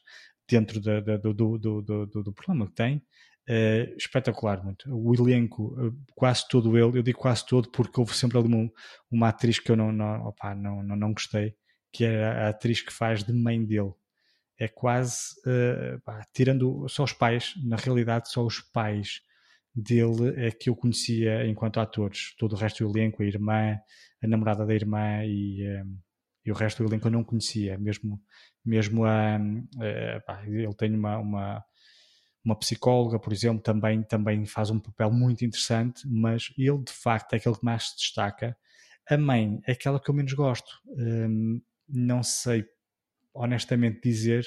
[0.48, 2.96] dentro da, da, do, do, do, do, programa que tem.
[3.48, 4.84] Uh, espetacular, muito.
[4.94, 5.74] O elenco,
[6.14, 8.70] quase todo ele, eu digo quase todo porque houve sempre ali uma,
[9.11, 11.54] uma atriz que eu não, não, opa, não, não, não gostei,
[11.90, 13.94] que era a atriz que faz de mãe dele
[14.59, 19.22] é quase uh, pá, tirando só os pais, na realidade só os pais
[19.79, 23.79] dele é que eu conhecia enquanto atores, todo o resto do elenco, a irmã,
[24.20, 25.85] a namorada da irmã e, um, eh,
[26.47, 28.20] e o resto do elenco eu não conhecia, mesmo,
[28.64, 31.64] mesmo a, uh, pá, ele tem uma, uma,
[32.45, 37.35] uma psicóloga, por exemplo, também, também faz um papel muito interessante, mas ele de facto
[37.35, 38.57] é aquele que mais se destaca.
[39.09, 40.70] A mãe é aquela que eu menos gosto.
[40.87, 42.64] Um, não sei
[43.33, 44.47] honestamente dizer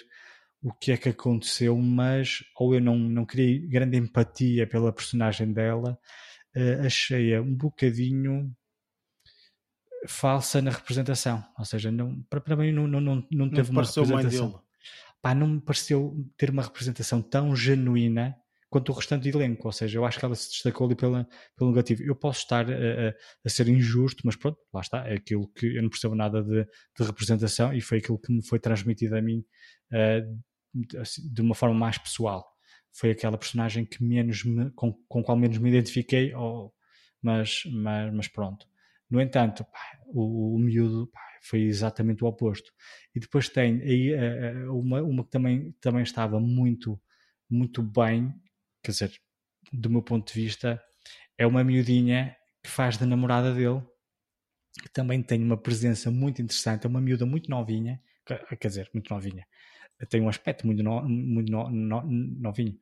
[0.63, 5.51] o que é que aconteceu, mas ou eu não, não criei grande empatia pela personagem
[5.51, 5.97] dela,
[6.55, 8.55] uh, achei-a um bocadinho
[10.07, 11.43] falsa na representação.
[11.57, 14.61] Ou seja, não, para, para mim não, não, não, não teve uma representação.
[15.21, 18.35] Pá, não me pareceu ter uma representação tão genuína
[18.71, 21.27] quanto o restante do elenco, ou seja, eu acho que ela se destacou ali pela,
[21.57, 22.03] pelo negativo.
[22.03, 23.13] Eu posso estar a, a,
[23.45, 26.63] a, ser injusto, mas pronto, lá está, é aquilo que eu não percebo nada de,
[26.63, 29.43] de representação e foi aquilo que me foi transmitido a mim
[29.91, 30.41] uh,
[30.73, 30.97] de,
[31.33, 32.45] de uma forma mais pessoal.
[32.93, 36.71] Foi aquela personagem que menos me, com, com qual menos me identifiquei, oh,
[37.21, 38.67] mas, mas, mas pronto.
[39.09, 42.71] No entanto, pá, o, o miúdo pá, foi exatamente o oposto.
[43.15, 46.99] E depois tem aí uh, uma, uma que também, também estava muito,
[47.49, 48.33] muito bem,
[48.83, 49.11] quer dizer,
[49.71, 50.81] do meu ponto de vista,
[51.37, 53.81] é uma miudinha que faz da namorada dele,
[54.81, 58.01] que também tem uma presença muito interessante, é uma miúda muito novinha,
[58.59, 59.45] quer dizer, muito novinha,
[60.09, 62.77] tem um aspecto muito, no, muito no, no, novinho.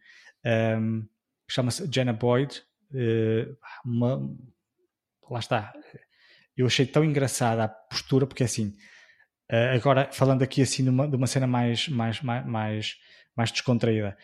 [0.46, 1.08] Um,
[1.50, 2.62] Chama-se Jenna Boyd.
[2.92, 4.36] Uh, uma,
[5.30, 5.74] lá está.
[6.56, 8.76] Eu achei tão engraçada a postura, porque assim,
[9.52, 12.98] uh, agora falando aqui assim de uma, de uma cena mais, mais, mais, mais,
[13.36, 14.18] mais descontraída,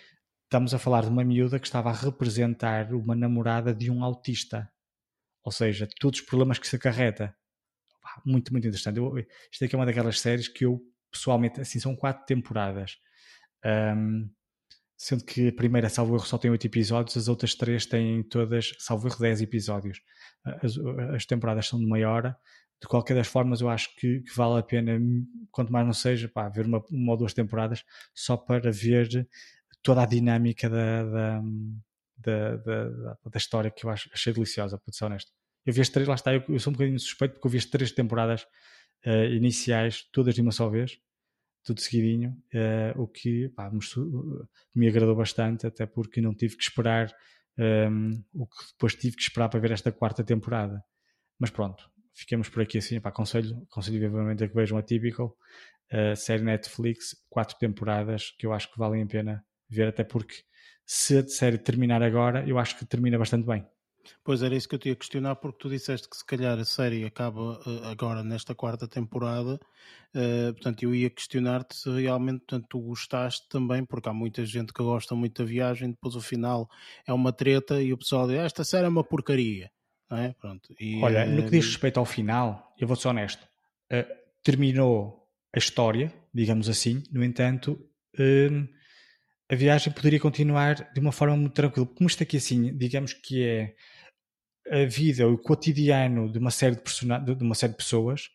[0.43, 4.69] estamos a falar de uma miúda que estava a representar uma namorada de um autista.
[5.43, 7.35] Ou seja, todos os problemas que se acarreta.
[8.25, 8.97] Muito, muito interessante.
[8.97, 9.17] Eu,
[9.51, 10.81] isto aqui é uma daquelas séries que eu,
[11.15, 12.97] pessoalmente, assim, são quatro temporadas.
[13.65, 14.29] Um,
[14.97, 18.73] sendo que a primeira, salvo erro, só tem oito episódios, as outras três têm todas,
[18.79, 20.01] salvo erro, dez episódios.
[20.43, 20.77] As,
[21.15, 22.37] as, temporadas são de meia hora.
[22.81, 24.99] De qualquer das formas, eu acho que, que vale a pena,
[25.49, 29.27] quanto mais não seja, pá, ver uma, uma ou duas temporadas só para ver
[29.81, 31.41] toda a dinâmica da, da,
[32.17, 35.31] da, da, da história que eu acho, achei deliciosa, para ser honesto.
[35.65, 37.57] Eu vi as três, lá está, eu, eu, sou um bocadinho suspeito porque eu vi
[37.57, 38.43] as três temporadas
[39.05, 40.99] uh, iniciais, todas de uma só vez,
[41.65, 43.79] tudo seguidinho, uh, o que pá, me,
[44.73, 47.11] me, agradou bastante, até porque não tive que esperar
[47.57, 50.83] um, ehm, o que depois tive que esperar para ver esta quarta temporada.
[51.39, 55.35] Mas pronto, fiquemos por aqui assim, pá, aconselho, aconselho vivamente a que vejam a Typical,
[55.91, 60.35] uh, série Netflix, quatro temporadas que eu acho que valem a pena ver, até porque
[60.85, 63.65] se a série terminar agora, eu acho que termina bastante bem.
[64.23, 66.65] Pois era isso que eu te ia questionar, porque tu disseste que se calhar a
[66.65, 69.59] série acaba uh, agora nesta quarta temporada,
[70.15, 74.73] uh, portanto eu ia questionar-te se realmente portanto, tu gostaste também, porque há muita gente
[74.73, 76.69] que gosta muito da viagem, depois o final
[77.07, 79.71] é uma treta e o pessoal diz, ah, esta série é uma porcaria.
[80.11, 80.33] É?
[80.33, 80.73] Pronto.
[80.79, 83.45] E, Olha, no que diz respeito ao final, eu vou ser honesto,
[84.43, 87.79] terminou a história, digamos assim, no entanto,
[89.49, 91.85] a viagem poderia continuar de uma forma muito tranquila.
[91.85, 93.75] Como isto aqui, assim, digamos que é
[94.71, 98.29] a vida, o cotidiano de uma série de, de uma série de pessoas,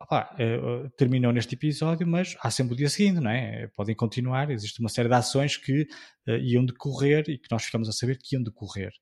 [0.00, 3.68] opa, uh, terminou neste episódio, mas há sempre o dia seguinte, não é?
[3.76, 5.82] Podem continuar, existe uma série de ações que
[6.26, 8.92] uh, iam decorrer e que nós ficamos a saber que iam decorrer.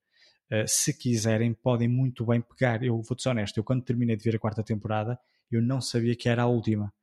[0.69, 2.81] Se quiserem, podem muito bem pegar.
[2.81, 5.19] Eu vou-te ser honesto, eu quando terminei de ver a quarta temporada,
[5.51, 6.95] eu não sabia que era a última.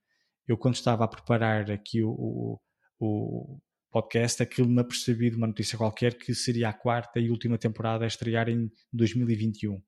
[0.48, 2.60] Eu quando estava a preparar aqui o, o,
[3.00, 3.60] o
[3.94, 8.04] podcast, aquilo me apercebi de uma notícia qualquer que seria a quarta e última temporada
[8.04, 9.80] a estrear em 2021.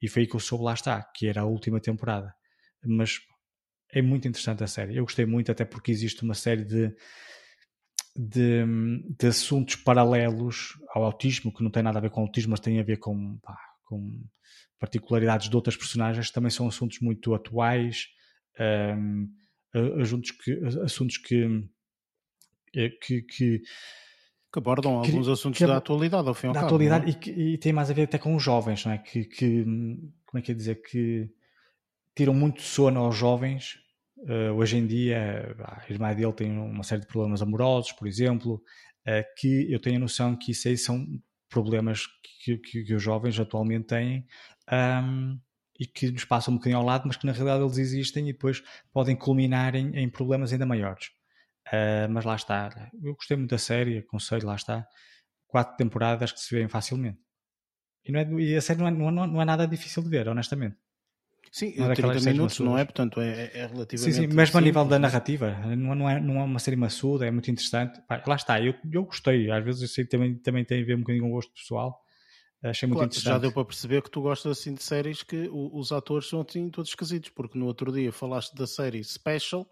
[0.00, 2.32] E foi aí que eu soube, lá está, que era a última temporada.
[2.84, 3.18] Mas
[3.92, 4.96] é muito interessante a série.
[4.96, 6.94] Eu gostei muito, até porque existe uma série de,
[8.14, 8.64] de,
[9.18, 12.78] de assuntos paralelos ao autismo, que não tem nada a ver com autismo, mas tem
[12.78, 14.24] a ver com, pá, com
[14.78, 18.06] particularidades de outras personagens, também são assuntos muito atuais,
[18.96, 19.28] um,
[20.00, 20.52] assuntos que,
[20.84, 21.77] assuntos que é
[23.00, 23.60] que, que,
[24.52, 26.74] que abordam que, alguns assuntos que, da atualidade, ao fim e ao da cabo.
[26.74, 27.10] atualidade é?
[27.10, 28.98] e, que, e tem mais a ver até com os jovens, não é?
[28.98, 29.64] Que, que
[30.26, 30.82] como é que é dizer?
[30.82, 31.28] Que
[32.14, 33.78] tiram muito sono aos jovens.
[34.18, 38.54] Uh, hoje em dia, a irmã dele tem uma série de problemas amorosos, por exemplo,
[39.06, 41.06] uh, que eu tenho a noção que isso aí são
[41.48, 42.06] problemas
[42.44, 44.26] que, que, que os jovens atualmente têm
[44.70, 45.38] um,
[45.78, 48.32] e que nos passam um bocadinho ao lado, mas que na realidade eles existem e
[48.32, 48.62] depois
[48.92, 51.10] podem culminar em, em problemas ainda maiores.
[51.68, 52.90] Uh, mas lá está.
[53.02, 54.86] Eu gostei muito da série, aconselho, lá está.
[55.46, 57.18] Quatro temporadas que se vêem facilmente.
[58.04, 60.08] E, não é, e a série não é, não, é, não é nada difícil de
[60.08, 60.76] ver, honestamente.
[61.50, 62.84] Sim, não é 30 minutos, não é?
[62.84, 63.98] Portanto, é, é relativamente.
[63.98, 67.26] Sim, sim, mesmo a nível da narrativa, não, não, é, não é uma série maçuda,
[67.26, 68.00] é muito interessante.
[68.06, 69.50] Pá, lá está, eu, eu gostei.
[69.50, 71.52] Às vezes eu sei que também, também tem a ver um bocadinho com o gosto
[71.52, 71.98] pessoal.
[72.62, 73.32] Achei muito claro, interessante.
[73.32, 76.68] Já deu para perceber que tu gostas assim de séries que os atores são assim
[76.70, 79.66] todos esquisitos, porque no outro dia falaste da série Special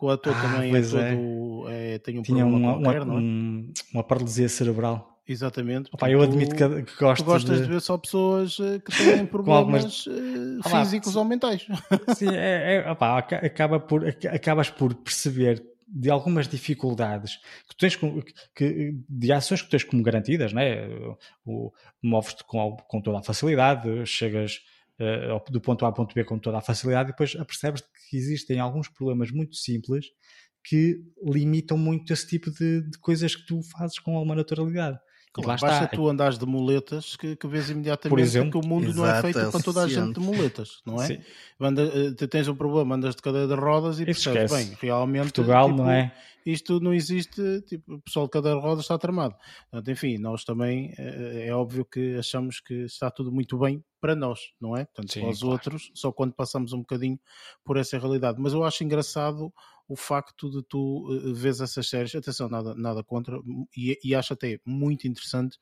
[0.00, 1.94] que o ator ah, também é todo, é.
[1.94, 3.16] É, tem um Tinha problema uma, qualquer, uma, é?
[3.18, 5.20] um, uma paralisia cerebral.
[5.28, 5.90] Exatamente.
[5.92, 7.62] Opa, eu admito que, que gosto tu gostas de...
[7.64, 7.68] de...
[7.68, 10.08] ver só pessoas eh, que têm problemas algumas...
[10.08, 11.66] Eh, físicos ou mentais.
[12.16, 17.38] Sim, é, é, opa, acaba por, acabas por perceber de algumas dificuldades
[17.68, 17.96] que tens
[18.54, 20.88] que, de ações que tens como garantidas, né?
[21.44, 21.70] o,
[22.02, 24.60] moves-te com, com toda a facilidade, chegas
[25.00, 28.16] uh, do ponto A ao ponto B com toda a facilidade e depois apercebes que
[28.16, 30.06] existem alguns problemas muito simples
[30.62, 34.98] que limitam muito esse tipo de, de coisas que tu fazes com alguma naturalidade.
[35.32, 38.86] Claro, basta tu andares de muletas que, que vês imediatamente Por exemplo, que o mundo
[38.88, 41.06] exato, não é feito é para toda a gente de muletas, não é?
[41.06, 41.18] Sim.
[41.60, 45.68] Anda, eh, tens um problema, andas de cadeira de rodas e percebes, bem, realmente Portugal
[45.68, 46.12] tipo, não é?
[46.44, 49.34] isto não existe, tipo, o pessoal de cadeira de rodas está tramado.
[49.70, 54.16] Portanto, enfim, nós também é, é óbvio que achamos que está tudo muito bem para
[54.16, 54.84] nós, não é?
[54.84, 55.52] Portanto, Sim, para os claro.
[55.52, 57.18] outros, só quando passamos um bocadinho
[57.64, 58.38] por essa realidade.
[58.40, 59.52] Mas eu acho engraçado
[59.90, 63.36] o facto de tu uh, vês essas séries, atenção, nada, nada contra,
[63.76, 65.58] e, e acho até muito interessante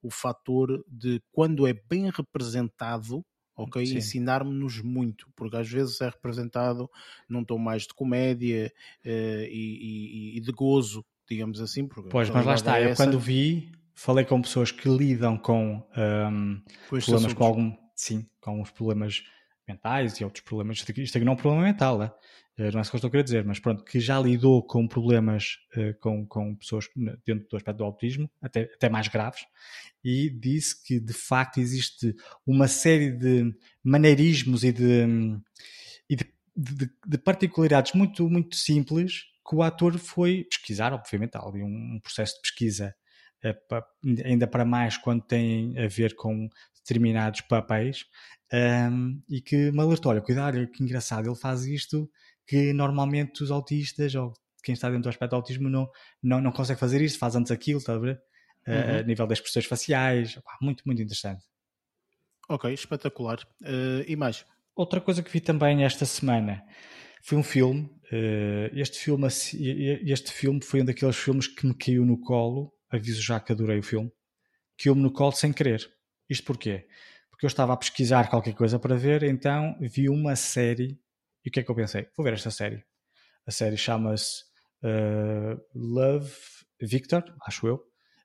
[0.00, 3.24] o fator de quando é bem representado,
[3.56, 3.82] ok?
[3.82, 6.88] Ensinar-nos muito, porque às vezes é representado
[7.28, 8.72] num tom mais de comédia
[9.04, 9.08] uh,
[9.50, 11.88] e, e, e, de gozo, digamos assim.
[12.08, 16.62] pois, mas lá está, é eu quando vi, falei com pessoas que lidam com um,
[16.88, 19.24] problemas com algum, sim, com alguns problemas
[19.66, 20.78] mentais e outros problemas.
[20.78, 22.10] Isto aqui, não é um problema mental, né?
[22.58, 24.86] não é isso que eu estou a querer dizer, mas pronto, que já lidou com
[24.86, 26.86] problemas uh, com, com pessoas
[27.24, 29.46] dentro do aspecto do autismo, até, até mais graves,
[30.04, 32.14] e disse que de facto existe
[32.46, 35.06] uma série de maneirismos e de,
[36.08, 41.62] e de, de, de particularidades muito, muito simples que o ator foi pesquisar, obviamente, ali
[41.62, 42.94] um, processo de pesquisa
[43.44, 43.82] uh,
[44.24, 48.04] ainda para mais quando tem a ver com determinados papéis,
[48.52, 52.10] um, e que me alertou, olha, cuidado, que engraçado, ele faz isto
[52.46, 54.32] que normalmente os autistas ou
[54.62, 55.88] quem está dentro do aspecto do autismo não,
[56.22, 58.20] não, não consegue fazer isto, faz antes aquilo, está a ver?
[58.64, 59.00] Uhum.
[59.00, 61.44] a nível das expressões faciais, muito, muito interessante.
[62.48, 63.38] Ok, espetacular.
[63.60, 64.44] Uh, e mais?
[64.76, 66.62] Outra coisa que vi também esta semana
[67.22, 67.90] foi um filme.
[68.12, 73.20] Uh, este, filme este filme foi um daqueles filmes que me caiu no colo, aviso
[73.20, 74.12] já que adorei o filme,
[74.78, 75.84] caiu-me no colo sem querer.
[76.28, 76.86] Isto porquê?
[77.42, 80.96] Porque eu estava a pesquisar qualquer coisa para ver, então vi uma série
[81.44, 82.06] e o que é que eu pensei?
[82.16, 82.84] Vou ver esta série.
[83.44, 84.44] A série chama-se
[84.84, 86.30] uh, Love
[86.80, 87.82] Victor, acho eu.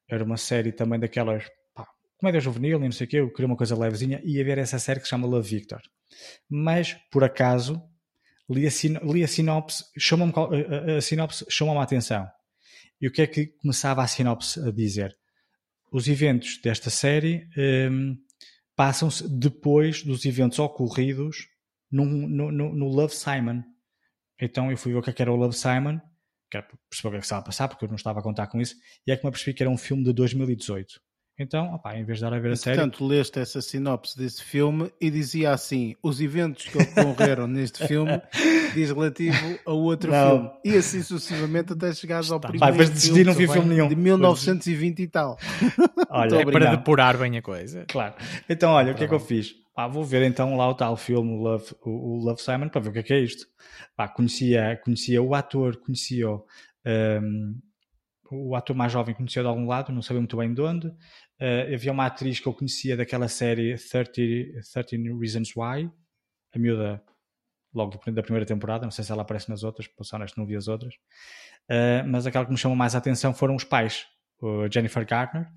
[0.08, 1.44] Era uma série também daquelas
[1.74, 1.88] pá,
[2.20, 4.78] comédia juvenil e não sei o quê, eu queria uma coisa levezinha, ia ver essa
[4.78, 5.82] série que se chama Love Victor.
[6.48, 7.82] Mas, por acaso,
[8.48, 8.70] li a,
[9.04, 12.28] li a sinopse, chamou-me a, a sinopse chamou-me a atenção.
[13.02, 15.18] E o que é que começava a sinopse a dizer?
[15.92, 18.16] Os eventos desta série um,
[18.78, 21.50] passam-se depois dos eventos ocorridos
[21.92, 23.64] no, no, no, Love Simon.
[24.40, 26.00] Então eu fui ver o que, é era o Love Simon,
[26.50, 28.24] que era perceber o que, é que estava a passar, porque eu não estava a
[28.24, 28.76] contar com isso,
[29.06, 31.02] e é que me apercebi que era um filme de 2018.
[31.40, 32.78] Então, em vez de dar a ver a série.
[32.78, 38.20] Portanto, leste essa sinopse desse filme e dizia assim: os eventos que ocorreram neste filme
[38.74, 40.30] diz relativo a outro não.
[40.30, 40.52] filme.
[40.66, 42.66] E assim sucessivamente até chegares ao primeiro.
[42.66, 43.88] Vai, mas decidir não vi filme nenhum.
[43.88, 45.38] De 1920 e tal.
[46.10, 47.86] Olha, é para depurar bem a coisa.
[47.88, 48.16] Claro.
[48.50, 49.54] Então, olha, o que é que eu fiz?
[49.76, 52.90] Ah, vou ver então lá o tal filme, o Love, o, Love Simon, para ver
[52.90, 53.46] o que é que é isto.
[53.96, 56.44] Pá, conhecia, conhecia o ator, conhecia o,
[57.22, 57.60] um,
[58.32, 60.92] o ator mais jovem, conhecia de algum lado, não sabia muito bem de onde.
[61.40, 64.12] Uh, havia uma atriz que eu conhecia daquela série 30,
[64.74, 65.92] 13 Reasons Why,
[66.54, 67.04] a miúda
[67.74, 70.48] logo da primeira temporada, não sei se ela aparece nas outras, para ser honesto, não
[70.48, 70.96] vi as outras.
[71.70, 74.08] Uh, mas aquela que me chamou mais a atenção foram os pais,
[74.42, 75.48] o Jennifer Garner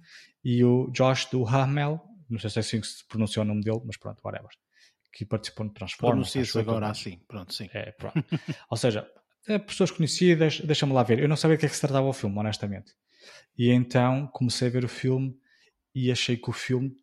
[0.44, 3.62] e o Josh do Hamel, não sei se é assim que se pronuncia o nome
[3.62, 4.50] dele, mas pronto, whatever.
[5.12, 6.30] Que participou no Transformers.
[6.32, 7.68] Pronuncia-se agora assim, pronto, sim.
[7.72, 8.24] É, pronto.
[8.70, 9.10] Ou seja,
[9.48, 11.18] é pessoas conhecidas, deixa-me lá ver.
[11.18, 12.92] Eu não sabia de que é que se tratava o filme, honestamente.
[13.58, 15.36] E então comecei a ver o filme
[15.94, 16.94] e achei que o filme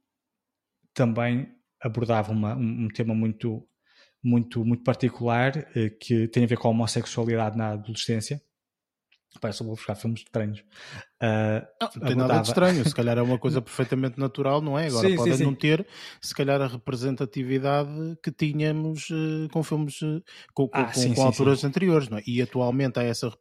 [0.94, 1.48] também
[1.82, 3.68] abordava uma, um, um, tema muito,
[4.24, 8.42] muito, muito particular eh, que tem a ver com a homossexualidade na adolescência.
[9.40, 10.62] Pai, só vou buscar filmes estranhos.
[11.22, 14.80] Uh, não, não tem nada de estranho, se calhar é uma coisa perfeitamente natural, não
[14.80, 14.88] é?
[14.88, 15.58] Agora sim, pode sim, não sim.
[15.58, 15.88] ter,
[16.22, 20.24] se calhar, a representatividade que tínhamos uh, com filmes uh,
[20.54, 22.24] com, ah, com, com alturas anteriores, não é?
[22.26, 23.32] E atualmente há essa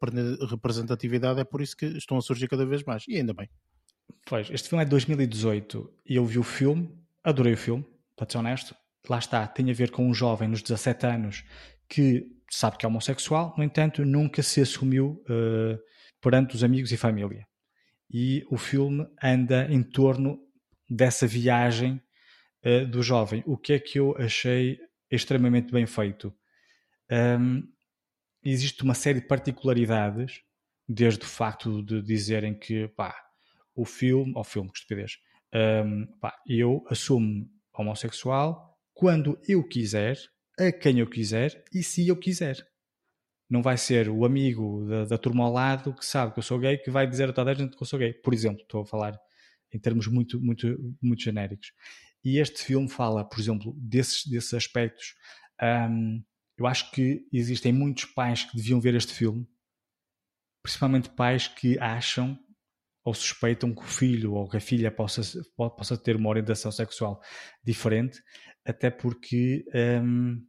[0.51, 3.49] representatividade, é por isso que estão a surgir cada vez mais, e ainda bem.
[4.27, 6.93] Pois, este filme é de 2018 e eu vi o filme,
[7.23, 7.85] adorei o filme,
[8.17, 8.75] para ser honesto.
[9.09, 11.45] Lá está, tem a ver com um jovem nos 17 anos
[11.89, 15.79] que sabe que é homossexual, no entanto, nunca se assumiu uh,
[16.21, 17.47] perante os amigos e família.
[18.11, 20.39] E o filme anda em torno
[20.89, 22.01] dessa viagem
[22.65, 23.43] uh, do jovem.
[23.47, 24.79] O que é que eu achei
[25.11, 26.35] extremamente bem feito?
[27.11, 27.63] Um,
[28.45, 30.41] existe uma série de particularidades,
[30.89, 33.15] desde o facto de dizerem que pá,
[33.77, 35.19] o filme, ou filme, que estupidez,
[35.55, 40.19] um, pá, eu assumo homossexual quando eu quiser,
[40.59, 42.67] a quem eu quiser e se eu quiser.
[43.49, 46.59] Não vai ser o amigo da, da turma ao lado que sabe que eu sou
[46.59, 48.13] gay que vai dizer a toda a gente que eu sou gay.
[48.13, 49.17] Por exemplo, estou a falar
[49.73, 51.73] em termos muito, muito, muito genéricos.
[52.25, 55.15] E este filme fala, por exemplo, desses, desses aspectos.
[55.63, 56.25] Um,
[56.59, 59.47] eu acho que existem muitos pais que deviam ver este filme,
[60.63, 62.37] principalmente pais que acham
[63.07, 65.23] ou suspeitam que o filho ou que a filha possa,
[65.57, 67.23] possa ter uma orientação sexual
[67.63, 68.21] diferente,
[68.65, 69.65] até porque
[70.03, 70.43] hum,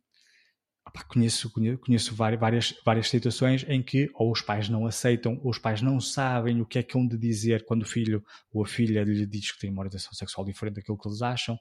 [1.08, 5.84] conheço, conheço várias, várias situações em que ou os pais não aceitam, ou os pais
[5.84, 9.04] não sabem o que é que hão de dizer quando o filho ou a filha
[9.04, 11.60] lhe diz que tem uma orientação sexual diferente daquilo que eles acham.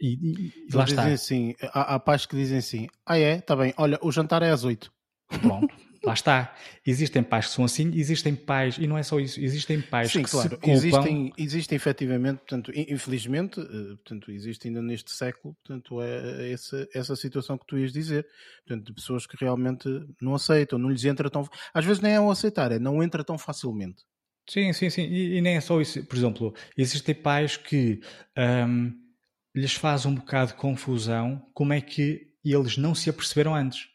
[0.00, 1.06] E, e, e lá está.
[1.06, 4.50] Assim, há, há pais que dizem assim: ah, é, está bem, olha, o jantar é
[4.50, 4.92] às oito.
[5.40, 5.74] Pronto.
[6.04, 6.54] Lá está.
[6.84, 10.24] Existem pais que são assim, existem pais, e não é só isso, existem pais Sim,
[10.24, 10.48] que claro.
[10.48, 10.72] se culpam...
[10.72, 17.14] Existem, existem efetivamente, portanto, infelizmente, eh, portanto, existe ainda neste século, portanto, é essa, essa
[17.14, 18.26] situação que tu ias dizer,
[18.66, 19.88] portanto, de pessoas que realmente
[20.20, 21.48] não aceitam, não lhes entra tão...
[21.72, 24.02] Às vezes nem é o aceitar, é não entra tão facilmente.
[24.48, 26.04] Sim, sim, sim, e, e nem é só isso.
[26.04, 28.00] Por exemplo, existem pais que
[28.36, 28.92] um,
[29.54, 33.91] lhes faz um bocado de confusão como é que eles não se aperceberam antes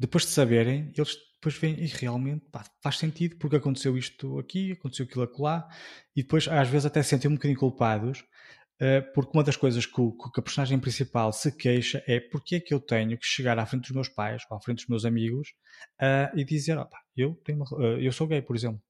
[0.00, 4.72] depois de saberem, eles depois veem e realmente pá, faz sentido porque aconteceu isto aqui,
[4.72, 5.68] aconteceu aquilo acolá,
[6.16, 8.20] e depois às vezes até se sentem um bocadinho culpados,
[8.80, 12.56] uh, porque uma das coisas que, o, que, a personagem principal se queixa é porque
[12.56, 14.88] é que eu tenho que chegar à frente dos meus pais ou à frente dos
[14.88, 15.50] meus amigos
[16.00, 18.82] uh, e dizer, opa, eu, tenho uma, uh, eu sou gay, por exemplo.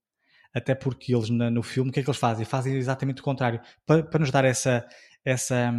[0.54, 2.44] Até porque eles na, no filme, o que é que eles fazem?
[2.44, 3.61] Fazem exatamente o contrário.
[3.84, 4.86] Para, para nos dar essa,
[5.24, 5.72] essa,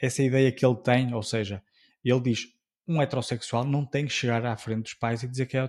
[0.00, 1.62] essa ideia que ele tem, ou seja,
[2.02, 2.57] ele diz,
[2.88, 5.60] um heterossexual não tem que chegar à frente dos pais e dizer que é,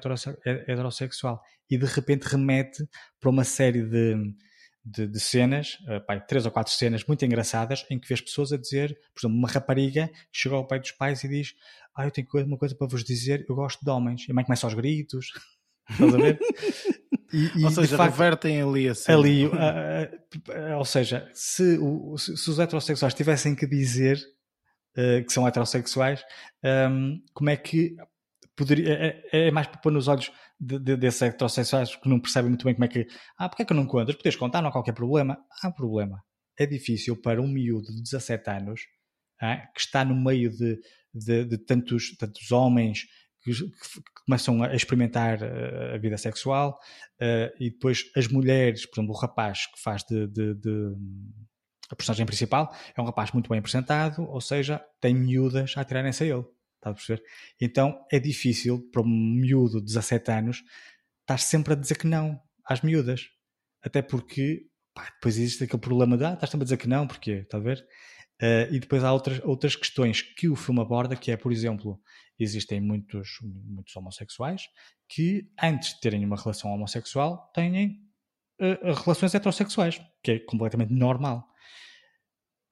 [0.45, 1.41] é heterossexual.
[1.69, 2.87] E de repente remete
[3.19, 4.15] para uma série de,
[4.83, 8.53] de, de cenas, uh, pai, três ou quatro cenas muito engraçadas, em que vês pessoas
[8.53, 11.53] a dizer, por exemplo, uma rapariga chega ao pai dos pais e diz:
[11.93, 14.25] Ah, eu tenho uma coisa para vos dizer, eu gosto de homens.
[14.27, 15.27] E a mãe começa aos gritos.
[15.89, 16.39] Estás a ver?
[17.33, 19.11] E, e, ou seja, facto, revertem ali assim.
[19.11, 19.49] Ali,
[20.77, 24.19] ou seja, se, o, se, se, os heterossexuais tivessem que dizer
[24.97, 26.23] uh, que são heterossexuais,
[26.63, 27.95] um, ehm, como é que
[28.55, 28.93] poderia.
[28.93, 32.49] É, é, é mais para pôr nos olhos de, de, desses heterossexuais que não percebem
[32.49, 33.07] muito bem como é que.
[33.37, 34.15] Ah, porque é que não contas?
[34.15, 35.37] Podes contar, não há qualquer problema.
[35.63, 36.21] Há problema.
[36.57, 38.81] é difícil para um miúdo de 17 anos
[39.41, 40.77] é, que está no meio de,
[41.13, 43.05] de, de tantos, tantos homens
[43.41, 46.77] que, que, começam a experimentar uh, a vida sexual
[47.21, 50.95] uh, e depois as mulheres, por exemplo, o rapaz que faz de, de, de,
[51.89, 56.23] a personagem principal é um rapaz muito bem apresentado, ou seja, tem miúdas a atirarem-se
[56.23, 56.45] a ele.
[56.75, 57.21] Está a perceber?
[57.59, 60.63] Então é difícil para um miúdo de 17 anos
[61.21, 63.29] estar sempre a dizer que não às miúdas.
[63.81, 67.07] Até porque pá, depois existe aquele problema de ah, estás sempre a dizer que não,
[67.07, 67.41] porquê?
[67.43, 67.85] Está a ver?
[68.41, 71.99] Uh, e depois há outras, outras questões que o filme aborda, que é, por exemplo,
[72.39, 74.63] existem muitos, muitos homossexuais
[75.09, 77.99] que, antes de terem uma relação homossexual, têm
[78.61, 81.45] uh, relações heterossexuais, que é completamente normal.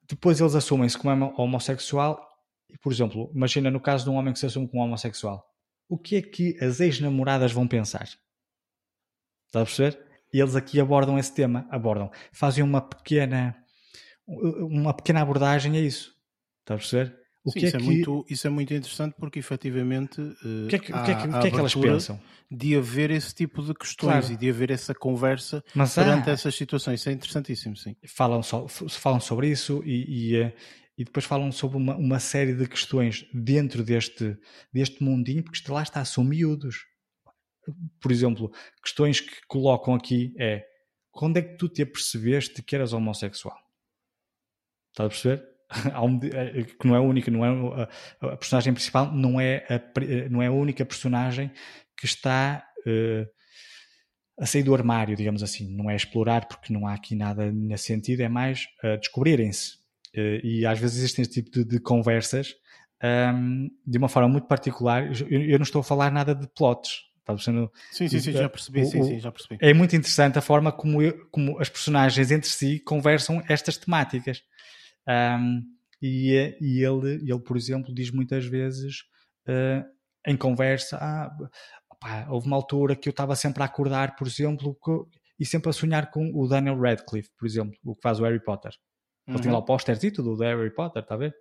[0.10, 2.26] Depois eles assumem-se como homossexual
[2.70, 5.45] e, por exemplo, imagina no caso de um homem que se assume como homossexual.
[5.89, 8.08] O que é que as ex-namoradas vão pensar?
[9.47, 10.05] Está a perceber?
[10.34, 13.55] Eles aqui abordam esse tema, abordam, fazem uma pequena
[14.28, 16.14] uma pequena abordagem a isso.
[16.60, 17.18] Está a perceber?
[17.47, 17.85] O Sim, que é isso, é que...
[17.85, 21.15] muito, isso é muito interessante porque efetivamente o que é que, há, o que, é
[21.15, 22.19] que, o que, é que elas pensam?
[22.51, 24.33] De haver esse tipo de questões claro.
[24.33, 26.99] e de haver essa conversa Mas, perante essas situações.
[26.99, 27.95] Isso é interessantíssimo, sim.
[28.05, 30.53] Falam, falam sobre isso e, e, eh,
[30.97, 34.37] e depois falam sobre uma, uma, série de questões dentro deste,
[34.73, 36.85] deste mundinho, porque lá está, são miúdos.
[38.01, 38.51] Por exemplo,
[38.83, 40.65] questões que colocam aqui é
[41.11, 43.57] quando é que tu te apercebeste que eras homossexual?
[44.91, 45.57] Estás a perceber?
[46.01, 47.89] um, é, que não é a única, não é
[48.22, 51.51] a, a, personagem principal, não é a, não é a única personagem
[51.97, 53.28] que está uh,
[54.39, 55.76] a sair do armário, digamos assim.
[55.76, 59.76] Não é explorar, porque não há aqui nada nesse sentido, é mais uh, descobrirem-se.
[60.15, 62.55] Uh, e às vezes existem este tipo de, de conversas
[63.03, 65.05] um, de uma forma muito particular.
[65.07, 67.05] Eu, eu, não estou a falar nada de plots.
[67.91, 69.57] Sim, sim, sim, já percebi, o, sim, sim, já percebi.
[69.59, 74.41] É muito interessante a forma como, eu, como as personagens entre si conversam estas temáticas.
[75.08, 75.62] Um,
[76.01, 79.01] e, e ele, ele, por exemplo, diz muitas vezes
[79.47, 79.86] uh,
[80.26, 84.78] em conversa: ah, houve uma altura que eu estava sempre a acordar, por exemplo,
[85.39, 88.43] e sempre a sonhar com o Daniel Radcliffe, por exemplo, o que faz o Harry
[88.43, 88.72] Potter.
[89.28, 89.36] Uhum.
[89.36, 91.36] Ele tinha lá o póster do Harry Potter, está a ver?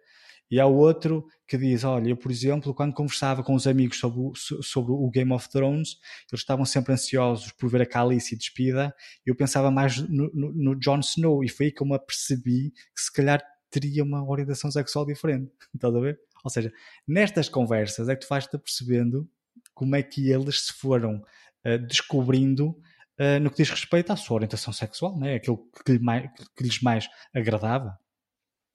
[0.51, 4.21] E há outro que diz: Olha, eu, por exemplo, quando conversava com os amigos sobre
[4.21, 5.97] o, sobre o Game of Thrones,
[6.31, 8.95] eles estavam sempre ansiosos por ver a Calice despida,
[9.27, 11.95] e eu pensava mais no, no, no Jon Snow, e foi aí que eu me
[11.95, 13.43] apercebi que se calhar
[13.81, 15.53] teria uma orientação sexual diferente.
[15.75, 16.19] Estás a ver?
[16.43, 16.73] Ou seja,
[17.07, 19.29] nestas conversas é que tu vais-te percebendo
[19.75, 21.23] como é que eles se foram
[21.65, 22.71] uh, descobrindo
[23.19, 25.35] uh, no que diz respeito à sua orientação sexual, né?
[25.35, 27.99] aquilo que, lhe mais, que lhes mais agradava.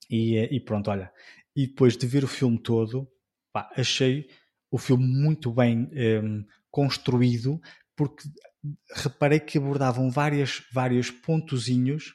[0.09, 1.11] E, eh, e, pronto, olha.
[1.55, 3.09] E depois de ver o filme todo,
[3.51, 4.29] pá, achei
[4.69, 7.61] o filme muito bem um, ehm, construído,
[7.95, 8.23] porque
[8.93, 12.13] reparei que abordavam várias, vários pontozinhos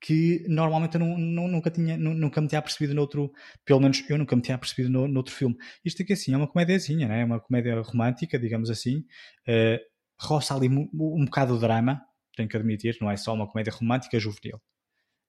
[0.00, 3.32] que normalmente eu não, não, nunca, tinha, nunca me tinha percebido noutro,
[3.64, 5.56] pelo menos eu nunca me tinha percebido no, noutro filme.
[5.84, 7.22] Isto aqui assim é uma comédiazinha, né?
[7.22, 9.04] é uma comédia romântica, digamos assim,
[9.48, 9.78] uh,
[10.20, 12.00] roça ali um, um bocado de drama,
[12.36, 14.60] tenho que admitir, não é só uma comédia romântica juvenil.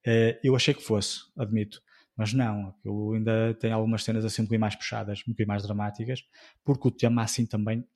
[0.05, 1.81] Uh, eu achei que fosse, admito,
[2.15, 5.63] mas não, eu ainda tem algumas cenas assim um bocadinho mais puxadas, um bocadinho mais
[5.63, 6.23] dramáticas,
[6.63, 7.87] porque o tema assim também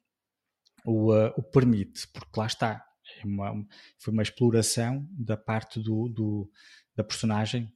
[0.86, 2.84] o, uh, o permite, porque lá está,
[3.24, 3.66] uma,
[3.98, 6.52] foi uma exploração da parte do, do
[6.96, 7.72] da personagem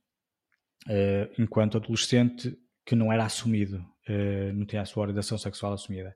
[0.87, 3.77] uh, enquanto adolescente que não era assumido,
[4.09, 6.15] uh, não tinha a sua orientação sexual assumida.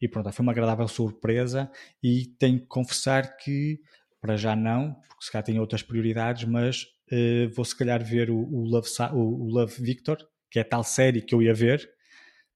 [0.00, 1.70] E pronto, foi uma agradável surpresa
[2.02, 3.80] e tenho que confessar que
[4.20, 8.30] para já não, porque se calhar tenho outras prioridades, mas uh, vou se calhar ver
[8.30, 10.18] o, o, Love, o, o Love Victor,
[10.50, 11.88] que é tal série que eu ia ver,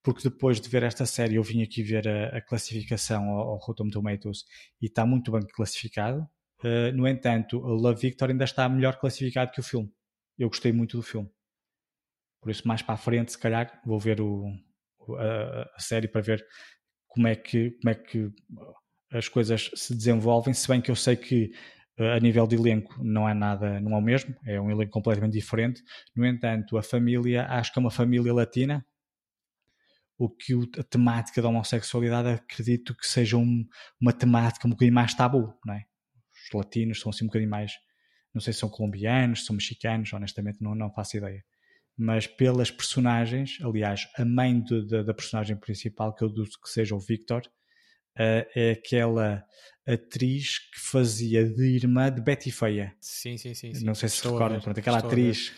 [0.05, 3.57] porque depois de ver esta série eu vim aqui ver a, a classificação ao, ao
[3.57, 4.45] Rotten Tomatoes
[4.81, 6.21] e está muito bem classificado.
[6.63, 9.91] Uh, no entanto, o Love Victor ainda está melhor classificado que o filme.
[10.39, 11.29] Eu gostei muito do filme.
[12.41, 14.47] Por isso, mais para a frente, se calhar, vou ver o,
[15.19, 16.45] a, a, série para ver
[17.09, 18.31] como é, que, como é que
[19.11, 20.53] as coisas se desenvolvem.
[20.53, 21.51] Se bem que eu sei que
[21.99, 24.93] uh, a nível de elenco não é nada, não é o mesmo, é um elenco
[24.93, 25.83] completamente diferente.
[26.15, 28.85] No entanto, a família, acho que é uma família latina,
[30.19, 33.67] o que a temática da homossexualidade acredito que seja um,
[34.01, 35.85] uma temática um bocadinho mais tabu, não é?
[36.33, 37.73] Os latinos são assim um bocadinho mais,
[38.33, 41.43] não sei se são colombianos, se são mexicanos, honestamente não, não faço ideia.
[41.97, 46.69] Mas pelas personagens, aliás, a mãe de, de, da personagem principal, que eu deduzo que
[46.69, 47.43] seja o Victor,
[48.19, 49.45] uh, é aquela
[49.87, 52.95] atriz que fazia de irmã de Betty Feia.
[53.01, 53.75] Sim, sim, sim.
[53.75, 53.85] sim.
[53.85, 55.53] Não sei se se recordam, pronto, aquela atriz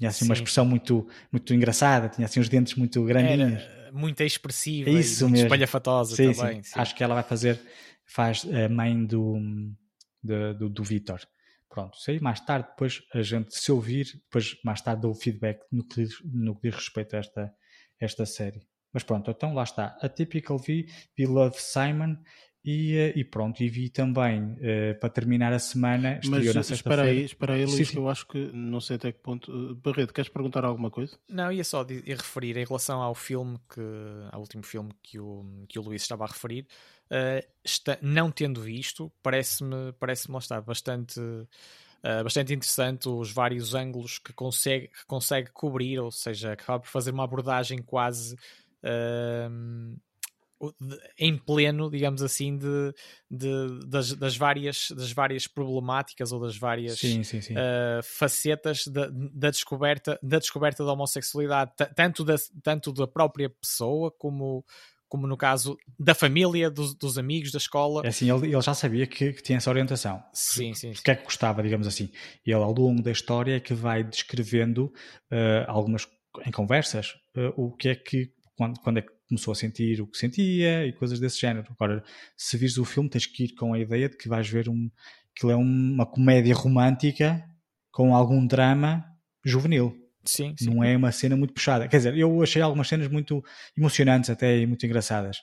[0.00, 0.30] tinha assim Sim.
[0.30, 3.62] uma expressão muito, muito engraçada, tinha assim os dentes muito grandinhos.
[3.62, 6.62] Era muito expressiva isso e muito espalhafatosa sim, também.
[6.62, 6.78] Sim.
[6.78, 7.60] Acho que ela vai fazer,
[8.04, 9.38] faz a mãe do,
[10.22, 11.20] do, do, do Vitor.
[11.68, 15.60] Pronto, sei mais tarde, depois a gente se ouvir, depois mais tarde dou o feedback
[15.70, 17.54] no que, no que diz respeito a esta,
[18.00, 18.66] esta série.
[18.92, 19.96] Mas pronto, então lá está.
[20.00, 20.86] A Typical V,
[21.18, 22.16] We Love Simon
[22.62, 26.20] e, eh, e, pronto, e vi também uh, para terminar a semana.
[26.26, 29.50] Mas espera aí, espera aí, Luís, eu acho que não sei até que ponto.
[29.50, 31.18] Eh, Barreto, queres perguntar alguma coisa?
[31.28, 33.80] Não, ia só ia referir em relação ao filme que
[34.30, 36.66] ao último filme que o, que o Luís estava a referir.
[37.06, 41.18] Uh, está, não tendo visto, parece-me parece lá está bastante.
[41.18, 46.88] Uh, bastante interessante os vários ângulos que consegue, que consegue cobrir, ou seja, acaba por
[46.88, 48.34] fazer uma abordagem quase
[48.84, 50.00] uh,
[51.18, 52.92] em pleno, digamos assim, de,
[53.30, 57.54] de das, das, várias, das várias problemáticas ou das várias sim, sim, sim.
[57.54, 64.10] Uh, facetas da, da, descoberta, da descoberta da homossexualidade, tanto da, tanto da própria pessoa
[64.10, 64.64] como,
[65.08, 68.02] como no caso da família, dos, dos amigos, da escola.
[68.04, 70.22] É assim, ele, ele já sabia que, que, tinha essa orientação.
[70.34, 70.92] Sim, sim.
[70.92, 72.10] O que é que gostava, digamos assim.
[72.46, 74.92] E ele, ao longo da história, é que vai descrevendo
[75.32, 76.06] uh, algumas,
[76.46, 80.06] em conversas, uh, o que é que, quando, quando é que começou a sentir o
[80.06, 81.66] que sentia e coisas desse género.
[81.70, 82.02] Agora,
[82.36, 84.90] se vires o filme, tens que ir com a ideia de que vais ver um,
[85.34, 87.42] que é uma comédia romântica
[87.92, 89.04] com algum drama
[89.44, 89.96] juvenil.
[90.24, 90.66] Sim, sim.
[90.66, 91.88] Não é uma cena muito puxada.
[91.88, 93.42] Quer dizer, eu achei algumas cenas muito
[93.76, 95.38] emocionantes até e muito engraçadas.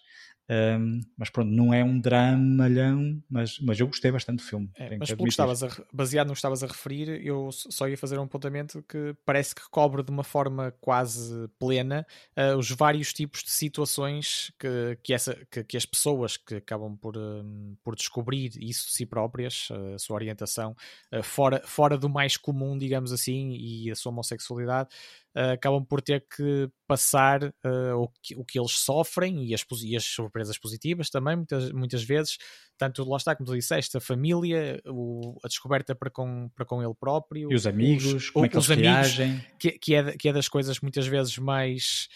[0.49, 4.69] Um, mas pronto, não é um dramalhão, mas, mas eu gostei bastante do filme.
[4.75, 8.17] É, mas pelo estavas a, baseado no que estavas a referir, eu só ia fazer
[8.17, 12.05] um apontamento que parece que cobre de uma forma quase plena
[12.37, 16.95] uh, os vários tipos de situações que, que, essa, que, que as pessoas que acabam
[16.95, 20.75] por, um, por descobrir isso de si próprias, uh, a sua orientação,
[21.13, 24.89] uh, fora, fora do mais comum, digamos assim, e a sua homossexualidade,
[25.37, 29.63] uh, acabam por ter que passar uh, o, que, o que eles sofrem e as,
[29.83, 32.37] e as surpresas positivas também, muitas, muitas vezes,
[32.77, 36.81] tanto lá está, como tu disseste, a família, o, a descoberta para com, para com
[36.81, 39.95] ele próprio, e os amigos, os, como é que os eles amigos, reagem, que, que,
[39.95, 42.07] é, que é das coisas muitas vezes mais.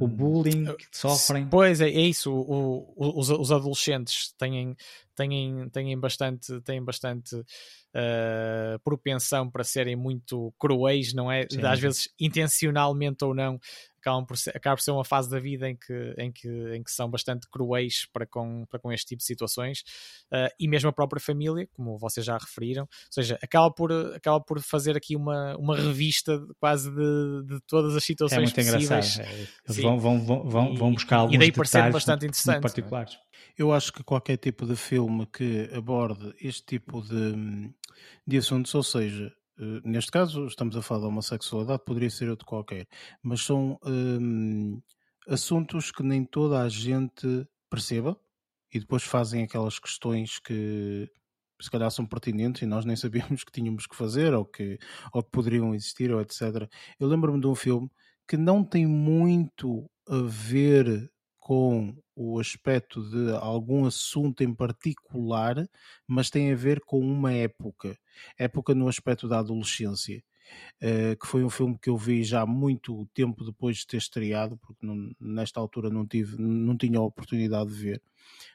[0.00, 1.46] O bullying que sofrem.
[1.48, 2.32] Pois é, é isso.
[2.32, 4.76] O, o, os, os adolescentes têm,
[5.14, 11.46] têm, têm bastante, têm bastante uh, propensão para serem muito cruéis, não é?
[11.50, 11.62] Sim.
[11.64, 13.58] Às vezes intencionalmente ou não,
[14.08, 16.82] acabam por ser, acaba por ser uma fase da vida em que, em que, em
[16.82, 19.80] que são bastante cruéis para com, para com este tipo de situações
[20.32, 24.40] uh, e mesmo a própria família, como vocês já referiram, ou seja, acaba por, acaba
[24.40, 28.84] por fazer aqui uma, uma revista quase de, de todas as situações é muito possíveis.
[28.84, 29.26] Engraçado.
[29.26, 33.18] É, eles vão, vão, vão, vão buscar alguns e daí detalhes bastante interessante, particulares.
[33.56, 37.72] Eu acho que qualquer tipo de filme que aborde este tipo de,
[38.26, 39.32] de assuntos, ou seja,
[39.84, 42.86] neste caso estamos a falar de homossexualidade, poderia ser outro qualquer,
[43.22, 44.80] mas são hum,
[45.28, 48.18] assuntos que nem toda a gente perceba
[48.72, 51.10] e depois fazem aquelas questões que
[51.60, 54.78] se calhar são pertinentes e nós nem sabíamos que tínhamos que fazer ou que,
[55.12, 56.68] ou que poderiam existir ou etc.
[56.98, 57.90] Eu lembro-me de um filme
[58.28, 61.10] que não tem muito a ver
[61.48, 65.66] com o aspecto de algum assunto em particular,
[66.06, 67.98] mas tem a ver com uma época,
[68.38, 70.22] época no aspecto da adolescência.
[70.82, 74.58] Uh, que foi um filme que eu vi já muito tempo depois de ter estreado,
[74.58, 78.02] porque não, nesta altura não tive, não tinha a oportunidade de ver.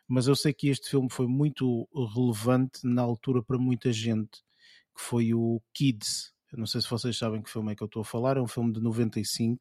[0.07, 4.43] Mas eu sei que este filme foi muito relevante na altura para muita gente,
[4.95, 6.31] que foi o Kids.
[6.51, 8.41] Eu não sei se vocês sabem que filme é que eu estou a falar, é
[8.41, 9.59] um filme de 95.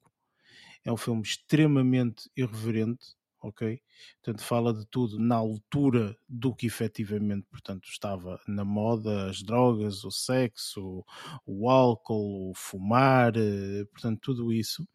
[0.85, 3.81] É um filme extremamente irreverente, ok?
[4.23, 10.05] Portanto, fala de tudo na altura do que efetivamente, portanto, estava na moda, as drogas,
[10.05, 11.05] o sexo,
[11.45, 14.87] o álcool, o fumar, eh, portanto, tudo isso.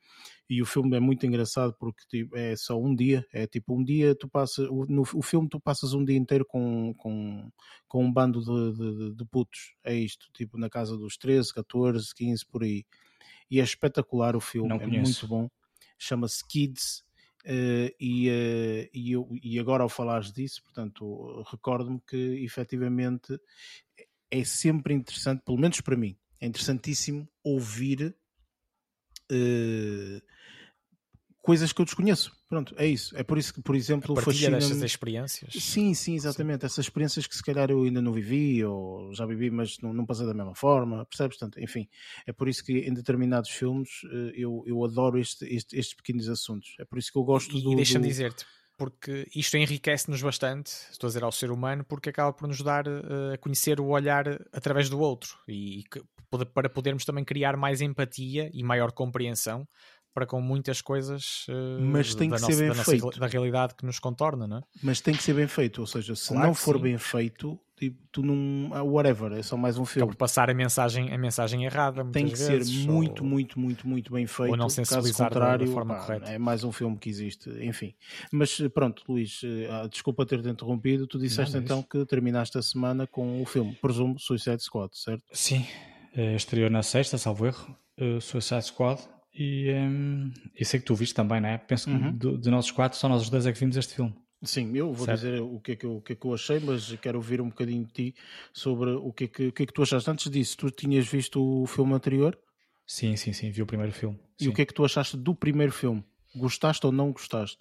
[0.49, 3.84] E o filme é muito engraçado porque tipo, é só um dia, é tipo um
[3.84, 7.52] dia tu passas, no o filme tu passas um dia inteiro com, com,
[7.86, 12.15] com um bando de, de, de putos, é isto, tipo na casa dos 13, 14,
[12.15, 12.86] 15, por aí.
[13.52, 15.49] E é espetacular o filme, é muito bom.
[15.98, 17.03] Chama-se Kids,
[17.46, 23.40] Uh, e, uh, e, eu, e, agora ao falares disso, portanto, recordo-me que efetivamente
[24.30, 28.16] é sempre interessante, pelo menos para mim, é interessantíssimo ouvir
[29.32, 30.22] uh,
[31.48, 32.34] coisas que eu desconheço.
[32.49, 33.15] Pronto, é isso.
[33.18, 35.53] É por isso que, por exemplo, fascina dessas experiências.
[35.53, 36.60] Sim, sim, exatamente.
[36.60, 36.65] Sim.
[36.65, 40.06] Essas experiências que se calhar eu ainda não vivi ou já vivi, mas não, não
[40.06, 41.38] passei da mesma forma, percebes?
[41.38, 41.88] Portanto, enfim,
[42.26, 46.28] é por isso que em determinados filmes eh, eu, eu adoro este, este, estes pequenos
[46.28, 46.76] assuntos.
[46.82, 47.72] É por isso que eu gosto e, do.
[47.72, 48.10] E deixa-me do...
[48.10, 48.45] dizer-te,
[48.78, 52.86] porque isto enriquece-nos bastante, estou a dizer ao ser humano, porque acaba por nos dar
[52.90, 55.84] uh, a conhecer o olhar através do outro e, e
[56.53, 59.65] para podermos também criar mais empatia e maior compreensão
[60.18, 63.06] para com muitas coisas uh, mas tem da, que nossa, ser bem da, feito.
[63.06, 64.61] Nossa, da realidade que nos contorna, não é?
[64.81, 66.81] Mas tem que ser bem feito, ou seja, se claro não for sim.
[66.81, 68.73] bem feito, tipo, tu não.
[68.73, 70.07] ah, Whatever, é só mais um Acaba filme.
[70.14, 72.03] por passar a mensagem, a mensagem errada.
[72.06, 74.49] Tem que vezes, ser muito, ou- muito, muito, muito bem feito.
[74.57, 76.31] não Caso sensibilizar da- da contrário, forma pá, correta.
[76.31, 77.48] é mais um filme que existe.
[77.64, 77.94] Enfim.
[78.31, 81.06] Mas pronto, Luís, eh, ah, desculpa ter-te interrompido.
[81.06, 84.89] Tu disseste Não, é então que terminaste a semana com o filme, presumo, Suicide Squad,
[84.98, 85.22] certo?
[85.31, 85.64] Sim,
[86.15, 88.99] eh, estreou na sexta, salvo erro, eh, Suicide Squad.
[89.38, 91.58] E, ehm, e sei que tu viste também, não é?
[91.58, 92.12] Penso que Uhum.
[92.18, 94.16] do- de nós os quatro, só nós os dois é que vimos este filme.
[94.44, 95.20] Sim, eu vou Certo.
[95.20, 97.42] dizer o que, é que eu, o que é que eu achei, mas quero ouvir
[97.42, 98.16] um bocadinho de ti
[98.54, 100.10] sobre o que é que, o que, é que tu achaste.
[100.10, 102.38] Antes disso, tu tinhas visto o filme anterior
[102.86, 104.18] Sim, sim, sim, vi o primeiro filme.
[104.40, 104.50] e sim.
[104.50, 106.04] o que é que tu achaste do primeiro filme?
[106.36, 107.58] Gostaste ou não gostaste?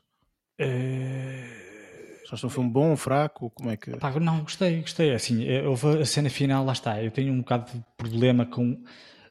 [0.59, 3.51] Eh, Achaste um filme bom, fraco?
[3.51, 3.91] Como é que.
[3.97, 5.13] Pá, não, gostei, gostei.
[5.15, 7.03] Assim, eh, houve a cena final, lá está.
[7.03, 8.83] Eu tenho um bocado de problema com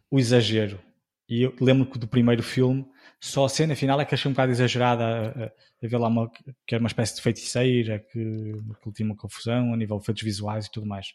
[0.09, 0.79] o exagero.
[1.27, 2.85] E eu lembro que do primeiro filme,
[3.19, 5.03] só a cena final é que achei um bocado exagerada.
[5.05, 5.51] A, a-
[5.83, 6.29] a ver lá uma,
[6.65, 8.53] que era uma espécie de feiticeira, que,
[8.83, 11.07] que tinha uma confusão a nível de efeitos visuais e tudo mais.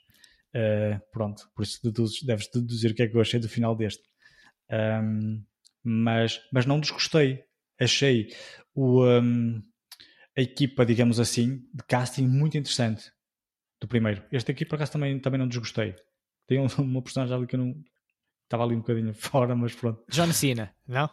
[0.54, 3.74] Eh, pronto, por isso deduzes, deves deduzir o que é que eu achei do final
[3.76, 4.02] deste.
[4.70, 5.42] Ahm,
[5.84, 7.44] mas, mas não desgostei.
[7.80, 8.28] Achei
[8.74, 9.60] o, ahm,
[10.36, 13.10] a equipa, digamos assim, de casting muito interessante
[13.80, 14.24] do primeiro.
[14.32, 15.94] Este aqui, por acaso, também, também não desgostei.
[16.46, 17.74] Tem um- uma personagem ali que eu não.
[18.50, 20.02] Estava ali um bocadinho fora, mas pronto.
[20.10, 21.08] John Cena, não?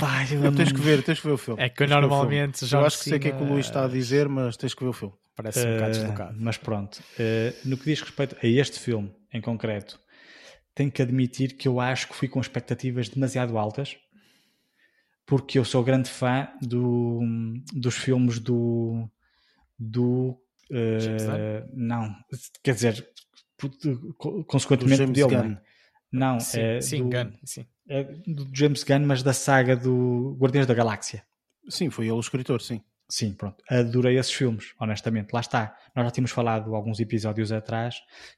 [0.00, 1.62] Pá, eu Não, tens que ver, tens que ver o filme.
[1.62, 2.64] É que o normalmente.
[2.64, 4.56] John Eu acho que sei o que é que o Luís está a dizer, mas
[4.56, 5.14] tens que ver o filme.
[5.36, 6.36] Parece um bocado Eh, deslocado.
[6.40, 10.00] mas pronto, Eh, no que diz respeito a este filme em concreto,
[10.74, 13.94] tenho que admitir que eu acho que fui com expectativas demasiado altas,
[15.26, 17.20] porque eu sou grande fã do,
[17.74, 19.06] dos filmes do.
[19.78, 20.38] do
[20.70, 21.22] James
[21.74, 22.14] não,
[22.62, 23.06] quer dizer,
[24.46, 25.56] consequentemente James dele, Gunn.
[26.10, 27.66] Não Sim, é, sim, do, Gunn, sim.
[27.88, 31.24] é do James Gunn, mas da saga do Guardiões da Galáxia.
[31.68, 32.80] Sim, foi ele o escritor, sim.
[33.10, 33.64] Sim, pronto.
[33.70, 35.32] Adorei esses filmes, honestamente.
[35.32, 35.74] Lá está.
[35.96, 37.96] Nós já tínhamos falado alguns episódios atrás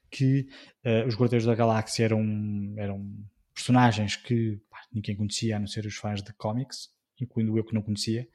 [0.09, 0.47] que
[0.83, 3.05] eh, os Guardiões da Galáxia eram, eram
[3.53, 6.89] personagens que pá, ninguém conhecia, a não ser os fãs de cómics,
[7.19, 8.27] incluindo eu que não conhecia,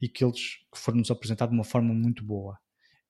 [0.00, 2.58] e que eles foram-nos apresentados de uma forma muito boa.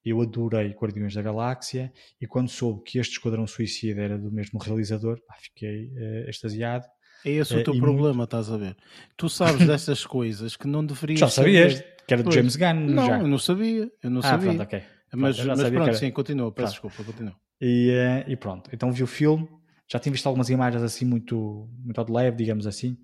[0.05, 4.59] Eu adorei Guardiões da Galáxia e quando soube que este Esquadrão Suicida era do mesmo
[4.59, 6.85] realizador, pá, fiquei eh, extasiado.
[7.25, 8.77] É esse o Eh, teu problema, estás a ver?
[9.17, 11.97] Tu sabes dessas coisas que não deverias Já sabias saber.
[12.07, 12.35] que era Pois.
[12.35, 12.75] James Gunn?
[12.87, 13.19] Não, já?
[13.21, 13.91] eu não sabia.
[14.03, 14.47] Eu não ah, sabia.
[14.49, 14.83] pronto, ok.
[15.15, 16.51] Mas, já mas pronto, era- sim, continua.
[16.53, 16.93] Peço Pronto.
[16.93, 17.37] desculpa, continua.
[17.61, 19.47] E, eh, e pronto, então vi o filme,
[19.89, 22.97] já tinha visto algumas imagens assim muito, muito ao de leve, digamos assim,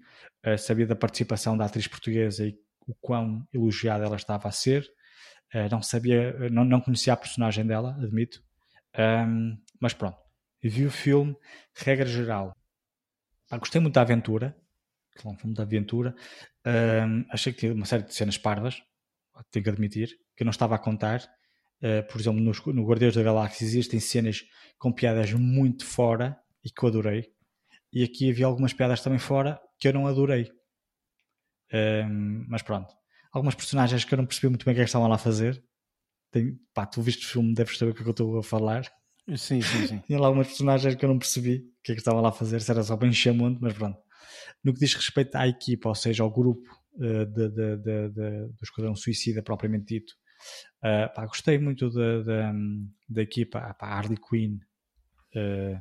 [0.42, 2.56] Eh, sabia da participação da atriz portuguesa e
[2.86, 4.84] o quão elogiada ela estava a ser,
[5.52, 8.42] Eh, não sabia, não, não conhecia a personagem dela, admito,
[8.96, 10.18] Ahm, mas pronto,
[10.62, 11.36] vi o filme,
[11.74, 12.52] regra geral,
[13.58, 14.56] gostei muito da aventura,
[15.16, 16.14] que é um filme de aventura,
[16.64, 18.82] Ahm, achei que tinha uma série de cenas parvas,
[19.50, 21.20] tenho que admitir, que eu não estava a contar,
[21.80, 24.42] Uh, por exemplo, nos, no Guardiões da Galáxia existem cenas
[24.80, 27.30] com piadas muito fora e que eu adorei.
[27.92, 30.50] E aqui havia algumas piadas também fora que eu não adorei.
[31.72, 32.97] Um, mas pronto.
[33.38, 35.18] Algumas personagens que eu não percebi muito bem o que é que estavam lá a
[35.18, 35.62] fazer.
[36.32, 38.42] Tem, pá, tu viste o filme, deves saber o que é que eu estou a
[38.42, 38.82] falar.
[39.28, 39.98] Sim, sim, sim.
[40.06, 42.32] Tinha lá algumas personagens que eu não percebi o que é que estavam lá a
[42.32, 43.96] fazer, se era só bem chamundo, mas pronto.
[44.64, 48.58] No que diz respeito à equipa, ou seja, ao grupo uh, de, de, de, do
[48.60, 50.14] Esquadrão Suicida propriamente dito,
[50.78, 52.52] uh, pá, gostei muito da,
[53.08, 53.60] da, equipa.
[53.60, 54.56] Ah, pá, Harley Quinn
[55.36, 55.80] uh,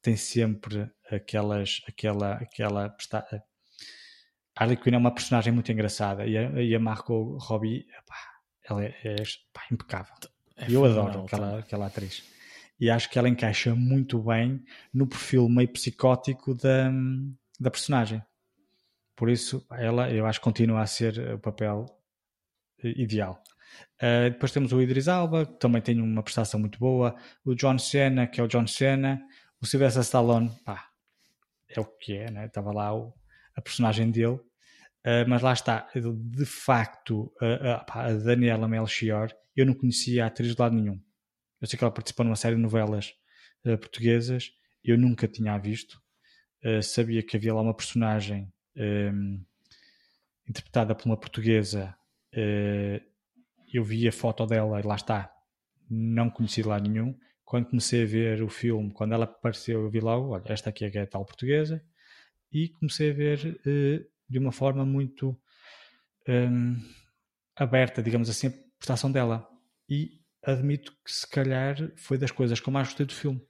[0.00, 2.88] tem sempre aquelas, aquela, aquela
[4.56, 7.86] Harley Quinn é uma personagem muito engraçada e a, e a Margot Robbie,
[8.64, 9.16] ela é, é
[9.70, 10.14] impecável.
[10.56, 12.24] É eu adoro aquela, aquela atriz.
[12.80, 14.62] E acho que ela encaixa muito bem
[14.92, 16.90] no perfil meio psicótico da,
[17.60, 18.22] da personagem.
[19.14, 21.86] Por isso, ela, eu acho que continua a ser o papel
[22.82, 23.42] ideal.
[23.96, 27.14] Uh, depois temos o Idris Alba, que também tem uma prestação muito boa.
[27.44, 29.22] O John Cena, que é o John Cena.
[29.60, 30.90] O Sylvester Stallone, pá,
[31.68, 32.46] é o que é, né?
[32.46, 33.14] Estava lá o,
[33.56, 34.38] a personagem dele.
[35.04, 40.26] Uh, mas lá está, de facto, uh, pá, a Daniela Melchior, eu não conhecia a
[40.26, 41.00] atriz de lado nenhum.
[41.60, 43.14] Eu sei que ela participou numa série de novelas
[43.64, 44.52] uh, portuguesas,
[44.84, 46.00] eu nunca tinha a visto.
[46.64, 49.42] Uh, sabia que havia lá uma personagem um,
[50.48, 51.94] interpretada por uma portuguesa.
[52.34, 53.00] Uh,
[53.72, 55.32] eu vi a foto dela e lá está.
[55.88, 57.18] Não conheci lá nenhum.
[57.44, 60.84] Quando comecei a ver o filme, quando ela apareceu, eu vi logo: olha, esta aqui
[60.84, 61.82] é é a tal portuguesa.
[62.56, 65.38] E comecei a ver uh, de uma forma muito
[66.26, 66.74] um,
[67.54, 69.46] aberta, digamos assim, a prestação dela.
[69.86, 73.46] E admito que se calhar foi das coisas que eu mais gostei do filme.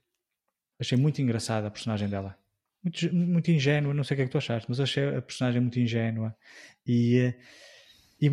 [0.77, 2.37] Achei muito engraçada a personagem dela.
[2.83, 5.61] Muito, muito ingênua, não sei o que é que tu achaste, mas achei a personagem
[5.61, 6.35] muito ingênua.
[6.85, 7.33] E,
[8.19, 8.29] e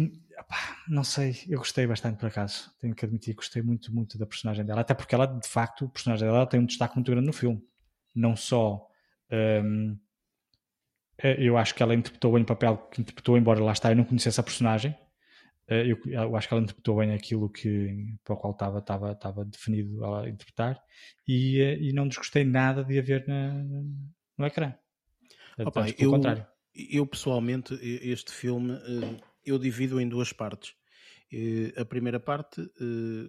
[0.88, 2.74] não sei, eu gostei bastante por acaso.
[2.80, 5.88] Tenho que admitir gostei muito, muito da personagem dela, até porque ela, de facto, o
[5.88, 7.62] personagem dela tem um destaque muito grande no filme.
[8.12, 8.88] Não só.
[9.30, 10.03] Um, eh,
[11.18, 14.04] eu acho que ela interpretou bem o papel que interpretou, embora lá está, eu não
[14.04, 14.96] conhecesse a personagem.
[15.66, 19.12] Eh, eu, eu, acho que ela interpretou bem aquilo que, para o qual estava, estava,
[19.12, 20.80] estava definido a interpretar
[21.26, 23.54] e, eh, e não desgostei nada de a ver na,
[24.36, 24.74] no ecrã.
[25.58, 26.46] Opa, eu, contrário.
[26.74, 28.74] eu pessoalmente, este filme
[29.44, 30.74] eu divido em duas partes.
[31.76, 32.60] A primeira parte,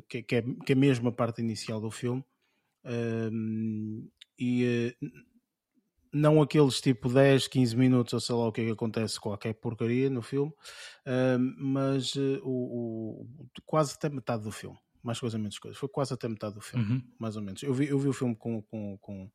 [0.09, 0.75] que é, que é
[1.07, 2.23] a parte inicial do filme,
[4.39, 4.95] e
[6.15, 9.53] não aqueles tipo 10, 15 minutos ou sei lá o que é que acontece, qualquer
[9.53, 10.53] porcaria no filme,
[11.57, 13.27] mas uh, o, o,
[13.65, 16.85] quase até metade do filme, mais coisa menos coisa, foi quase até metade do filme,
[16.85, 17.03] uhum.
[17.19, 17.61] mais ou menos.
[17.63, 19.29] Eu vi, eu vi o filme com, com, com,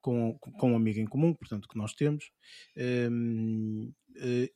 [0.00, 2.32] com, com um amigo em comum, portanto, que nós temos,
[2.76, 3.08] eh,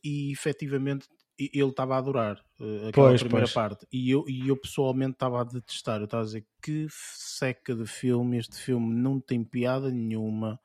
[0.03, 1.07] e efetivamente
[1.53, 3.53] ele estava a adorar uh, aquela pois, primeira pois.
[3.53, 6.01] parte e eu, e eu pessoalmente estava a detestar.
[6.01, 10.61] Eu estava a dizer que seca de filme, este filme não tem piada nenhuma.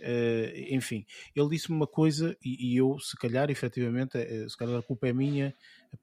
[0.00, 4.76] Uh, enfim, ele disse-me uma coisa e, e, eu, se calhar, efetivamente, uh, se calhar
[4.76, 5.54] a culpa é minha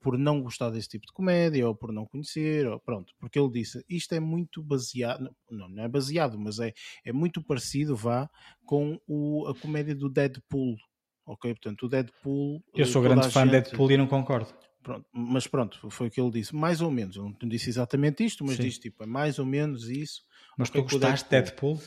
[0.01, 3.51] por não gostar desse tipo de comédia ou por não conhecer, ou, pronto, porque ele
[3.51, 6.73] disse isto é muito baseado, não, não é baseado, mas é,
[7.05, 8.29] é muito parecido, vá,
[8.65, 10.77] com o, a comédia do Deadpool
[11.25, 11.53] ok?
[11.53, 12.63] Portanto, o Deadpool.
[12.75, 13.51] Eu sou grande fã gente...
[13.51, 14.53] de Deadpool e não concordo.
[14.81, 16.53] Pronto, mas pronto, foi o que ele disse.
[16.53, 18.63] Mais ou menos, eu não disse exatamente isto, mas Sim.
[18.63, 20.23] disse tipo, é mais ou menos isso.
[20.57, 21.81] Mas tu gostaste de Deadpool?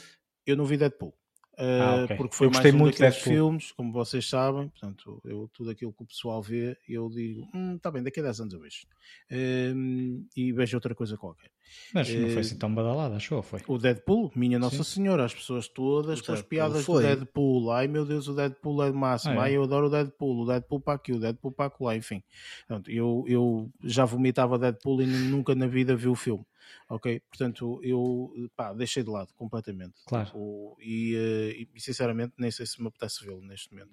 [0.47, 1.15] Eu não vi Deadpool.
[1.59, 2.17] Ah, okay.
[2.17, 5.93] porque foi eu mais um muito daqueles filmes, como vocês sabem, portanto, eu, tudo aquilo
[5.93, 8.87] que o pessoal vê, eu digo, hum, tá bem, daqui a 10 anos eu vejo.
[9.31, 11.51] Um, e vejo outra coisa qualquer.
[11.93, 13.43] Mas não foi assim tão badalada, achou?
[13.43, 13.61] Foi.
[13.67, 15.03] O Deadpool, minha Nossa Sim.
[15.03, 17.03] Senhora, as pessoas todas com as piadas foi.
[17.03, 17.73] do Deadpool.
[17.73, 19.41] Ai meu Deus, o Deadpool é de máximo.
[19.41, 19.51] Ah, é.
[19.51, 22.23] Ai, eu adoro o Deadpool, o Deadpool para aqui, o Deadpool para lá, enfim.
[22.67, 26.45] Portanto, eu, eu já vomitava Deadpool e nunca na vida vi o filme
[26.89, 27.21] ok?
[27.29, 29.95] Portanto, eu pá, deixei de lado completamente.
[30.07, 30.27] Claro.
[30.27, 33.93] Tipo, e, eh, e, sinceramente nem sei se me apetece vê-lo neste momento.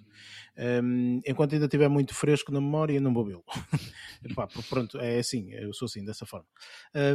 [0.83, 3.43] Um, enquanto ainda estiver muito fresco na memória, não vou vê-lo.
[4.69, 6.47] pronto, é assim, eu sou assim, dessa forma.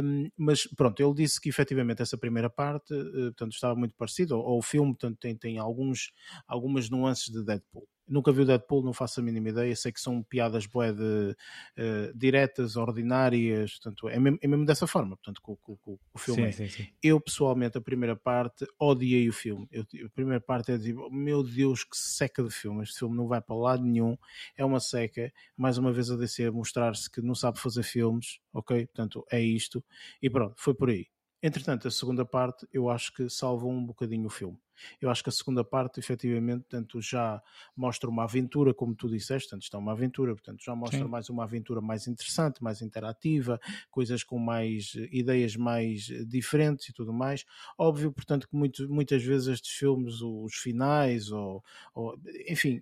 [0.03, 4.37] Um, mas pronto, ele disse que efetivamente essa primeira parte uh, portanto, estava muito parecido,
[4.37, 6.11] ou, ou o filme portanto, tem, tem alguns,
[6.47, 7.87] algumas nuances de Deadpool.
[8.09, 9.75] Nunca vi o Deadpool, não faço a mínima ideia.
[9.75, 11.35] Sei que são piadas boé de
[11.77, 16.17] uh, diretas, ordinárias, portanto, é mesmo, é mesmo dessa forma, portanto, com, com, com o
[16.17, 16.51] filme.
[16.51, 16.67] Sim, é.
[16.67, 16.87] sim, sim.
[17.01, 19.67] Eu, pessoalmente, a primeira parte, odiei o filme.
[19.71, 22.83] Eu, a primeira parte é de tipo, meu Deus, que seca de filme.
[22.83, 24.17] Este filme não vai para lado nenhum,
[24.57, 25.31] é uma seca.
[25.55, 28.87] Mais uma vez a DC a mostrar-se que não sabe fazer filmes, ok?
[28.87, 29.83] Portanto, é isto.
[30.21, 31.07] E pronto, foi por aí.
[31.41, 34.57] Entretanto, a segunda parte eu acho que salvou um bocadinho o filme.
[35.01, 37.41] Eu acho que a segunda parte, efetivamente, tanto já
[37.75, 41.09] mostra uma aventura, como tu disseste, antes está uma aventura, portanto, já mostra Sim.
[41.09, 43.59] mais uma aventura mais interessante, mais interativa,
[43.89, 47.45] coisas com mais ideias mais diferentes e tudo mais.
[47.77, 51.63] Óbvio, portanto, que muito, muitas vezes estes filmes, os finais, ou,
[51.93, 52.17] ou
[52.47, 52.81] enfim,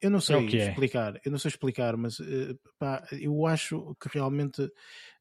[0.00, 3.94] eu não é sei é explicar, eu não sei explicar, mas uh, pá, eu acho
[4.00, 4.70] que realmente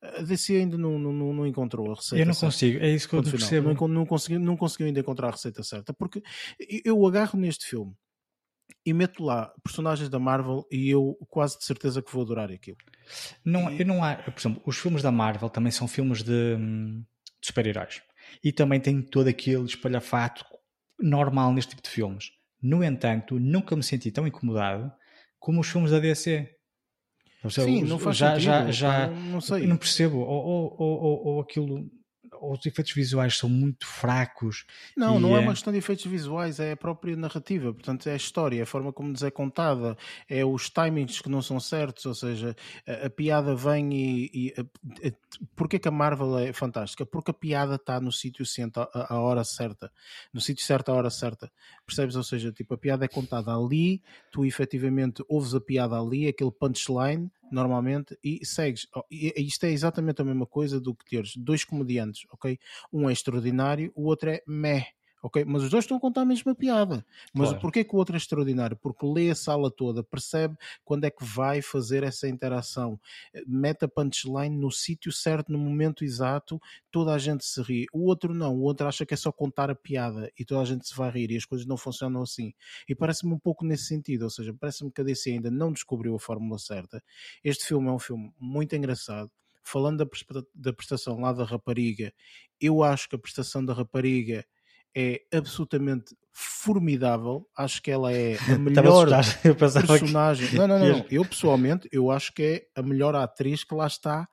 [0.01, 2.21] a DC ainda não, não, não encontrou a receita.
[2.21, 2.47] Eu não certa.
[2.47, 3.73] consigo, é isso que eu percebo.
[3.73, 6.23] Não, não, conseguiu, não conseguiu ainda encontrar a receita certa, porque
[6.85, 7.93] eu agarro neste filme
[8.85, 12.77] e meto lá personagens da Marvel e eu quase de certeza que vou adorar aquilo.
[13.43, 17.03] Não, eu não há, por exemplo, os filmes da Marvel também são filmes de, hum,
[17.41, 18.01] de super-heróis
[18.43, 20.45] e também tem todo aquele espalhafato
[20.99, 24.91] normal neste tipo de filmes no entanto, nunca me senti tão incomodado
[25.39, 26.49] como os filmes da DC.
[27.49, 28.43] Sim, não faz já, sentido.
[28.43, 29.65] Já, já, não, não sei.
[29.65, 30.17] Não percebo.
[30.17, 31.89] Ou, ou, ou, ou aquilo
[32.41, 34.65] os efeitos visuais são muito fracos.
[34.95, 35.39] Não, não é...
[35.39, 35.43] é...
[35.43, 38.65] uma questão de efeitos visuais, é a própria narrativa, portanto é a história, é a
[38.65, 39.97] forma como nos é contada,
[40.27, 42.55] é os timings que não são certos, ou seja,
[42.87, 44.31] a, a piada vem e.
[44.33, 44.61] e a,
[45.07, 45.11] a,
[45.55, 47.05] porquê que a Marvel é fantástica?
[47.05, 49.91] Porque a piada está no sítio certo, a hora certa,
[50.33, 51.51] no sítio certo, a hora certa,
[51.85, 52.15] percebes?
[52.15, 54.01] Ou seja, tipo, a piada é contada ali,
[54.31, 58.87] tu efetivamente ouves a piada ali, aquele punchline normalmente, e segues.
[59.11, 62.57] E isto é exatamente a mesma coisa do que teres dois comediantes, ok?
[62.91, 64.85] Um é extraordinário, o outro é meh
[65.21, 65.43] ok?
[65.45, 67.05] Mas os dois estão a contar a mesma piada.
[67.33, 67.61] Mas claro.
[67.61, 68.77] porquê que o outro é extraordinário?
[68.77, 72.99] Porque lê a sala toda, percebe quando é que vai fazer essa interação,
[73.47, 76.59] mete a punchline no sítio certo, no momento exato,
[76.91, 77.85] toda a gente se ri.
[77.93, 80.65] O outro não, o outro acha que é só contar a piada e toda a
[80.65, 82.53] gente se vai rir e as coisas não funcionam assim.
[82.87, 86.15] E parece-me um pouco nesse sentido, ou seja, parece-me que a DC ainda não descobriu
[86.15, 87.03] a fórmula certa.
[87.43, 89.31] Este filme é um filme muito engraçado
[89.69, 90.03] falando
[90.55, 92.11] da, prestação lá da rapariga,
[92.59, 94.43] eu acho que a prestação da rapariga
[94.95, 97.45] é absolutamente formidável.
[97.57, 99.07] Acho que ela é a melhor
[99.57, 100.47] personagem.
[100.47, 100.55] Que...
[100.55, 101.05] Não, não, não.
[101.09, 104.27] Eu pessoalmente, eu acho que é a melhor atriz que lá está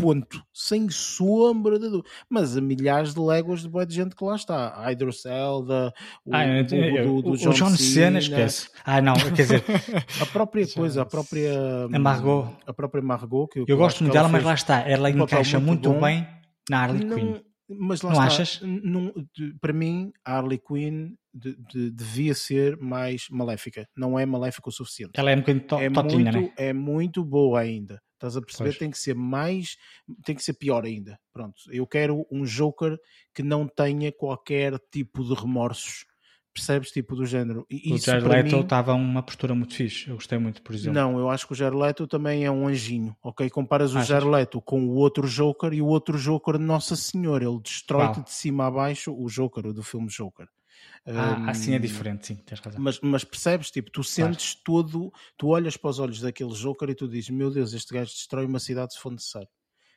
[0.00, 2.08] ponto, sem sombra de dúvida.
[2.28, 4.68] Mas há milhares de léguas de boa de gente que lá está.
[4.68, 5.92] A Hydrocelda,
[6.24, 8.68] o, ah, eu, do, do, John, o John Cena, esquece.
[8.84, 9.64] Ah, não, quer dizer,
[10.20, 14.12] a própria coisa, a própria a Margot, a própria Margot, que eu, eu gosto muito
[14.12, 16.26] dela, mas lá está, ela encaixa muito, muito bem
[16.70, 17.47] na Harley Quinn.
[17.68, 18.60] Mas lá não está, achas?
[18.62, 19.12] Não,
[19.60, 23.86] para mim, a Harley Quinn de, de, devia ser mais maléfica.
[23.96, 25.12] Não é maléfica o suficiente.
[25.14, 26.54] Ela é um bocadinho to é totinha, muito, né?
[26.56, 28.00] É muito boa ainda.
[28.14, 28.70] Estás a perceber?
[28.70, 28.78] Pois.
[28.78, 29.76] Tem que ser mais,
[30.24, 31.18] tem que ser pior ainda.
[31.32, 31.56] Pronto.
[31.70, 32.98] Eu quero um Joker
[33.34, 36.04] que não tenha qualquer tipo de remorsos
[36.58, 36.90] percebes?
[36.90, 37.66] Tipo do género.
[37.70, 38.62] E o Jared Leto mim...
[38.62, 40.08] estava uma postura muito fixe.
[40.08, 40.94] Eu gostei muito, por exemplo.
[40.94, 43.48] Não, eu acho que o Jared Leto também é um anjinho, ok?
[43.48, 47.60] Comparas o Jared Leto com o outro Joker e o outro Joker, Nossa Senhora, ele
[47.60, 50.48] destrói-te de cima a baixo o Joker, o do filme Joker.
[51.06, 52.80] Ah, um, assim é diferente, sim, tens razão.
[52.80, 54.64] Mas, mas percebes, tipo, tu sentes claro.
[54.64, 58.12] todo, tu olhas para os olhos daquele Joker e tu dizes, meu Deus, este gajo
[58.12, 59.48] destrói uma cidade se for necessário.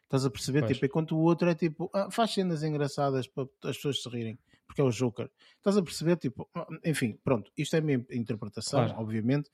[0.03, 0.61] Estás a perceber?
[0.61, 0.73] Pois.
[0.73, 4.37] Tipo, enquanto o outro é tipo, ah, faz cenas engraçadas para as pessoas se rirem
[4.71, 5.29] porque é o Joker.
[5.57, 6.15] Estás a perceber?
[6.15, 6.49] Tipo,
[6.85, 9.01] enfim, pronto, isto é a minha interpretação, claro.
[9.01, 9.51] obviamente,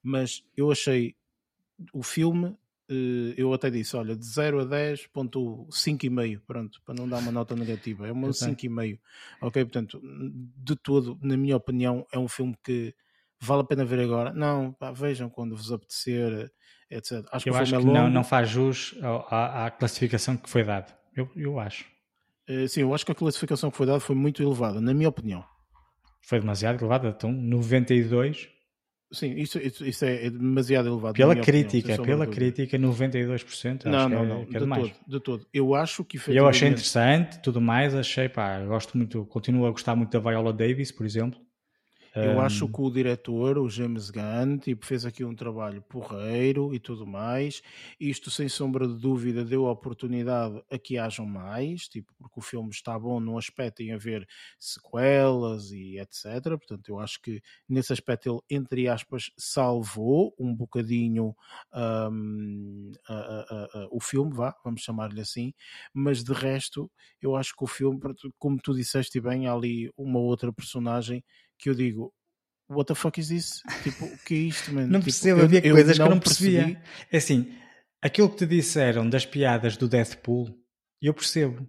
[0.00, 1.16] mas eu achei
[1.92, 2.56] o filme,
[2.88, 7.18] eh, eu até disse, olha, de 0 a 10, ponto 5,5, pronto, para não dar
[7.18, 9.00] uma nota negativa, é uma 5,5,
[9.42, 9.64] ok?
[9.64, 10.00] Portanto,
[10.56, 12.94] de todo, na minha opinião, é um filme que
[13.40, 14.32] vale a pena ver agora.
[14.32, 16.48] Não, pá, vejam quando vos apetecer,
[16.88, 17.26] etc.
[17.32, 20.62] Acho eu que acho é que não, não faz jus à, à classificação que foi
[20.62, 20.96] dada.
[21.16, 21.84] Eu, eu acho.
[22.50, 25.08] Eh, sim, eu acho que a classificação que foi dada foi muito elevada, na minha
[25.08, 25.44] opinião.
[26.20, 28.48] Foi demasiado elevada, então 92.
[29.12, 31.14] Sim, isso, isso, isso é demasiado elevado.
[31.14, 33.84] Pela crítica, opinião, pela crítica, 92%.
[33.84, 35.46] Não, não, é, não, é de, todo, de todo.
[35.52, 36.38] Eu acho que efetivamente...
[36.38, 40.52] Eu achei interessante, tudo mais, achei, pá, gosto muito, continuo a gostar muito da Viola
[40.52, 41.40] Davis, por exemplo.
[42.14, 42.40] Eu um...
[42.40, 47.06] acho que o diretor, o James Gunn, tipo, fez aqui um trabalho porreiro e tudo
[47.06, 47.62] mais.
[48.00, 52.42] Isto, sem sombra de dúvida, deu a oportunidade a que hajam mais, tipo, porque o
[52.42, 54.26] filme está bom no aspecto em haver
[54.58, 56.42] sequelas e etc.
[56.58, 61.34] Portanto, eu acho que nesse aspecto ele, entre aspas, salvou um bocadinho
[61.72, 65.54] um, a, a, a, o filme, vá, vamos chamar-lhe assim.
[65.94, 66.90] Mas de resto,
[67.22, 68.00] eu acho que o filme,
[68.38, 71.24] como tu disseste bem, há ali uma outra personagem
[71.60, 72.12] que eu digo,
[72.68, 73.62] what the fuck is this?
[73.82, 74.86] Tipo, o que é isto, mano?
[74.88, 76.62] Não tipo, percebo, havia eu, coisas eu que eu não percebia.
[76.62, 76.82] Percebi.
[77.12, 77.54] É assim,
[78.00, 80.48] aquilo que te disseram das piadas do Deathpool,
[81.02, 81.66] eu percebo.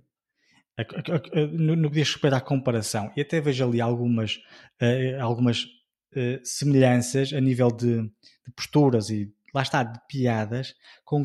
[1.52, 4.38] No, no que diz respeito à comparação, e até vejo ali algumas,
[4.82, 10.74] uh, algumas uh, semelhanças a nível de, de, posturas e lá está, de piadas
[11.06, 11.22] com,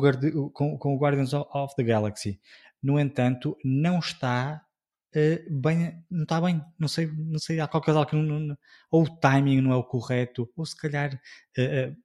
[0.53, 2.39] com, com o Guardians of the Galaxy.
[2.83, 4.61] No entanto, não está
[5.49, 8.57] bem, não está bem, não sei, não sei, há qualquer coisa que não, não,
[8.91, 11.95] ou o timing não é o correto, ou se calhar uh,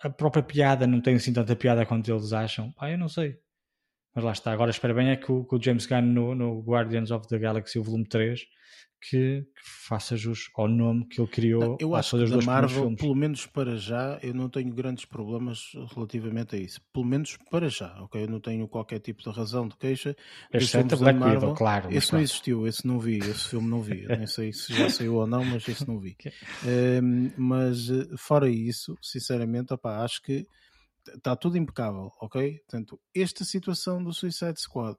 [0.00, 3.38] a própria piada não tem assim tanta piada quanto eles acham, pá, eu não sei.
[4.18, 6.60] Mas lá está, agora espera bem é que o, que o James Gunn no, no,
[6.60, 8.40] Guardians of the Galaxy, o volume 3,
[9.00, 11.78] que, que, faça jus ao nome que ele criou.
[11.80, 16.56] Eu acho que da Marvel, pelo menos para já, eu não tenho grandes problemas relativamente
[16.56, 16.80] a isso.
[16.92, 18.24] Pelo menos para já, ok?
[18.24, 20.16] Eu não tenho qualquer tipo de razão de queixa.
[20.52, 21.92] Exceto Black Marvel, Widow, claro.
[21.94, 24.04] Esse não existiu, esse não vi, esse filme não vi.
[24.04, 26.16] nem sei se já saiu ou não, mas esse não vi.
[27.00, 30.44] um, mas eh, fora isso, sinceramente, opa, acho que
[31.14, 32.58] está tudo impecável, ok?
[32.60, 34.96] Portanto, esta situação do Suicide Squad,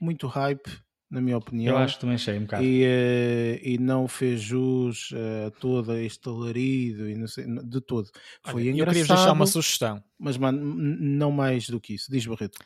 [0.00, 0.70] muito hype,
[1.10, 1.76] na minha opinião.
[1.76, 2.64] Eu acho que também achei um bocado.
[2.64, 7.80] E, uh, e não fez jus a uh, todo este alarido e não sei, de
[7.80, 8.10] todo.
[8.42, 8.96] Foi Olha, engraçado.
[8.96, 10.02] Eu queria deixar uma sugestão.
[10.18, 12.10] Mas, mano, não mais do que isso.
[12.10, 12.58] Diz, Barreto.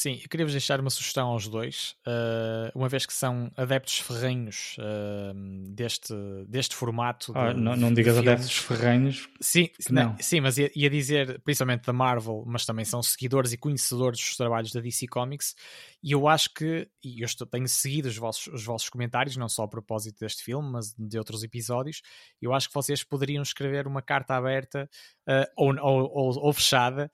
[0.00, 4.78] Sim, eu queria-vos deixar uma sugestão aos dois, uh, uma vez que são adeptos ferrenhos
[4.78, 5.34] uh,
[5.74, 6.14] deste,
[6.48, 7.34] deste formato.
[7.36, 9.28] Ah, de, não, não digas adeptos ferrenhos.
[9.42, 10.16] Sim, não.
[10.18, 14.38] sim, mas ia, ia, dizer, principalmente da Marvel, mas também são seguidores e conhecedores dos
[14.38, 15.54] trabalhos da DC Comics,
[16.02, 19.48] e eu acho que, e eu estou, tenho seguido os vossos, os vossos comentários, não
[19.48, 22.00] só a propósito deste filme, mas de outros episódios,
[22.40, 24.88] eu acho que vocês poderiam escrever uma carta aberta
[25.28, 27.10] uh, ou, ou, ou, fechada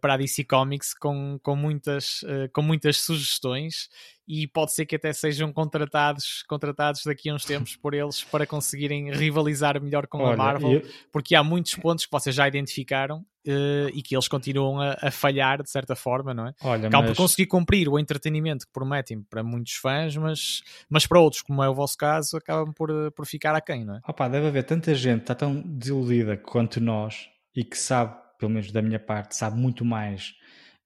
[0.00, 3.88] para a DC Comics com, com muitas uh, com muitas sugestões
[4.26, 8.46] e pode ser que até sejam contratados, contratados daqui a uns tempos por eles para
[8.46, 10.82] conseguirem rivalizar melhor com Olha, a Marvel, eu...
[11.12, 15.10] porque há muitos pontos que vocês já identificaram uh, e que eles continuam a, a,
[15.10, 16.54] falhar de certa forma, não é?
[16.62, 17.16] Olha, Acabam mas...
[17.16, 21.62] por conseguir cumprir o entretenimento que prometem para muitos fãs, mas, mas para outros, como
[21.62, 24.00] é o vosso caso, acabam por, por ficar aquém, não é?
[24.06, 28.50] Opa, deve haver tanta gente que está tão desiludida quanto nós e que sabe, pelo
[28.50, 30.34] menos da minha parte, sabe muito mais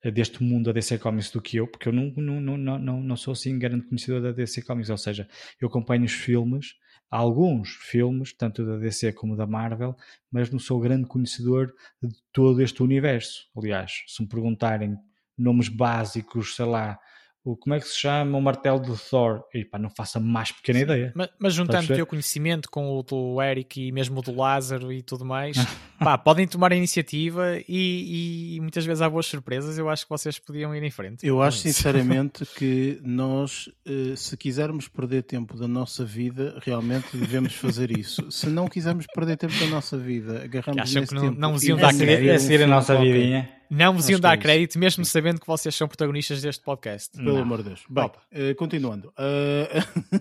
[0.08, 3.16] deste mundo da DC Comics do que eu, porque eu não, não, não, não, não
[3.16, 5.28] sou assim grande conhecedor da DC Comics, ou seja,
[5.60, 6.74] eu acompanho os filmes,
[7.10, 9.96] alguns filmes, tanto da DC como da Marvel,
[10.30, 13.48] mas não sou grande conhecedor de todo este universo.
[13.56, 14.96] Aliás, se me perguntarem
[15.36, 16.98] nomes básicos, sei lá,
[17.42, 19.42] o, como é que se chama o martelo do Thor?
[19.54, 21.12] E pá, não faço a mais pequena Sim, ideia.
[21.14, 24.92] Mas, mas juntando o teu conhecimento com o do Eric e mesmo o do Lázaro
[24.92, 25.56] e tudo mais,
[25.98, 29.78] pá, podem tomar a iniciativa e, e, muitas vezes há boas surpresas.
[29.78, 31.26] Eu acho que vocês podiam ir em frente.
[31.26, 37.54] Eu acho sinceramente que nós, eh, se quisermos perder tempo da nossa vida, realmente devemos
[37.54, 38.30] fazer isso.
[38.30, 41.62] Se não quisermos perder tempo da nossa vida, agarramos Acham que não, tempo não vos
[41.62, 42.30] iam dar crédito.
[42.30, 43.59] É seguir a nossa vidinha.
[43.70, 47.16] Não vos iam dar é crédito, mesmo sabendo que vocês são protagonistas deste podcast.
[47.16, 47.42] Pelo não.
[47.42, 47.84] amor de Deus.
[47.88, 49.12] Bem, uh, continuando.
[49.16, 50.18] Uh,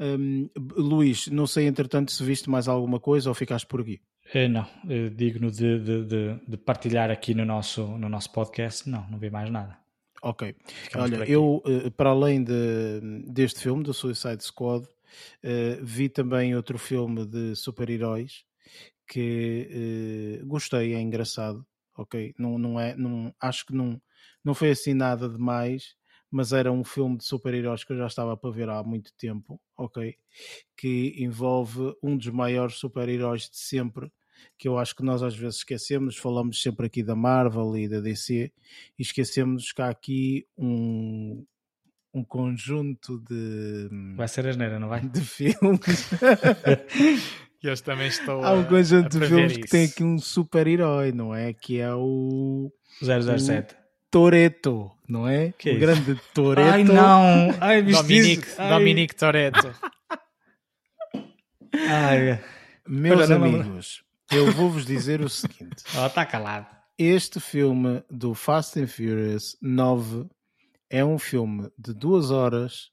[0.18, 4.00] um, Luís, não sei entretanto se viste mais alguma coisa ou ficaste por aqui.
[4.34, 4.66] Uh, não,
[5.14, 9.30] digno de, de, de, de, partilhar aqui no nosso, no nosso podcast, não, não vi
[9.30, 9.78] mais nada.
[10.20, 10.56] Ok.
[10.66, 11.62] Ficamos Olha, eu,
[11.96, 14.84] para além de, deste filme, do Suicide Squad,
[15.80, 18.44] vi também outro filme de super-heróis
[19.08, 21.64] que gostei, é engraçado
[22.00, 22.34] ok?
[22.38, 24.00] Não, não é, não, acho que não,
[24.42, 25.94] não foi assim nada demais,
[26.30, 29.60] mas era um filme de super-heróis que eu já estava para ver há muito tempo,
[29.76, 30.16] ok?
[30.76, 34.10] Que envolve um dos maiores super-heróis de sempre,
[34.56, 38.00] que eu acho que nós às vezes esquecemos, falamos sempre aqui da Marvel e da
[38.00, 38.50] DC,
[38.98, 41.44] e esquecemos que há aqui um,
[42.14, 43.90] um conjunto de.
[44.16, 45.06] Vai ser a geneira, não vai?
[45.06, 46.08] De filmes.
[47.62, 49.60] Eu também estou Há um conjunto de filmes isso.
[49.60, 51.52] que tem aqui um super-herói, não é?
[51.52, 52.72] Que é o.
[53.02, 53.74] 007.
[53.74, 53.76] O
[54.10, 55.52] Toreto, não é?
[55.52, 56.70] Que o é grande Toreto.
[56.70, 57.54] Ai não!
[57.60, 58.70] Ai, Dominique, Ai.
[58.70, 59.74] Dominique Toreto.
[61.88, 62.42] Ai.
[62.88, 65.84] Meus amigos, eu vou-vos dizer o seguinte.
[65.96, 66.66] Oh, está calado.
[66.98, 70.26] Este filme do Fast and Furious 9
[70.90, 72.90] é um filme de duas horas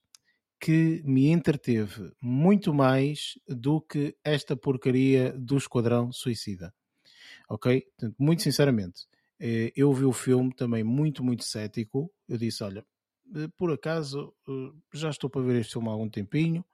[0.59, 6.73] que me entreteve muito mais do que esta porcaria do Esquadrão Suicida.
[7.49, 7.81] Ok?
[7.81, 9.07] Portanto, muito sinceramente,
[9.39, 12.11] eh, eu vi o filme também muito, muito cético.
[12.27, 12.85] Eu disse: olha,
[13.35, 16.65] eh, por acaso eh, já estou para ver este filme há algum tempinho.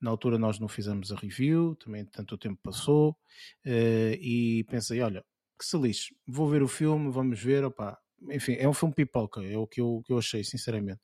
[0.00, 3.16] Na altura nós não fizemos a review, também tanto tempo passou,
[3.64, 5.24] e pensei: olha,
[5.58, 7.98] que se lixe, vou ver o filme, vamos ver, opá,
[8.30, 11.00] enfim, é um filme pipoca, é o que eu, que eu achei, sinceramente.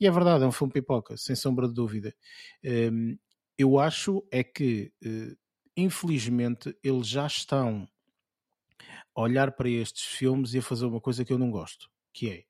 [0.00, 2.14] E é verdade, é um filme pipoca, sem sombra de dúvida.
[2.64, 3.16] Um,
[3.58, 5.36] eu acho é que, uh,
[5.76, 7.88] infelizmente, eles já estão
[9.14, 12.30] a olhar para estes filmes e a fazer uma coisa que eu não gosto, que
[12.30, 12.44] é,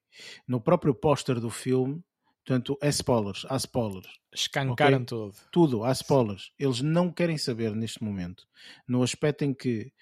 [0.47, 2.03] no próprio póster do filme,
[2.45, 4.09] portanto, é spoilers, há spoilers.
[4.35, 5.07] Escancaram okay?
[5.07, 5.35] tudo.
[5.53, 6.53] Tudo, há spoilers.
[6.59, 8.49] Eles não querem saber neste momento,
[8.89, 9.93] no aspecto em que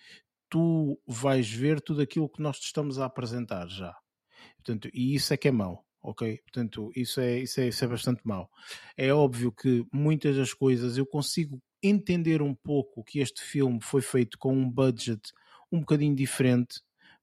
[0.49, 3.95] tu vais ver tudo aquilo que nós te estamos a apresentar já.
[4.65, 6.41] Portanto, e isso é que é mau, ok?
[6.43, 8.51] Portanto, isso é, isso, é, isso é bastante mau.
[8.97, 14.01] É óbvio que muitas das coisas eu consigo entender um pouco que este filme foi
[14.01, 15.33] feito com um budget
[15.71, 16.81] um bocadinho diferente,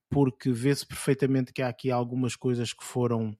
[0.08, 3.36] porque vê-se perfeitamente que há aqui algumas coisas que foram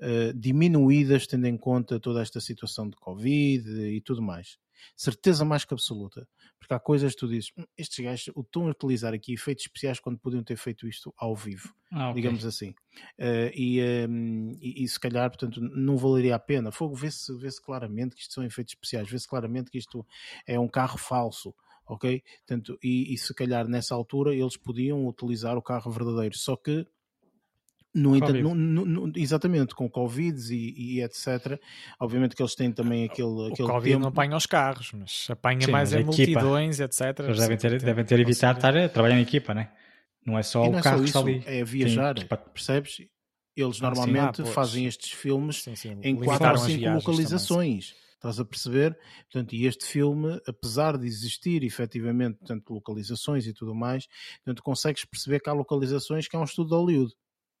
[0.00, 4.58] uh, diminuídas, tendo em conta toda esta situação de Covid e tudo mais.
[4.96, 6.28] Certeza mais que absoluta.
[6.58, 10.00] Porque há coisas que tu dizes, hum, estes gajos estão a utilizar aqui efeitos especiais
[10.00, 12.22] quando podiam ter feito isto ao vivo, ah, okay.
[12.22, 12.70] digamos assim.
[13.18, 16.72] Uh, e, um, e, e, se calhar, portanto, não valeria a pena.
[16.72, 20.06] Fogo, vê-se vê claramente que isto são efeitos especiais, vê-se claramente que isto
[20.46, 21.54] é um carro falso
[21.88, 22.22] ok?
[22.38, 26.86] Portanto, e, e, se calhar nessa altura eles podiam utilizar o carro verdadeiro, só que
[27.96, 31.60] no, no, no, exatamente, com Covid e, e, etc.
[31.98, 33.28] Obviamente que eles têm também aquele.
[33.28, 34.02] O aquele Covid tempo.
[34.02, 37.20] não apanha os carros, mas apanha Sim, mais mas é multidões, etc.
[37.20, 39.70] Eles devem ter, devem ter evitado estar a trabalhar em equipa, né?
[40.26, 41.58] não é só não o é carro só que está ali.
[41.60, 42.26] É viajar, Sim.
[42.52, 43.00] percebes?
[43.56, 47.90] Eles ah, normalmente ah, fazem estes filmes sim, em 4 ou 5 localizações.
[47.90, 48.98] Também, Estás a perceber?
[49.30, 54.06] Portanto, e este filme, apesar de existir efetivamente portanto, localizações e tudo mais,
[54.38, 57.14] portanto, consegues perceber que há localizações que é um estudo de Hollywood.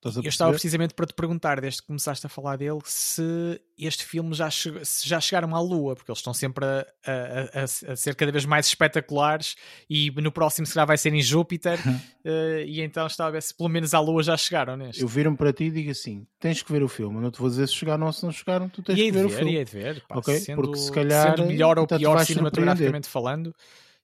[0.04, 4.34] Eu estava precisamente para te perguntar, desde que começaste a falar dele, se este filme
[4.34, 8.14] já, se já chegaram à Lua, porque eles estão sempre a, a, a, a, ser
[8.14, 9.56] cada vez mais espetaculares
[9.88, 13.54] e no próximo será vai ser em Júpiter uh, e então estava a ver se
[13.54, 15.02] pelo menos à Lua já chegaram neste.
[15.02, 17.38] Eu viro para ti e digo assim, tens que ver o filme, eu não te
[17.38, 19.56] vou dizer se chegaram ou se não chegaram, tu tens que ver, ver, o filme.
[19.56, 20.38] E de ver, pá, okay?
[20.38, 23.54] sendo, porque se calhar sendo melhor ou pior cinematograficamente falando,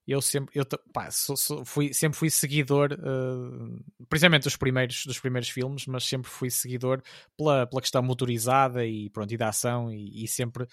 [0.06, 5.20] eu sempre, eu, pá, sou, sou, fui, sempre fui seguidor, uh, precisamente dos primeiros, dos
[5.20, 7.00] primeiros filmes, mas sempre fui seguidor
[7.36, 10.66] pela, pela questão motorizada e, pronto, e da ação e, e sempre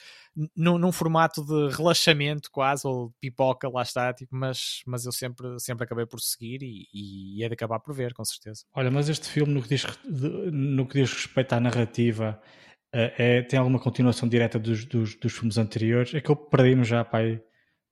[0.56, 5.60] num, num, formato de relaxamento quase, ou pipoca, lá está, tipo, mas, mas eu sempre,
[5.60, 8.64] sempre acabei por seguir e, e é de acabar por ver, com certeza.
[8.74, 9.86] Olha, mas este filme, no que diz,
[10.52, 12.42] no que diz respeito à narrativa,
[12.92, 16.14] é, tem alguma continuação direta dos, dos, dos filmes anteriores?
[16.16, 17.42] É que eu perdi-me já, pai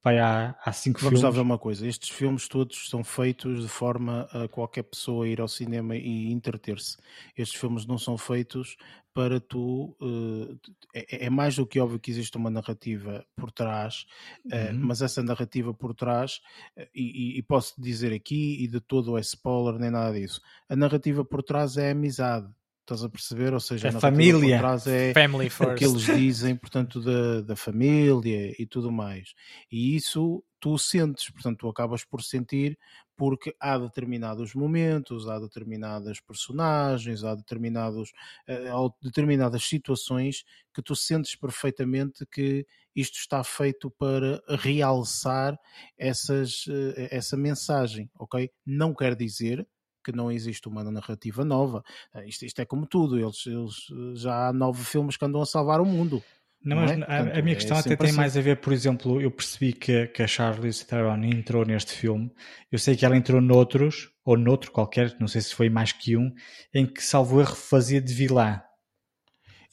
[0.08, 1.22] vai há, há cinco Vamos filmes.
[1.22, 5.42] Vamos ver uma coisa: estes filmes todos são feitos de forma a qualquer pessoa ir
[5.42, 6.98] ao cinema e entreter-se.
[7.36, 8.78] Estes filmes não são feitos
[9.14, 9.96] para tu.
[10.00, 10.58] Uh,
[10.94, 14.06] é, é, mais do que óbvio que existe uma narrativa por trás,
[14.46, 16.40] uh, mas essa narrativa por trás,
[16.78, 20.40] uh, e, e, posso dizer aqui, e de todo é spoiler, nem nada disso.
[20.70, 22.48] A narrativa por trás é a amizade
[22.88, 23.54] Estás a perceber?
[23.54, 24.62] Ou seja, a, família.
[24.62, 25.72] Por é Family first.
[25.74, 29.34] o que eles dizem, portanto, da, da família e tudo mais.
[29.70, 32.80] E isso tu sentes, portanto, tu acabas por sentir
[33.18, 38.14] porque há determinados momentos, há determinadas personagens, há determinados,
[38.48, 42.66] eh, há determinadas situações que tu sentes perfeitamente que
[42.96, 45.60] isto está feito para realçar
[45.98, 48.50] essas, eh, essa mensagem, ok?
[48.66, 49.68] Não quer dizer
[50.08, 51.84] que não existe uma narrativa nova.
[52.16, 55.42] Eh, isto, isto é como tudo, eles, eles, eh, já há nove filmes que andam
[55.42, 56.24] a salvar o mundo.
[56.64, 56.98] Não, não mas é?
[56.98, 58.18] Portanto, a, minha é questão até tem assim.
[58.18, 62.32] mais a ver, por exemplo, eu percebi que, que a Charlize Theron entrou neste filme,
[62.72, 66.16] eu sei que ela entrou noutros, ou noutro qualquer, não sei se foi mais que
[66.16, 66.34] um,
[66.74, 68.62] em que salvo erro fazia de vilã.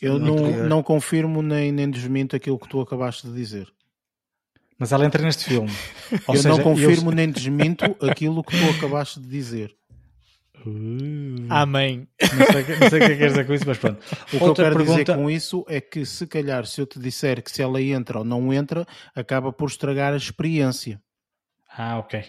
[0.03, 3.73] Eu não, não confirmo nem, nem desminto aquilo que tu acabaste de dizer.
[4.79, 5.71] Mas ela entra neste filme.
[6.29, 7.15] eu seja, não confirmo eu...
[7.15, 9.75] nem desminto aquilo que tu acabaste de dizer.
[10.67, 11.47] Uh.
[11.51, 12.09] Amém.
[12.21, 13.99] Não sei, não sei o que é que queres dizer com isso, mas pronto.
[13.99, 15.05] O que Outra eu quero pergunta...
[15.05, 18.19] dizer com isso é que se calhar se eu te disser que se ela entra
[18.19, 21.01] ou não entra, acaba por estragar a experiência.
[21.77, 22.25] Ah, ok.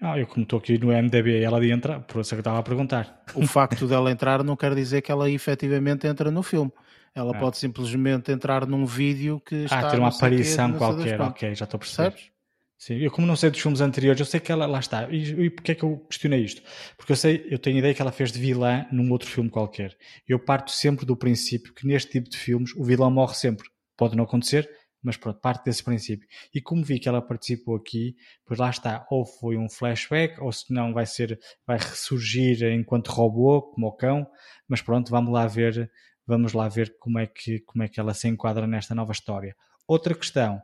[0.00, 2.42] Ah, eu como estou aqui no MDB e ela entra, por isso é que eu
[2.42, 3.24] estava a perguntar.
[3.34, 6.72] O facto dela entrar não quer dizer que ela efetivamente entra no filme.
[7.14, 7.38] Ela ah.
[7.38, 9.80] pode simplesmente entrar num vídeo que está...
[9.80, 12.10] Ah, ter uma aparição qualquer, ok, já estou a perceber.
[12.10, 12.37] Sabes?
[12.78, 15.10] Sim, eu como não sei dos filmes anteriores, eu sei que ela lá está.
[15.10, 16.62] E, e porquê é que eu questionei isto?
[16.96, 19.96] Porque eu sei, eu tenho ideia que ela fez de vilã num outro filme qualquer.
[20.28, 23.68] Eu parto sempre do princípio que neste tipo de filmes o vilão morre sempre.
[23.96, 24.70] Pode não acontecer,
[25.02, 26.28] mas pronto, parte desse princípio.
[26.54, 28.14] E como vi que ela participou aqui,
[28.46, 31.36] pois lá está, ou foi um flashback, ou se não vai ser,
[31.66, 34.24] vai ressurgir enquanto robô, como o cão,
[34.68, 35.90] mas pronto, vamos lá ver,
[36.24, 39.56] vamos lá ver como é que, como é que ela se enquadra nesta nova história.
[39.84, 40.62] Outra questão,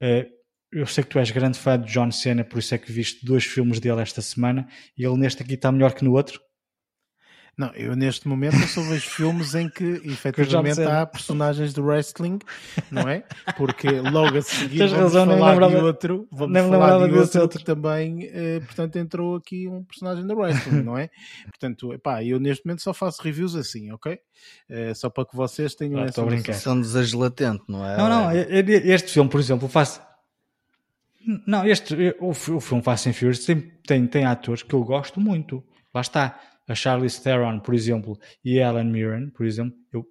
[0.00, 0.39] uh,
[0.72, 3.24] eu sei que tu és grande fã de John Cena, por isso é que viste
[3.24, 6.40] dois filmes dele esta semana e ele neste aqui está melhor que no outro?
[7.58, 12.38] Não, eu neste momento só vejo filmes em que efetivamente há personagens de wrestling,
[12.90, 13.22] não é?
[13.56, 17.40] Porque logo a seguir Tens vamos razão, falar lembrava, de outro, vamos falar de outro,
[17.42, 21.10] outro, que também, eh, portanto, entrou aqui um personagem de wrestling, não é?
[21.50, 24.18] Portanto, pá, eu neste momento só faço reviews assim, ok?
[24.68, 27.96] Eh, só para que vocês tenham ah, essa desejo latente, não é?
[27.98, 30.00] Não, não, este filme, por exemplo, faço
[31.46, 35.20] não, este, o, o filme Fast and Furious tem, tem, tem atores que eu gosto
[35.20, 35.62] muito.
[35.94, 36.40] Lá está.
[36.68, 40.06] A Charlize Theron, por exemplo, e a Ellen Mirren, por exemplo, eu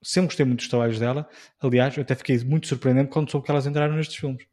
[0.00, 1.28] sempre gostei muito dos trabalhos dela.
[1.60, 4.44] Aliás, eu até fiquei muito surpreendente quando soube que elas entraram nestes filmes.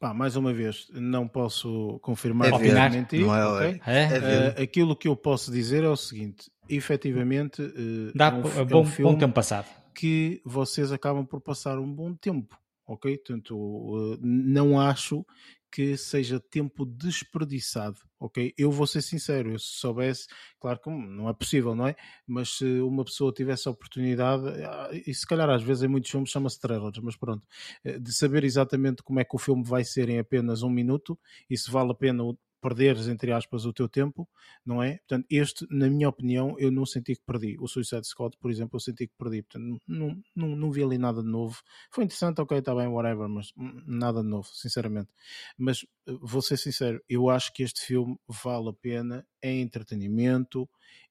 [0.00, 3.80] Pá, mais uma vez, não posso confirmar é ver, mentir, não é, okay?
[3.86, 8.32] é, é uh, aquilo que eu posso dizer é o seguinte: efetivamente, uh, dá é
[8.32, 9.66] um, é bom, um bom tempo passado
[9.96, 13.16] que vocês acabam por passar um bom tempo ok?
[13.18, 15.24] Portanto, eh, não acho
[15.70, 18.54] que seja tempo desperdiçado, ok?
[18.56, 20.26] Eu vou ser sincero, eu se soubesse,
[20.58, 21.96] claro que não é possível, não é?
[22.26, 26.10] Mas se uma pessoa tivesse a oportunidade, ah, e se calhar às vezes em muitos
[26.10, 27.46] filmes chama-se trailers, mas pronto,
[27.84, 31.18] eh, de saber exatamente como é que o filme vai ser em apenas um minuto
[31.50, 32.22] e se vale a pena
[32.66, 34.28] perderes, entre aspas, o teu tempo,
[34.64, 34.96] não é?
[34.98, 37.56] Portanto, este, na minha opinião, eu não senti que perdi.
[37.60, 39.42] O Suicide Squad, por exemplo, eu senti que perdi.
[39.42, 41.62] Portanto, não, não, não vi ali nada de novo.
[41.92, 43.52] Foi interessante, ok, está bem, whatever, mas
[43.86, 45.10] nada de novo, sinceramente.
[45.56, 50.68] Mas, eh, vou ser sincero, eu acho que este filme vale a pena, é entretenimento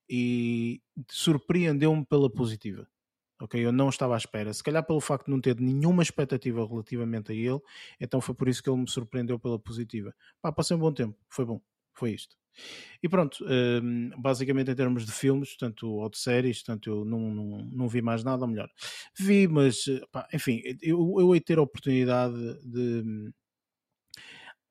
[0.09, 2.85] e surpreendeu-me pela positiva
[3.41, 3.63] ok?
[3.65, 4.53] Eu não estava à espera.
[4.53, 7.59] Se calhar pelo facto de não ter nenhuma expectativa relativamente a ele,
[7.99, 10.13] então foi por isso que ele me surpreendeu pela positiva.
[10.41, 11.61] Pá, passei um bom tempo, foi bom,
[11.93, 12.35] foi isto.
[13.03, 17.19] E pronto, um, basicamente em termos de filmes, tanto ou de séries, tanto eu não,
[17.33, 18.69] não, não vi mais nada, ou melhor,
[19.17, 23.31] vi, mas pá, enfim, eu, eu hei ter a oportunidade de.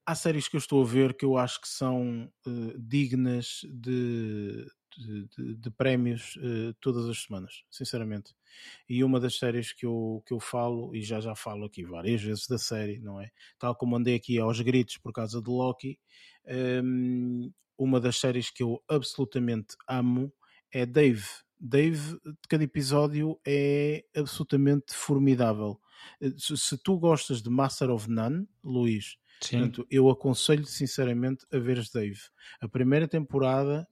[0.07, 4.67] Há séries que eu estou a ver que eu acho que são uh, dignas de,
[4.97, 8.35] de, de, de prémios uh, todas as semanas, sinceramente.
[8.89, 12.23] E uma das séries que eu, que eu falo, e já já falo aqui várias
[12.23, 13.31] vezes da série, não é?
[13.59, 15.99] Tal como andei aqui aos gritos por causa de Loki,
[16.85, 20.33] um, uma das séries que eu absolutamente amo
[20.73, 21.25] é Dave.
[21.59, 22.19] Dave,
[22.49, 25.81] cada episódio é absolutamente formidável.
[26.21, 31.59] Eh, se, se tu gostas de Master of None, Luís, Portanto, eu aconselho sinceramente a
[31.59, 32.21] veres Dave.
[32.61, 33.87] A primeira temporada,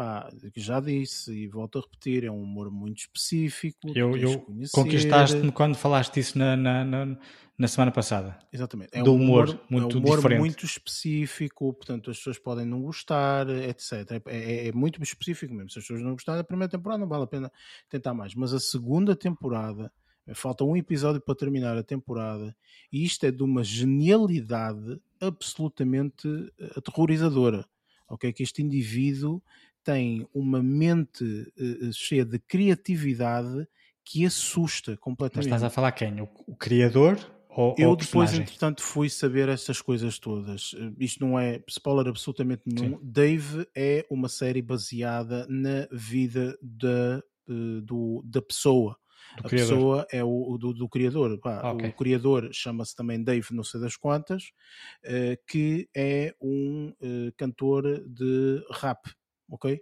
[0.00, 3.92] pá, já disse e volto a repetir, é um humor muito específico.
[3.94, 7.18] Eu, eu conquistaste-me quando falaste isso na, na, na,
[7.58, 8.38] na, semana passada.
[8.50, 8.88] Exatamente.
[8.94, 10.38] É Do um humor, humor muito é um humor diferente.
[10.38, 13.92] muito específico, portanto as pessoas podem não gostar, etc.
[14.26, 15.68] É, é, é muito específico mesmo.
[15.68, 17.52] Se as pessoas não gostarem da primeira temporada, não vale a pena
[17.90, 18.34] tentar mais.
[18.34, 19.92] Mas a segunda temporada
[20.32, 22.54] Falta um episódio para terminar a temporada
[22.92, 27.66] e isto é de uma genialidade absolutamente eh, aterrorizadora.
[28.08, 28.32] Ok?
[28.32, 29.42] Que este indivíduo
[29.90, 33.66] tem uma mente uh, cheia de criatividade
[34.04, 35.48] que assusta completamente.
[35.48, 36.20] Mas estás a falar quem?
[36.20, 37.18] O, o criador
[37.48, 40.74] ou, Eu ou depois, entretanto, fui saber estas coisas todas.
[40.98, 42.96] Isto não é spoiler absolutamente nenhum.
[42.96, 43.00] Sim.
[43.02, 47.20] Dave é uma série baseada na vida da,
[47.82, 48.96] do, da pessoa
[49.36, 49.68] do a criador.
[49.68, 51.38] pessoa é o, do, do criador.
[51.40, 51.88] Pá, ah, okay.
[51.88, 54.52] O criador chama-se também Dave, não sei das quantas,
[55.48, 56.92] que é um
[57.36, 59.00] cantor de rap.
[59.50, 59.74] Ok?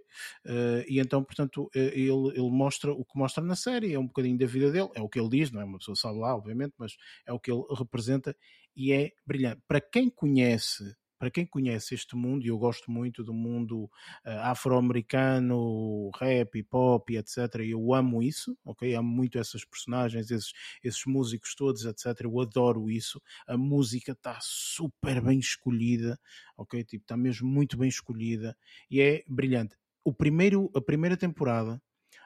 [0.45, 4.37] Uh, e então, portanto, ele, ele mostra o que mostra na série, é um bocadinho
[4.37, 6.73] da vida dele, é o que ele diz, não é uma pessoa sabe lá, obviamente,
[6.77, 8.35] mas é o que ele representa
[8.75, 9.61] e é brilhante.
[9.67, 14.39] Para quem conhece para quem conhece este mundo, e eu gosto muito do mundo uh,
[14.43, 17.55] afro-americano, rap, hip hop, etc.
[17.67, 18.95] Eu amo isso, ok?
[18.95, 22.21] Amo muito essas personagens, esses, esses músicos todos, etc.
[22.21, 23.21] Eu adoro isso.
[23.45, 26.17] A música está super bem escolhida,
[26.57, 26.81] ok?
[26.85, 28.57] Tipo, está mesmo muito bem escolhida
[28.89, 29.75] e é brilhante.
[30.05, 31.81] O primeiro, a primeira temporada,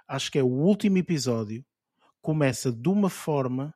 [0.08, 1.66] acho que é o último episódio,
[2.22, 3.74] começa de uma forma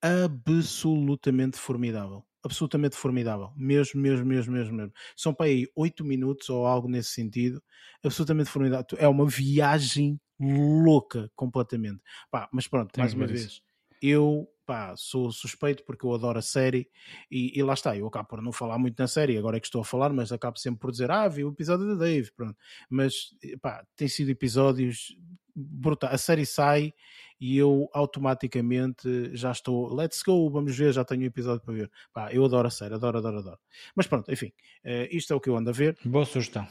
[0.00, 3.52] absolutamente formidável absolutamente formidável.
[3.56, 4.92] Mesmo, mesmo, mesmo, mesmo, mesmo.
[5.16, 7.62] São para aí 8 minutos ou algo nesse sentido.
[8.04, 8.86] Absolutamente formidável.
[8.98, 12.00] É uma viagem louca, completamente.
[12.30, 13.44] Pá, mas pronto, Tem mais uma vez.
[13.44, 13.62] Isso.
[14.00, 16.88] Eu pá, sou suspeito porque eu adoro a série
[17.30, 19.66] e, e, lá está, eu acabo por não falar muito na série, agora é que
[19.66, 22.56] estou a falar, mas acabo sempre por dizer, ah, vi o episódio da Dave, pronto.
[22.88, 25.16] Mas, pá, tem sido episódios
[25.54, 26.14] brutais.
[26.14, 26.92] A série sai
[27.40, 31.90] e eu automaticamente já estou, let's go, vamos ver, já tenho um episódio para ver.
[32.12, 33.58] Pá, eu adoro a série, adoro, adoro, adoro.
[33.96, 34.52] Mas pronto, enfim,
[34.84, 35.96] uh, isto é o que eu ando a ver.
[36.04, 36.66] Boa sugestão.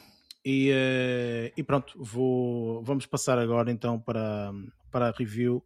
[0.45, 4.51] E, uh, e pronto, vou, vamos passar agora então para,
[4.89, 5.63] para a review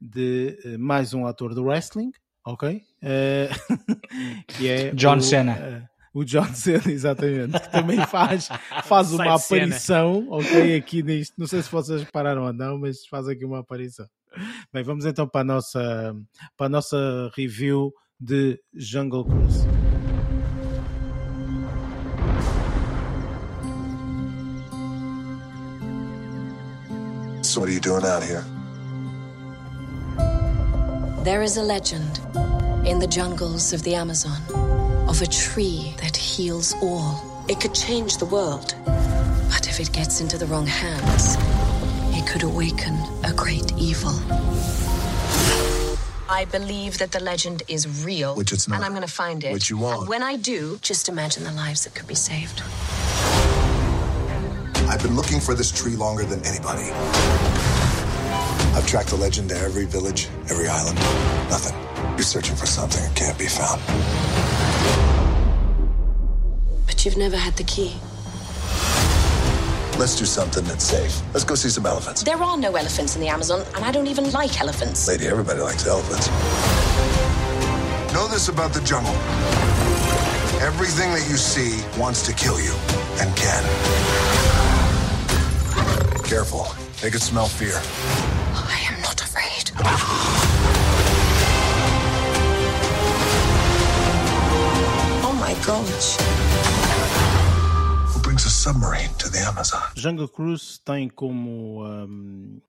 [0.00, 2.10] de uh, mais um ator do wrestling,
[2.44, 2.82] ok?
[4.48, 8.48] que é John o, Cena o John Cena, exatamente, que também faz,
[8.84, 11.34] faz uma aparição, ok, aqui nisto.
[11.36, 14.06] Não sei se vocês pararam ou não, mas faz aqui uma aparição.
[14.72, 16.16] Bem, vamos então para a nossa,
[16.56, 19.66] para a nossa review de Jungle Cruise.
[27.42, 28.42] So what are you doing out here?
[31.24, 32.20] There is a legend
[32.86, 34.65] in the jungles of the Amazon
[35.08, 37.44] of a tree that heals all.
[37.48, 38.74] It could change the world.
[38.84, 41.36] But if it gets into the wrong hands,
[42.16, 44.12] it could awaken a great evil.
[46.28, 48.34] I believe that the legend is real.
[48.34, 48.76] Which it's not.
[48.76, 49.52] And I'm going to find it.
[49.52, 50.00] Which you want.
[50.00, 52.62] And when I do, just imagine the lives that could be saved.
[54.88, 56.90] I've been looking for this tree longer than anybody.
[58.74, 60.98] I've tracked the legend to every village, every island.
[61.48, 61.76] Nothing.
[62.16, 63.80] You're searching for something that can't be found.
[67.06, 67.94] But you've never had the key.
[69.96, 71.22] Let's do something that's safe.
[71.32, 72.24] Let's go see some elephants.
[72.24, 75.06] There are no elephants in the Amazon, and I don't even like elephants.
[75.06, 76.26] Lady, everybody likes elephants.
[78.12, 79.14] Know this about the jungle.
[80.60, 82.74] Everything that you see wants to kill you,
[83.20, 83.62] and can.
[86.24, 86.66] Careful.
[87.00, 87.80] They can smell fear.
[88.52, 90.55] I am not afraid.
[95.56, 96.16] My gosh.
[98.22, 99.80] brings a submarine to the Amazon.
[99.96, 102.60] Jungle Cruise tem como um,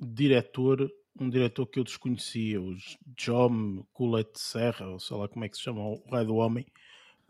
[0.00, 0.90] diretor
[1.20, 2.74] um diretor que eu desconhecia, o
[3.16, 6.66] John Colette Serra, ou sei lá como é que se chama, o Rei do Homem.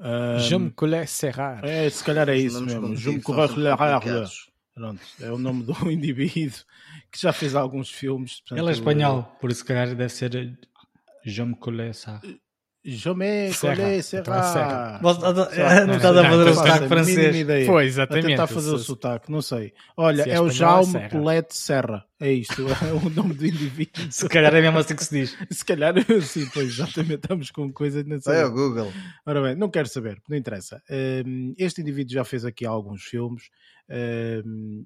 [0.00, 0.38] Um,
[0.70, 1.60] Colette Serra.
[1.62, 2.96] É, se calhar é isso mesmo.
[2.96, 4.00] Jean Colette Serra.
[4.74, 6.60] Pronto, é o nome do indivíduo
[7.12, 8.40] que já fez alguns filmes.
[8.40, 10.58] Portanto, Ele é espanhol, por isso, se calhar, deve ser
[11.22, 12.22] Jean Colette Serra.
[12.86, 13.76] Jamais Serra.
[13.76, 14.44] colé Então é serra.
[14.44, 15.86] Serra.
[15.86, 17.66] Não estás sei, a fazer o sotaque francês.
[17.66, 18.26] Foi, A exatamente.
[18.26, 19.72] tentar fazer o sotaque, não sei.
[19.96, 21.08] Olha, é é o é Jaume Serra.
[21.08, 22.06] Colette Serra.
[22.20, 24.12] É isto, é o nome do indivíduo.
[24.12, 25.36] Se calhar é mesmo assim que se diz.
[25.50, 28.92] Se calhar, sim, pois exatamente, estamos com coisa na Vai ao Google.
[29.24, 30.82] Ora bem, não quero saber, não interessa.
[31.26, 33.48] Hum, este indivíduo já fez aqui alguns filmes.
[34.44, 34.84] hum,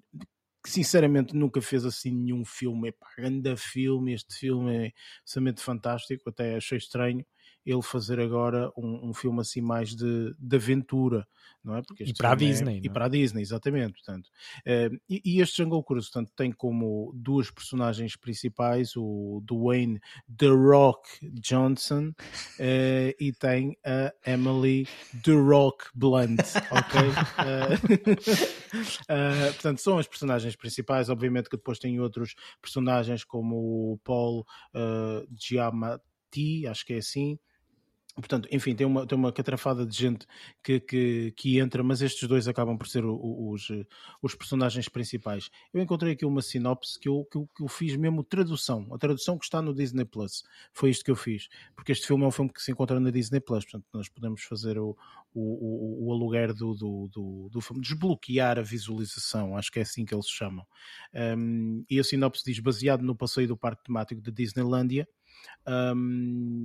[0.63, 2.89] que sinceramente nunca fez assim nenhum filme.
[2.89, 4.93] Epá, grande filme, este filme é
[5.23, 6.29] absolutamente fantástico.
[6.29, 7.25] Até achei estranho
[7.71, 11.27] ele fazer agora um, um filme assim mais de, de aventura,
[11.63, 11.83] não é?
[11.83, 12.91] Porque E para a é- Disney, E é?
[12.91, 13.93] para a Disney, exatamente.
[13.93, 14.31] Portanto,
[14.65, 20.01] eh, e, e este Jungle Cruise portanto, tem como duas personagens principais o Dwayne
[20.35, 21.09] The Rock
[21.41, 22.13] Johnson
[22.59, 24.87] eh, e tem a Emily
[25.23, 26.41] The Rock Blunt,
[26.71, 27.01] ok?
[29.09, 31.09] Eh, portanto, são as personagens principais.
[31.09, 37.39] Obviamente que depois tem outros personagens como o Paul eh, Giamatti, acho que é assim.
[38.21, 40.27] Portanto, enfim, tem uma, tem uma catrafada de gente
[40.63, 43.69] que, que, que entra, mas estes dois acabam por ser o- o- os,
[44.21, 45.51] os personagens principais.
[45.73, 48.99] Eu encontrei aqui uma sinopse que eu, que, eu, que eu fiz mesmo tradução, a
[48.99, 50.43] tradução que está no Disney Plus.
[50.73, 53.11] Foi isto que eu fiz, porque este filme é um filme que se encontra na
[53.11, 54.97] Disney Plus, portanto, nós podemos fazer o,
[55.33, 59.83] o, o, o aluguer do, do, do, do filme, desbloquear a visualização, acho que é
[59.83, 60.67] assim que eles chamam.
[61.15, 65.07] Um, e a sinopse diz: baseado no passeio do parque temático de Disneylandia
[65.67, 66.65] um,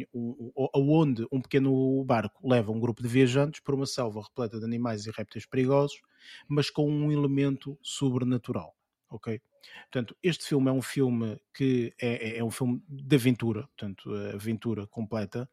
[0.73, 5.05] aonde um pequeno barco leva um grupo de viajantes por uma selva repleta de animais
[5.05, 6.01] e répteis perigosos,
[6.47, 8.75] mas com um elemento sobrenatural.
[9.09, 9.39] Ok?
[9.83, 14.13] Portanto, este filme é um filme que é, é- é um filme de aventura, portanto,
[14.15, 15.47] eh, aventura completa.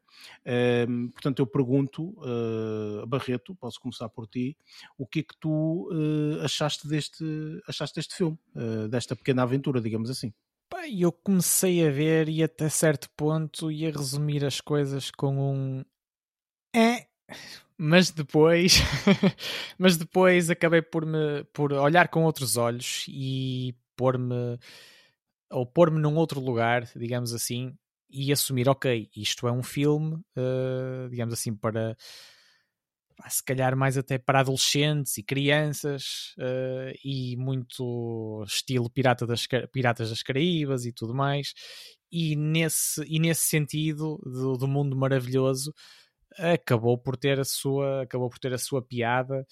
[0.89, 4.57] Um, portanto, eu pergunto, uh, Barreto, posso começar por ti,
[4.97, 7.23] o que é que tu uh, achaste, deste,
[7.67, 10.33] achaste deste filme, uh, desta pequena aventura, digamos assim?
[10.87, 15.85] E eu comecei a ver e até certo ponto ia resumir as coisas com um
[16.75, 17.07] é,
[17.77, 18.77] mas depois
[19.77, 24.57] mas depois acabei por me por olhar com outros olhos e pôr-me
[25.51, 27.75] ou pôr-me num outro lugar, digamos assim,
[28.09, 31.95] e assumir, ok, isto é um filme, eh, digamos assim, para
[33.29, 40.09] se calhar mais até para adolescentes e crianças eh, e muito estilo Pirata das, Piratas
[40.09, 41.53] das Caraíbas e tudo mais.
[42.11, 45.73] E nesse, e nesse sentido do, do mundo maravilhoso
[46.37, 49.45] acabou por ter a sua acabou por ter a sua piada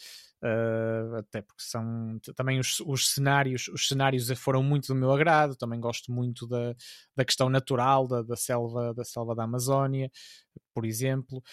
[0.43, 5.55] eh, até porque são também os, os cenários os cenários foram muito do meu agrado.
[5.55, 6.73] Também gosto muito da,
[7.15, 10.09] da questão natural da, da selva da selva da Amazónia
[10.73, 11.43] por exemplo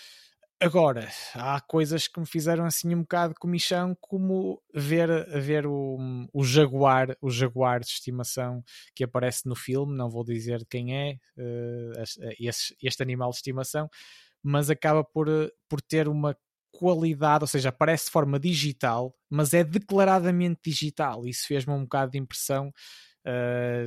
[0.59, 5.09] Agora, há coisas que me fizeram assim um bocado de comichão, como ver,
[5.39, 5.99] ver o,
[6.33, 8.65] o jaguar, o jaguar de estimação
[8.95, 13.37] que aparece no filme, não vou dizer quem é eh, este, este- este animal de
[13.37, 13.87] estimação,
[14.43, 16.37] mas acaba por, eh, por ter uma
[16.73, 21.27] qualidade, ou seja, aparece de forma digital, mas é declaradamente digital.
[21.27, 22.73] Isso fez-me um bocado de impressão.
[23.27, 23.87] eh,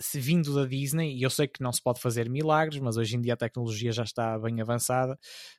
[0.00, 3.16] se vindo da Disney, e eu sei que não se pode fazer milagres, mas hoje
[3.16, 5.18] em dia a tecnologia já está bem avançada,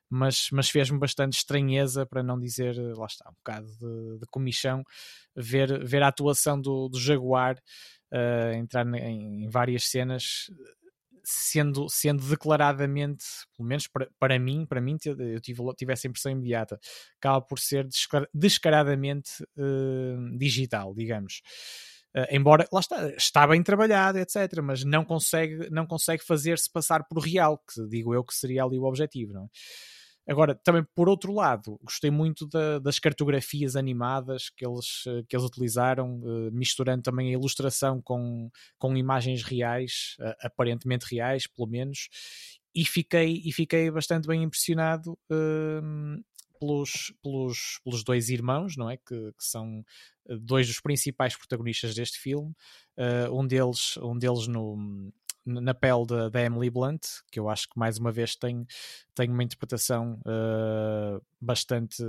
[0.09, 4.83] mas, mas fez-me bastante estranheza, para não dizer, lá está, um bocado de, de comichão,
[5.35, 7.57] ver, ver a atuação do, do Jaguar
[8.11, 10.49] eh, entrar em, em várias cenas
[11.23, 16.31] sendo, sendo declaradamente, pelo menos para, para mim, para mim, eu tive, tive essa impressão
[16.31, 16.79] imediata,
[17.17, 21.41] acaba por ser descar- descaradamente eh, digital, digamos.
[22.17, 27.03] Eh, embora, lá está, está bem trabalhado, etc., mas não consegue, não consegue fazer-se passar
[27.07, 29.47] por real, que digo eu que seria ali o objetivo, não é?
[30.29, 35.35] Agora, também por outro lado, gostei muito da- das cartografias animadas que eles, eh, que
[35.37, 38.49] eles utilizaram, eh, misturando também a ilustração com,
[38.79, 42.09] com imagens reais, aparentemente reais, pelo menos,
[42.75, 46.21] e fiquei, e fiquei bastante bem impressionado hum,
[46.59, 48.97] pelos, pelos, pelos dois irmãos, não é?
[48.97, 49.83] Que, que são
[50.39, 52.53] dois dos principais protagonistas deste filme.
[52.97, 55.11] Eh, um deles, um deles no,
[55.45, 57.01] na pele da, Emily Blunt,
[57.31, 58.65] que eu acho que mais uma vez tem,
[59.15, 62.03] tem uma interpretação eh, bastante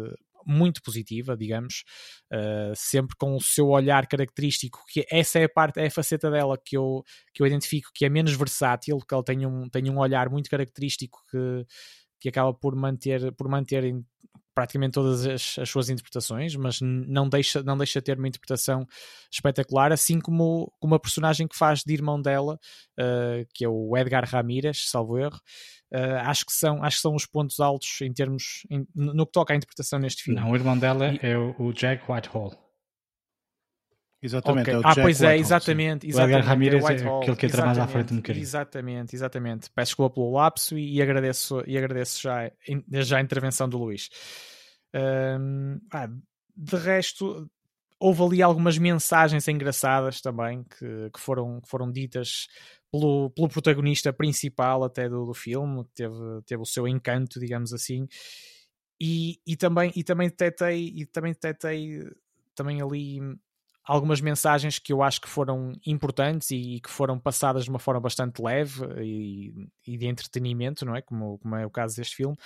[0.46, 1.84] muito positiva, digamos,
[2.32, 6.30] eh, sempre com o seu olhar característico, que essa é a parte, é a faceta
[6.30, 7.04] dela que eu,
[7.34, 10.48] que eu identifico que é menos versátil, que ela tem um, tem um olhar muito
[10.48, 11.66] característico que,
[12.20, 14.04] que acaba por manter, por manter em
[14.54, 18.84] praticamente todas as, as suas interpretações, mas não deixa, não deixa ter uma interpretação
[19.30, 22.58] espetacular, assim como, como a personagem que faz de irmão dela,
[22.98, 25.38] eh, que é o Edgar Ramírez, salvo erro.
[25.92, 29.32] Eh, acho, que são, acho que são os pontos altos em termos em- no que
[29.32, 30.40] toca à interpretação neste filme.
[30.40, 32.52] Não, o irmão dela E- é o, o Jack Whitehall.
[34.20, 34.74] Exatamente, Ok.
[34.74, 35.40] é o ah, Jack pois é, Whitehall, sim.
[35.40, 36.06] exatamente.
[36.06, 38.42] O Edgar exatamente Ramírez é Whitehall, aquele que entra mais à exatamente, frente um bocadinho.
[38.42, 39.70] Exatamente, exatamente.
[39.70, 42.50] Peço desculpa pelo lapso e, e agradeço, e agradeço já,
[42.88, 44.08] já a intervenção do Luís.
[44.94, 46.08] Hum, ah,
[46.56, 47.48] de resto,
[48.00, 52.48] houve ali algumas mensagens engraçadas também que, que foram, que foram ditas
[52.90, 57.72] pelo, pelo protagonista principal até do, do filme, que teve, teve o seu encanto, digamos
[57.72, 58.08] assim.
[59.00, 62.02] E, e também e também detetei e também detetei
[62.52, 63.20] também ali
[63.89, 68.01] algumas mensagens que eu acho que foram importantes e que foram passadas de uma forma
[68.01, 71.01] bastante leve e, e de entretenimento, não é?
[71.01, 72.36] Como, como é o caso deste filme,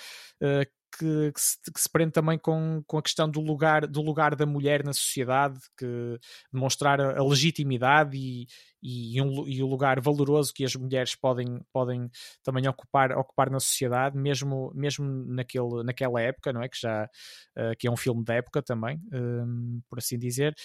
[0.41, 0.65] uh,
[0.97, 4.35] que, que, se, que, se, prende também com, com a questão do lugar, do lugar
[4.35, 6.17] da mulher na sociedade, que
[6.51, 8.47] demonstrar a, a legitimidade e,
[8.81, 12.09] e, um, e, o lugar valoroso que as mulheres podem, podem
[12.41, 16.69] também ocupar, ocupar na sociedade, mesmo, mesmo naquele, naquela época, não é?
[16.69, 20.55] Que já uh, que é um filme da época também, um, por assim dizer.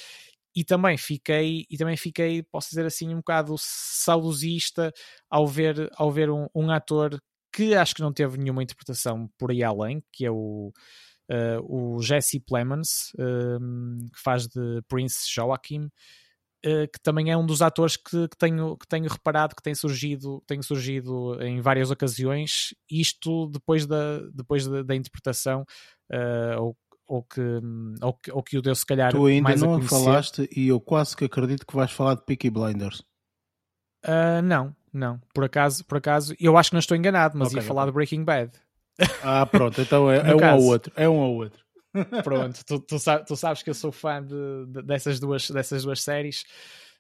[0.59, 4.93] E também fiquei, e também fiquei, posso dizer assim, um bocado saudosista
[5.31, 7.17] ao ver, ao ver um, um ator
[7.53, 10.73] que acho que não teve nenhuma interpretação por aí além, que é o,
[11.31, 11.63] uh,
[11.97, 15.85] o Jesse Plemons, uh, que faz de Prince Joachim,
[16.67, 19.77] uh, que também é um dos atores que, que, tenho, que tenho reparado que tem
[19.77, 25.65] surgido, tem surgido em várias ocasiões, isto depois da, depois da, da interpretação,
[26.59, 26.77] ou,
[27.09, 27.41] ou, que,
[28.03, 30.79] ou, que, ou que o deu se calhar Tu ainda mais não falaste e eu
[30.81, 33.03] quase que acredito que vais falar de Peaky Blinders.
[34.45, 37.67] não, não, por acaso, por acaso, eu acho que não estou enganado, mas Ok, ia
[37.67, 37.91] falar ok.
[37.91, 38.53] de Breaking Bad.
[39.23, 40.93] Ah, pronto, então é, é um ao outro.
[40.97, 41.65] É um ao outro.
[42.23, 45.83] Pronto, tu, tu, sa- tu sabes que eu sou fã de, de- dessas, duas, dessas
[45.83, 46.45] duas séries.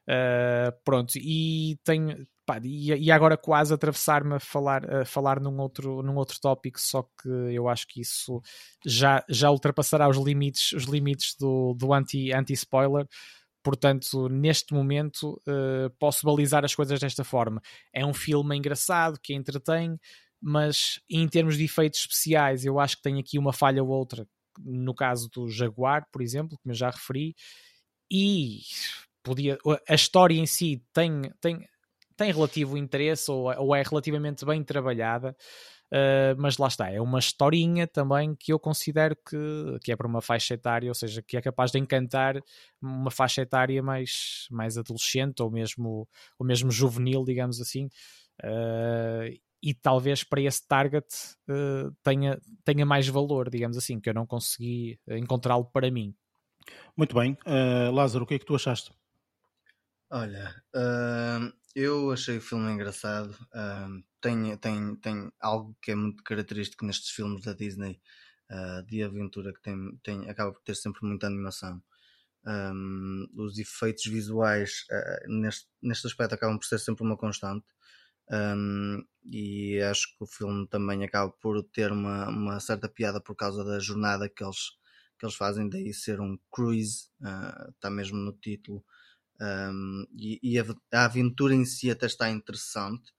[0.08, 2.26] Uh, pronto, e tenho.
[2.48, 7.02] Pá, e, agora quase atravessar-me a falar, a falar num, outro, num outro tópico, só
[7.02, 8.40] que eu acho que isso
[8.86, 13.06] já, já ultrapassará os limites, os limites do, do anti- anti-spoiler.
[13.62, 17.60] Portanto, neste momento, uh, posso balizar as coisas desta forma.
[17.92, 20.00] É um filme engraçado que entretém,
[20.40, 24.26] mas em termos de efeitos especiais, eu acho que tem aqui uma falha ou outra.
[24.58, 27.34] No caso do Jaguar, por exemplo, como eu já referi,
[28.10, 28.60] e
[29.22, 31.68] podia, a história em si tem, tem,
[32.18, 35.34] tem relativo interesse ou, ou é relativamente bem trabalhada.
[35.90, 40.06] Uh, mas lá está, é uma historinha também que eu considero que, que é para
[40.06, 42.42] uma faixa etária, ou seja, que é capaz de encantar
[42.82, 46.06] uma faixa etária mais, mais adolescente ou mesmo,
[46.38, 47.86] ou mesmo juvenil, digamos assim.
[48.44, 51.06] Uh, e talvez para esse target
[51.48, 56.14] uh, tenha, tenha mais valor, digamos assim, que eu não consegui encontrá-lo para mim.
[56.94, 57.32] Muito bem.
[57.46, 58.92] Uh, Lázaro, o que é que tu achaste?
[60.10, 60.54] Olha,
[61.80, 63.36] eu achei o filme engraçado.
[64.20, 68.00] tem, tem, tem algo que é muito característico nestes filmes da Disney
[68.50, 71.82] ah, de aventura que tem, tem, acaba por ter sempre muita animação.
[72.46, 77.66] Hum, os efeitos visuais ah, neste, neste aspecto acabam por ser sempre uma constante.
[78.30, 83.34] Hum, e acho que o filme também acaba por ter uma, uma certa piada por
[83.36, 84.58] causa da jornada que eles,
[85.18, 88.84] que eles fazem, daí ser um cruise, ah, está mesmo no título.
[89.40, 93.12] Um, e, e a, aventura em si até está interessante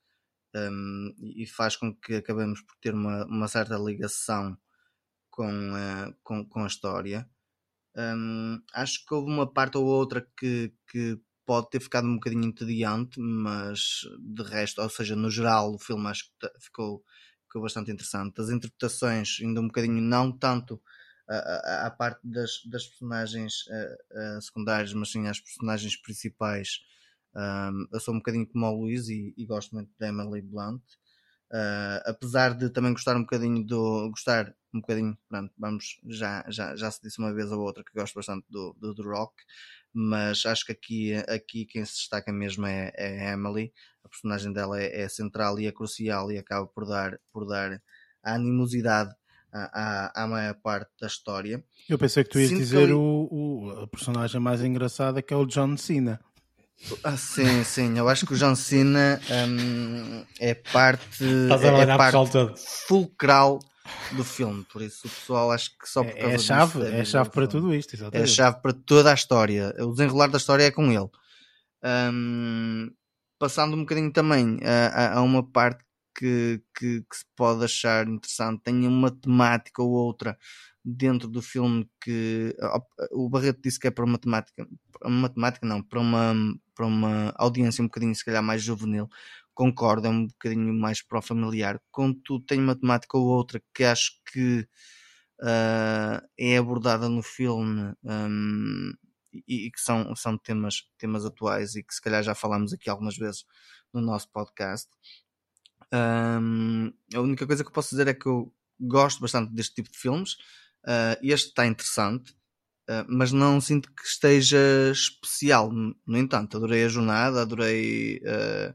[0.56, 4.58] um, e faz com que acabemos por ter uma, uma certa ligação
[5.30, 7.30] com, uh, com, com a história.
[7.96, 12.46] Um, acho que houve uma parte ou outra que, que pode ter ficado um bocadinho
[12.46, 17.04] entediante, mas de resto, ou seja, no geral, o filme acho que tá- ficou,
[17.46, 18.40] ficou bastante interessante.
[18.40, 20.82] As interpretações, ainda um bocadinho, não tanto
[21.30, 26.80] à, à parte das, das personagens uh, secundárias, mas sim às personagens principais.
[27.36, 30.82] Um, eu sou um bocadinho como o Luís e, e gosto muito da Emily Blunt.
[31.52, 34.10] Uh, apesar de também gostar um bocadinho do.
[34.10, 37.92] gostar um bocadinho, pronto, vamos, já, já, já se disse uma vez ou outra que
[37.94, 39.34] gosto bastante do, do The Rock,
[39.92, 43.74] mas acho que aqui, aqui quem se destaca mesmo é, é a Emily.
[44.04, 47.82] A personagem dela é, é central e é crucial e acaba por dar, por dar
[48.24, 49.14] a animosidade
[49.52, 51.64] à, à, maior parte da história.
[51.90, 55.22] Eu pensei que tu ias Sinto que dizer ali- o, o- a personagem mais engraçada
[55.22, 56.20] que é o John Cena.
[57.04, 62.18] Ah, sim, sim, eu acho que o John Cena hum, é parte, é, parte
[62.88, 63.60] fulcral
[64.16, 66.48] do filme, por isso o pessoal acho que só por É, causa é a disso
[66.48, 67.52] chave, deve é a chave para filme.
[67.68, 68.32] tudo isto, É a exatamente.
[68.32, 69.76] chave para toda a história.
[69.80, 71.10] O desenrolar da história é com ele.
[71.84, 72.90] Hum,
[73.38, 75.84] passando um bocadinho também a, a- a uma parte
[76.20, 80.38] que, que, que se pode achar interessante, tem uma temática ou outra
[80.84, 82.82] dentro do filme que ó,
[83.14, 84.68] o Barreto disse que é para uma temática,
[85.06, 86.34] uma temática não, para uma,
[86.76, 89.08] para uma audiência um bocadinho se calhar mais juvenil.
[89.54, 91.82] Concordo, é um bocadinho mais para o familiar.
[91.92, 94.68] Contudo, tem uma temática ou outra que acho que
[95.42, 98.94] ah, é abordada no filme hum,
[99.34, 102.90] e, e, que são, são temas, temas atuais e que se calhar já falámos aqui
[102.90, 103.46] algumas vezes
[103.94, 104.90] no nosso podcast.
[105.94, 109.92] Um, a única coisa que eu posso dizer é que eu gosto bastante deste tipo
[109.92, 110.34] de filmes.
[110.84, 112.32] Uh, este está interessante,
[112.90, 114.58] uh, mas não sinto que esteja
[114.92, 115.72] especial.
[115.72, 118.74] No entanto, adorei a jornada, adorei uh,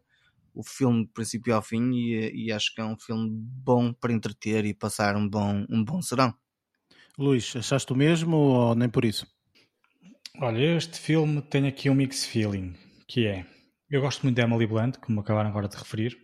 [0.52, 4.12] o filme do princípio ao fim e, e, acho que é um filme bom para
[4.12, 6.34] entreter e passar um bom, um bom serão.
[7.18, 9.26] Luís, achaste o mesmo ou nem por isso?
[10.40, 12.74] Olha, este filme tem aqui um mix feeling,
[13.06, 13.46] que é
[13.90, 16.18] eu gosto muito de Emily Blunt, como acabaram agora de referir,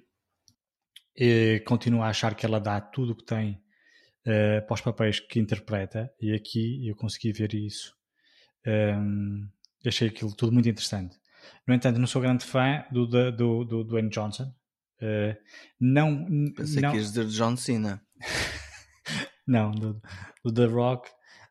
[1.17, 3.63] e continuo a achar que ela dá tudo o que tem
[4.27, 7.95] uh, para os papéis que interpreta, e aqui eu consegui ver isso.
[8.67, 9.49] Um,
[9.87, 11.17] achei aquilo tudo muito interessante.
[11.67, 14.53] No entanto, não sou grande fã do, do, do, do Dwayne Johnson.
[15.01, 15.35] Uh,
[15.81, 16.91] não, Pensei não...
[16.91, 18.03] que ias dizer John Cena.
[19.47, 20.01] não, do,
[20.45, 21.09] do The Rock.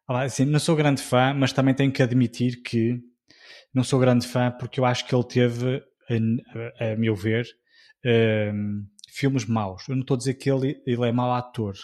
[0.07, 2.99] Assim, não sou grande fã, mas também tenho que admitir que
[3.73, 7.47] não sou grande fã porque eu acho que ele teve, a, a meu ver,
[8.53, 8.85] um,
[9.19, 9.87] filmes maus.
[9.87, 11.75] Eu não estou a dizer que ele, ele é mau ator.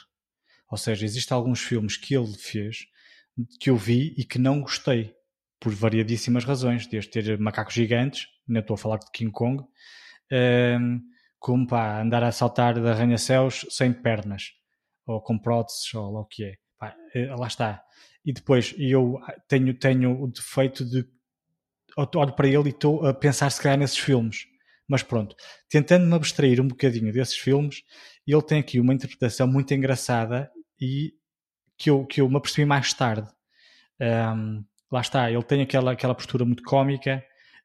[0.71, 2.87] Ou seja, existem alguns filmes que ele fez
[3.59, 5.13] que eu vi e que não gostei
[5.59, 9.63] por variadíssimas razões, desde ter macacos gigantes, não estou a falar de King Kong,
[10.31, 11.01] um,
[11.39, 14.51] como pá, andar a saltar de arranha-céus sem pernas,
[15.05, 16.53] ou com próteses, ou lá o que é.
[16.77, 17.83] Pá, eh, lá está.
[18.23, 21.05] E depois eu tenho, tenho o defeito de
[21.97, 24.45] olho para ele e estou a pensar se calhar nesses filmes.
[24.87, 25.35] Mas pronto,
[25.69, 27.83] tentando me abstrair um bocadinho desses filmes,
[28.27, 31.13] ele tem aqui uma interpretação muito engraçada e
[31.77, 33.27] que eu, que eu me apercebi mais tarde.
[33.99, 37.23] Um, lá está, ele tem aquela, aquela postura muito cómica,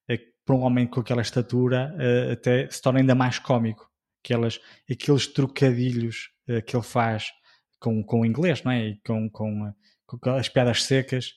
[0.09, 3.89] é, para um homem com aquela estatura, uh, até se torna ainda mais cómico.
[4.23, 4.61] Aquelas,
[4.91, 7.31] aqueles trocadilhos uh, que ele faz
[7.79, 8.89] com, com o inglês, não é?
[8.89, 9.73] E com, com,
[10.07, 11.33] com as piadas secas,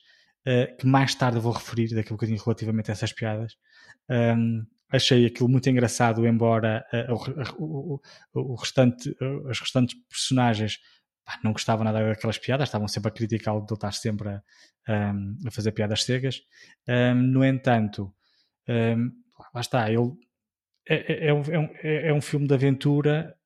[0.78, 3.56] que mais tarde vou referir daqui a um bocadinho relativamente a essas piadas.
[4.10, 7.14] Um, achei aquilo muito engraçado, embora uh,
[7.58, 8.00] o,
[8.32, 10.78] o, o, restante, uh, as restantes personagens
[11.24, 14.42] pá, não gostavam nada daquelas piadas, estavam sempre a criticá-lo de ele estar sempre a,
[14.88, 16.42] um, a fazer piadas cegas.
[16.88, 18.14] Um, no entanto,
[18.68, 19.10] um,
[19.54, 20.12] lá está, ele
[20.88, 21.42] é, é, é, um,
[21.82, 23.36] é, é um filme de aventura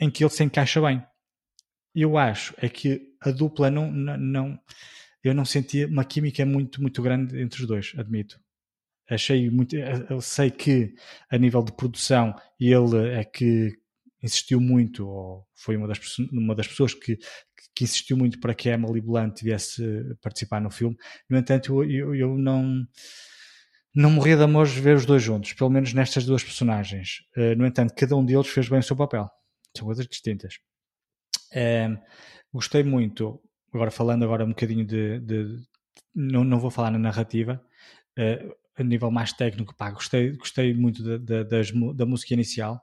[0.00, 1.04] em que ele se encaixa bem.
[1.94, 4.60] Eu acho é que a dupla não, não, não
[5.22, 8.40] eu não sentia uma química muito, muito grande entre os dois, admito
[9.10, 9.76] achei muito.
[9.76, 10.94] Eu sei que
[11.30, 13.76] a nível de produção ele é que
[14.22, 15.98] insistiu muito, ou foi uma das,
[16.32, 17.18] uma das pessoas que,
[17.74, 19.82] que insistiu muito para que a Emily Blunt viesse
[20.22, 20.96] participar no filme.
[21.28, 22.86] No entanto, eu, eu não.
[23.92, 27.24] Não morria de amor ver os dois juntos, pelo menos nestas duas personagens.
[27.36, 29.28] Uh, no entanto, cada um deles fez bem o seu papel.
[29.76, 30.60] São coisas distintas.
[31.52, 31.98] Uh,
[32.52, 33.42] gostei muito,
[33.74, 35.62] agora falando agora um bocadinho de, de, de
[36.14, 37.60] não, não vou falar na narrativa,
[38.16, 42.80] uh, a nível mais técnico, pá, gostei, gostei muito da, da, das, da música inicial,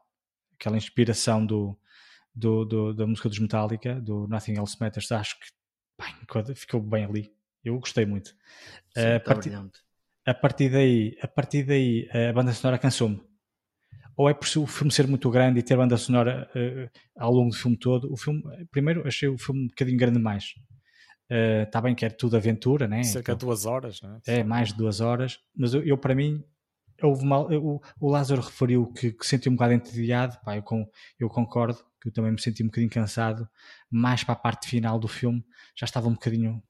[0.53, 1.77] aquela inspiração do,
[2.33, 7.33] do, do, da música dos Metallica, do Nothing Else Matters, acho que ficou bem ali.
[7.63, 8.29] Eu gostei muito.
[8.95, 9.51] Sim, a, partir,
[10.25, 13.21] a, partir daí, a partir daí, a banda sonora cansou-me.
[14.15, 17.51] Ou é por o filme ser muito grande e ter banda sonora uh, ao longo
[17.51, 18.11] do filme todo.
[18.11, 18.41] O filme,
[18.71, 20.55] primeiro, achei o filme um bocadinho grande demais.
[21.29, 23.03] Está uh, bem que é tudo aventura, né?
[23.03, 24.19] Cerca então, de duas horas, né?
[24.25, 25.39] É, mais de duas horas.
[25.55, 26.43] Mas eu, eu para mim,
[27.01, 30.37] houve mal, eu, o Lázaro referiu que, que sentiu um bocado entediado.
[30.43, 30.89] Pá, eu, com,
[31.19, 33.47] eu concordo, que eu também me senti um bocadinho cansado.
[33.89, 35.43] Mais para a parte final do filme,
[35.75, 36.63] já estava um bocadinho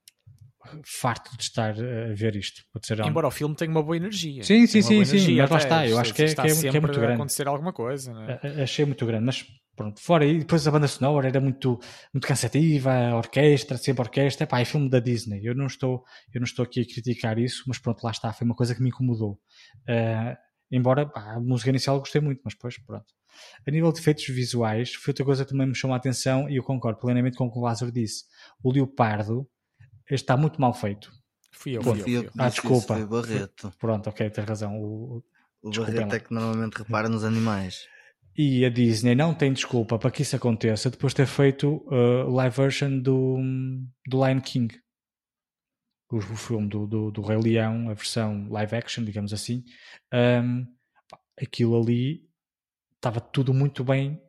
[0.85, 2.61] farto de estar a ver isto.
[3.05, 4.43] Embora o filme tenha uma boa energia.
[4.43, 5.87] Sim, sim, sim, sim, mas lá está.
[5.87, 7.13] Eu acho que é, que é, que é muito grande.
[7.13, 8.13] acontecer alguma coisa.
[8.13, 8.39] Né?
[8.61, 9.45] Achei muito grande, mas
[9.77, 11.79] pronto, fora e depois a banda sonora era muito,
[12.11, 15.39] muito cansativa, a orquestra, sempre orquestra, pá, é filme da Disney.
[15.43, 16.03] Eu não estou,
[16.33, 18.81] eu não estou aqui a criticar isso, mas pronto, lá está, foi uma coisa que
[18.81, 19.39] me incomodou.
[19.87, 20.35] Uh,
[20.71, 23.05] embora pá, a música inicial eu gostei muito, mas depois pronto.
[23.67, 26.55] A nível de efeitos visuais, foi outra coisa que também me chamou a atenção e
[26.55, 28.23] eu concordo plenamente com o que o Lázaro disse.
[28.63, 29.47] O Leopardo
[30.15, 31.11] está muito mal feito.
[31.51, 32.03] Fui eu, fui eu.
[32.03, 32.31] Fui eu.
[32.37, 32.93] Ah, desculpa.
[32.93, 33.73] Foi o Barreto.
[33.79, 34.77] Pronto, ok, tens razão.
[34.77, 35.23] O,
[35.61, 37.87] o Barreto é que normalmente repara nos animais.
[38.37, 42.29] E a Disney não tem desculpa para que isso aconteça depois de ter feito uh,
[42.29, 43.37] live version do,
[44.05, 44.79] do Lion King.
[46.11, 49.63] O, o filme do, do, do, Rei Leão, a versão live action, digamos assim.
[50.13, 50.67] Um,
[51.41, 52.29] aquilo ali
[52.95, 54.21] estava tudo muito bem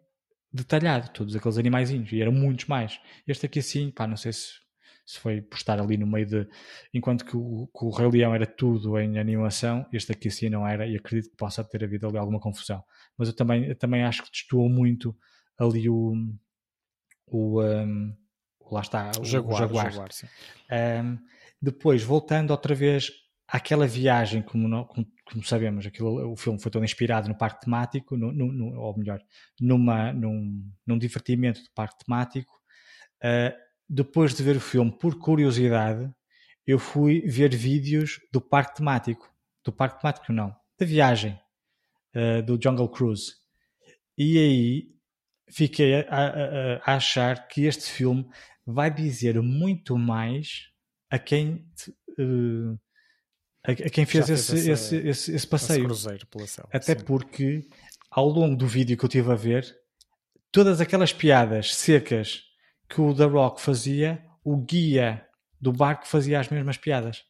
[0.51, 2.99] detalhado, todos aqueles animaizinhos, e eram muitos mais.
[3.27, 4.55] Este aqui assim, pá, não sei se
[5.09, 6.49] se foi por estar ali no meio de.
[6.93, 10.69] Enquanto que o, que o Rei Leão era tudo em animação, este aqui sim não
[10.69, 12.85] era, e acredito que possa ter havido ali alguma confusão.
[13.17, 15.17] Mas eu também, eu também acho que destoou muito
[15.59, 16.13] ali o.
[17.27, 18.15] o um,
[18.71, 19.55] lá está, o, Jaguar.
[19.55, 19.91] o Jaguar.
[19.93, 20.11] Jaguar
[21.03, 21.19] um,
[21.61, 23.11] depois, voltando outra vez
[23.47, 28.15] aquela viagem, como, como, como, sabemos, aquilo, o filme foi todo inspirado no parque temático,
[28.15, 29.23] no, no, no, ou melhor,
[29.59, 32.53] numa, num, num divertimento do parque temático.
[33.25, 36.11] Uh, depois de ver o filme, por curiosidade,
[36.67, 39.33] eu fui ver vídeos do parque temático.
[39.65, 41.39] Do parque temático, não, da viagem
[42.15, 43.33] uh, do Jungle Cruise.
[44.17, 44.89] E aí
[45.51, 48.29] fiquei a, a, a, achar que este filme
[48.67, 50.69] vai dizer muito mais
[51.11, 51.67] a quem.
[52.19, 52.79] Uh,
[53.65, 55.85] a, quem fez, esse, esse, esse, esse, esse passeio.
[55.85, 57.05] cruzeiro pela céu, Até sim.
[57.05, 57.67] porque,
[58.11, 59.75] ao longo do vídeo que eu estive a ver,
[60.53, 62.48] todas aquelas piadas secas
[62.89, 65.25] que o The Rock fazia, o guia
[65.61, 67.25] do barco fazia as mesmas piadas.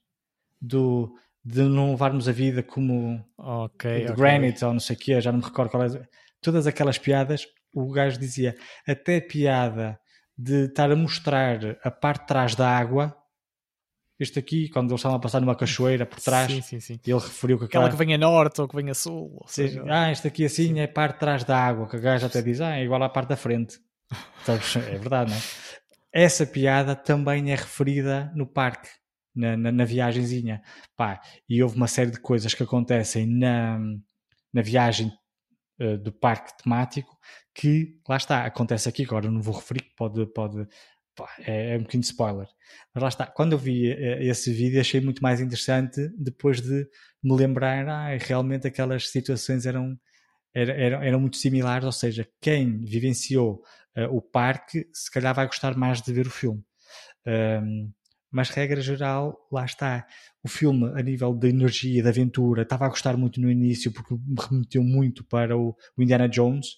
[0.60, 1.14] Do,
[1.44, 4.16] de não levarmos a vida como okay, de okay.
[4.16, 6.08] Granite ou não sei o quê, já não me recordo qual é.
[6.42, 8.56] Todas aquelas piadas, o gajo dizia
[8.86, 10.00] até a piada
[10.36, 13.16] de estar a mostrar a parte de trás da água.
[14.20, 17.00] Este aqui, quando eles estavam a passar numa cachoeira por trás, sim, sim, sim.
[17.06, 17.84] ele referiu que aquela...
[17.84, 19.44] aquela que vem a norte ou que vem a sul.
[19.46, 19.84] Seja...
[19.88, 20.80] Ah, este aqui assim sim.
[20.80, 23.02] é a parte de trás da água, que o gajo até diz, ah, é igual
[23.02, 23.78] à parte da frente.
[24.76, 25.40] É verdade, não é?
[26.12, 28.88] Essa piada também é referida no parque,
[29.34, 30.62] na, na, na viagenzinha.
[30.96, 33.78] Pá, e houve uma série de coisas que acontecem na,
[34.52, 35.12] na viagem
[35.80, 37.16] uh, do parque temático
[37.54, 40.66] que, lá está, acontece aqui, agora não vou referir, pode, pode
[41.40, 42.46] é, é, um bocadinho de spoiler.
[42.94, 46.86] Mas lá está, quando eu vi uh, esse vídeo achei muito mais interessante depois de
[47.22, 49.98] me lembrar, ah, realmente aquelas situações eram,
[50.54, 53.62] eram, eram muito similares, ou seja, quem vivenciou
[53.98, 56.62] uh, o parque, se calhar vai gostar mais de ver o filme.
[57.26, 57.92] Um,
[58.30, 60.06] mas regra geral, lá está.
[60.42, 64.14] O filme, a nível de energia, de aventura, estava a gostar muito no início porque
[64.14, 66.74] me remeteu muito para o, o Indiana Jones,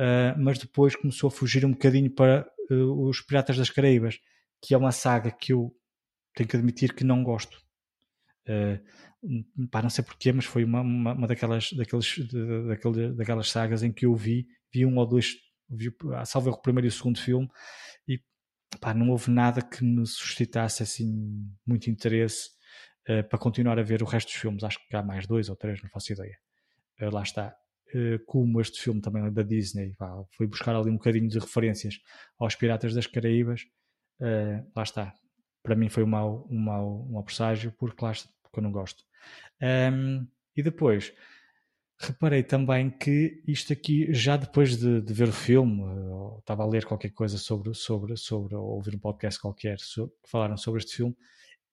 [0.00, 4.18] uh, mas depois começou a fugir um bocadinho para uh, os Piratas das Caraíbas,
[4.62, 5.74] que é uma saga que eu
[6.34, 7.58] tenho que admitir que não gosto.
[8.48, 13.82] Uh, pá, não sei porquê, mas foi uma, uma, uma daquelas, daqueles, de, daquelas sagas
[13.82, 15.34] em que eu vi, vi um ou dois
[15.68, 15.90] vi,
[16.24, 17.48] salvo o primeiro e o segundo filme,
[18.08, 18.20] e
[18.80, 22.50] pá, não houve nada que me suscitasse assim muito interesse
[23.08, 24.64] uh, para continuar a ver o resto dos filmes.
[24.64, 26.38] Acho que há mais dois ou três, não faço ideia.
[27.00, 27.56] Uh, lá está.
[27.94, 31.38] Uh, como este filme também é da Disney, pá, fui buscar ali um bocadinho de
[31.38, 31.98] referências
[32.38, 33.62] aos Piratas das Caraíbas.
[34.74, 35.14] lá está.
[35.62, 38.12] Para mim foi um mau, um mau, um presságio, porque, lá
[38.42, 39.04] porque eu não gosto.
[39.60, 40.26] Um,
[40.56, 41.12] e depois,
[41.98, 45.82] reparei também que isto aqui, já depois de, de ver o filme,
[46.38, 50.56] estava a ler qualquer coisa sobre, sobre, sobre ou ouvir um podcast qualquer sobre, falaram
[50.56, 51.16] sobre este filme,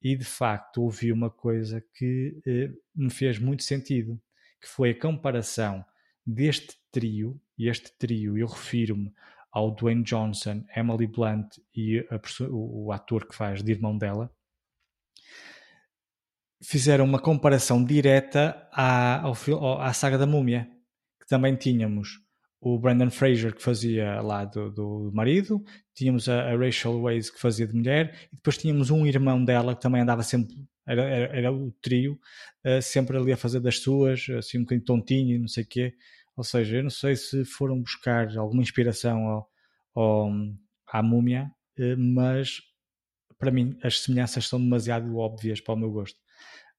[0.02, 4.22] e de facto ouvi uma coisa que eh, me fez muito sentido,
[4.62, 5.84] que foi a comparação
[6.26, 9.14] deste trio, e este trio eu refiro-me
[9.52, 12.20] ao Dwayne Johnson, Emily Blunt e a,
[12.50, 14.34] o, o ator que faz de irmão dela,
[16.64, 20.68] fizeram uma comparação direta à, ao, à saga da Múmia,
[21.20, 22.24] que também tínhamos
[22.64, 25.62] o Brandon Fraser que fazia lá do, do marido,
[25.94, 29.76] tínhamos a, a, Rachel Weisz que fazia de mulher, e depois tínhamos um irmão dela
[29.76, 30.56] que também andava sempre,
[30.88, 32.18] era, era, era o trio,
[32.66, 35.94] uh, sempre ali a fazer das suas, assim um bocadinho tontinho, não sei o quê.
[36.38, 39.50] Ou seja, eu não sei se foram buscar alguma inspiração ao,
[39.94, 40.32] ao,
[40.88, 42.62] à múmia, uh, mas
[43.38, 46.23] para mim as semelhanças são demasiado óbvias para o meu gosto.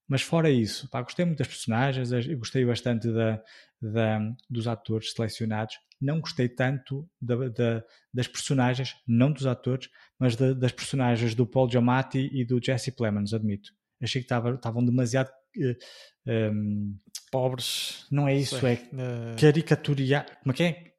[0.06, 3.42] Mas fora isso, pá, gostei muito das personagens, gostei bastante da,
[3.80, 4.20] da,
[4.50, 5.76] dos atores selecionados.
[6.00, 11.70] Não gostei tanto da, da, das personagens, não dos atores, mas das personagens do Paul
[11.70, 13.70] Giamatti e do Jesse Plemons, admito.
[14.02, 16.98] Achei que estavam demasiado eh, um,
[17.30, 18.06] pobres.
[18.10, 19.40] Não é isso, é uh...
[19.40, 20.26] caricaturia.
[20.42, 20.94] Como é que é?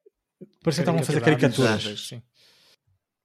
[0.63, 2.07] Parecia que estavam a fazer caricaturas.
[2.07, 2.21] Sim.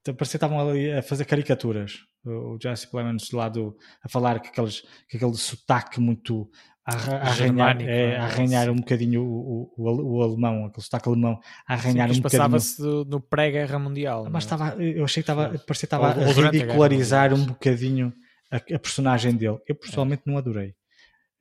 [0.04, 4.48] Parecia que estavam ali a fazer caricaturas o Jesse Plemons lá do, a falar que,
[4.48, 6.50] aqueles, que aquele sotaque muito
[6.84, 11.40] a, a arranhar, é, a arranhar um bocadinho o, o, o, alemão, aquele sotaque alemão,
[11.66, 12.42] a arranhar Sim, um bocadinho.
[12.42, 14.28] passava-se no pré-guerra mundial.
[14.30, 14.46] Mas é?
[14.46, 18.12] estava, eu achei que estava, parecia que estava a ridicularizar um bocadinho
[18.50, 19.58] a, a, personagem dele.
[19.66, 20.30] Eu pessoalmente é.
[20.30, 20.74] não adorei.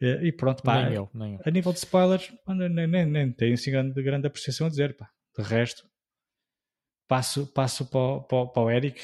[0.02, 1.42] E pronto, pá, nem eu, nem eu.
[1.46, 5.10] a nível de spoilers, nem, nem, nem tenho assim grande, grande apreciação a dizer, pá.
[5.38, 5.84] De resto,
[7.10, 9.02] passo, passo para, para, para o Eric,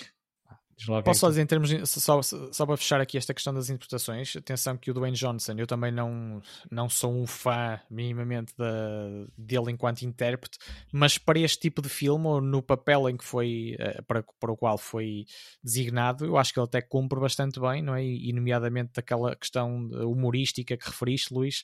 [1.03, 4.76] Posso só dizer em termos só, só para fechar aqui esta questão das interpretações, atenção
[4.76, 10.02] que o Dwayne Johnson, eu também não, não sou um fã minimamente da, dele enquanto
[10.02, 10.57] intérprete,
[10.91, 14.52] mas para este tipo de filme, ou no papel em que foi eh, para, para
[14.52, 15.26] o qual foi
[15.64, 18.03] designado, eu acho que ele até cumpre bastante bem, não é?
[18.03, 21.64] E nomeadamente daquela questão humorística que referiste, Luís,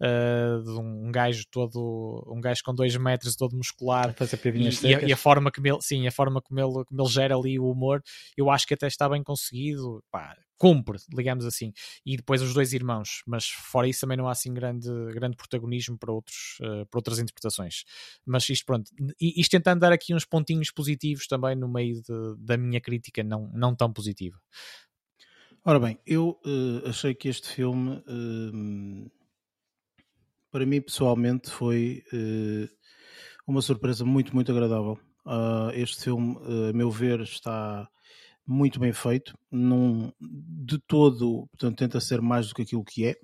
[0.00, 4.94] uh, de um gajo todo, um gajo com dois metros, todo muscular, fazer e, e,
[4.94, 7.58] a, e, a, forma como ele, sim, a forma como ele, como ele gera ali
[7.58, 8.02] o humor,
[8.36, 11.72] eu acho que até está bem conseguido, pá, cumpre, digamos assim.
[12.06, 15.98] E depois os dois irmãos, mas fora isso também não há assim grande, grande protagonismo
[15.98, 17.82] para, outros, uh, para outras interpretações.
[18.24, 18.88] Mas isto, pronto,
[19.20, 23.50] isto tentando dar aqui uns pontinhos positivos também no meio de, da minha crítica não,
[23.52, 24.40] não tão positiva.
[25.64, 29.10] Ora bem, eu uh, achei que este filme, uh,
[30.48, 32.04] para mim pessoalmente, foi
[33.44, 34.96] uma surpresa muito, muito agradável.
[35.24, 36.36] Ah, este filme,
[36.68, 37.88] a meu ver, está
[38.46, 43.16] muito bem feito, não, de todo, portanto, tenta ser mais do que aquilo que é.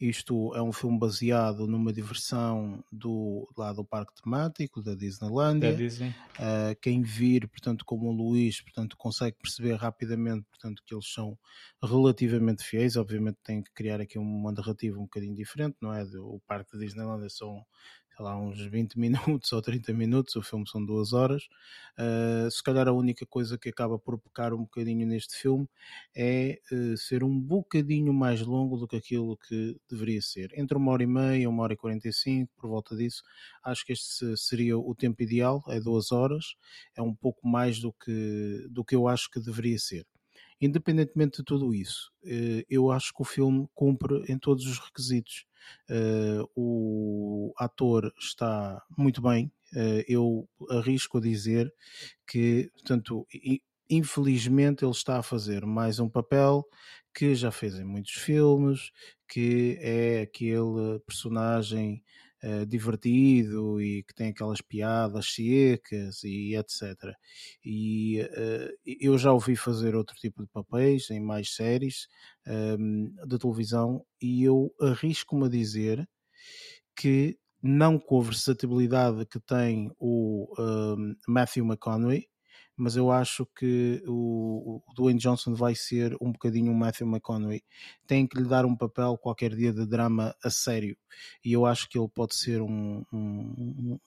[0.00, 5.72] Isto é um filme baseado numa diversão do, lá do parque temático da Disneylandia.
[5.72, 6.08] Da Disney.
[6.08, 11.38] Uh, quem vir, portanto, como o Luís, portanto, consegue perceber rapidamente, portanto, que eles são
[11.82, 12.96] relativamente fiéis.
[12.96, 16.02] Obviamente tem que criar aqui uma narrativa um bocadinho diferente, não é?
[16.16, 17.62] O parque da Disneylandia são
[18.20, 21.48] sei lá, uns 20 minutos ou 30 minutos, o filme são duas horas.
[21.98, 25.66] Uh, se calhar a única coisa que acaba por pecar um bocadinho neste filme
[26.14, 30.50] é uh, ser um bocadinho mais longo do que aquilo que deveria ser.
[30.54, 33.22] Entre uma hora e meia, uma hora e 45, por volta disso,
[33.64, 36.56] acho que este seria o tempo ideal, é duas horas,
[36.94, 40.06] é um pouco mais do que, do que eu acho que deveria ser.
[40.60, 45.46] Independentemente de tudo isso, uh, eu acho que o filme cumpre em todos os requisitos.
[45.88, 49.50] Uh, o ator está muito bem.
[49.72, 51.72] Uh, eu arrisco a dizer
[52.26, 53.26] que, portanto,
[53.88, 56.64] infelizmente ele está a fazer mais um papel
[57.14, 58.90] que já fez em muitos filmes,
[59.28, 62.02] que é aquele personagem
[62.42, 67.14] uh, divertido e que tem aquelas piadas secas e etc.
[67.64, 72.08] E uh, eu já ouvi fazer outro tipo de papéis em mais séries
[72.46, 76.08] um, ehm, de televisão e eu arrisco-me a dizer
[76.96, 82.26] que não com a versatilidade que tem o um, ehm, Matthew McConaughey,
[82.80, 87.62] mas eu acho que o, o Dwayne Johnson vai ser um bocadinho o Matthew McConaughey.
[88.06, 90.96] Tem que lhe dar um papel qualquer dia de drama a sério.
[91.44, 93.98] E eu acho que ele pode ser um, um,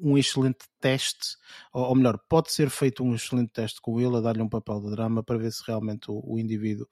[0.00, 1.36] um excelente teste,
[1.72, 4.90] ou, melhor, pode ser feito um excelente teste com ele a dar-lhe um papel de
[4.90, 6.88] drama para ver se realmente o, o indivíduo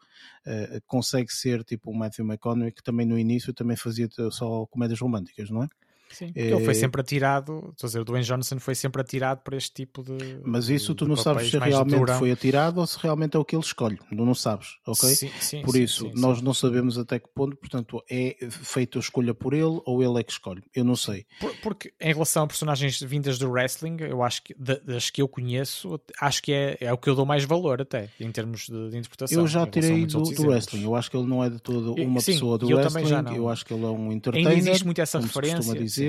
[0.46, 5.00] uh, consegue ser tipo o Matthew McConaughey, que também no início também fazia só comédias
[5.00, 5.68] românticas, não é?
[6.10, 9.40] Sim, porque ele foi sempre atirado, estou a dizer, o Dwayne Johnson foi sempre atirado
[9.40, 10.40] para este tipo de.
[10.44, 13.56] Mas isso tu não sabes se realmente foi atirado ou se realmente é o que
[13.56, 15.08] ele escolhe, tu não sabes, ok?
[15.08, 19.00] Sim, sim, por sim, isso, nós não sabemos até que ponto, portanto, é feita a
[19.00, 21.26] escolha por ele ou ele é que escolhe, eu não sei.
[21.40, 25.26] Por, porque em relação a personagens vindas do wrestling, eu acho que das que eu
[25.26, 28.90] conheço, acho que é, é o que eu dou mais valor até, em termos de,
[28.90, 29.40] de interpretação.
[29.40, 32.22] Eu já tirei do, do, wrestling, eu acho que ele não é de todo uma
[32.22, 34.52] pessoa do eu wrestling, eu acho que ele é um entertainer.
[34.52, 35.74] Ainda existe muito essa referência.
[35.74, 36.03] dizer.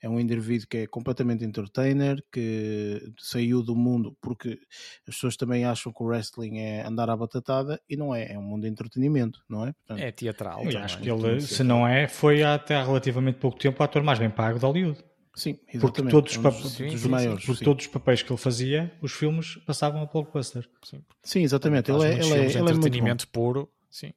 [0.00, 4.58] É um indivíduo que é completamente entertainer, que saiu do mundo porque
[5.06, 8.38] as pessoas também acham que o wrestling é andar à batatada e não é, é
[8.38, 9.72] um mundo de entretenimento, não é?
[9.72, 10.64] Portanto, é teatral.
[10.64, 14.02] Eu acho que ele, se não é, foi até há relativamente pouco tempo o ator
[14.02, 14.98] mais bem pago de Hollywood.
[15.34, 15.80] Sim, exatamente.
[15.80, 19.12] Porque todos os, papéis, sim, sim, maiores, porque todos os papéis que ele fazia, os
[19.12, 20.68] filmes passavam a blockbuster.
[20.82, 21.92] Sim, sim exatamente.
[21.92, 23.70] Ele é, ele, é, ele é entretenimento puro.
[23.88, 24.12] Sim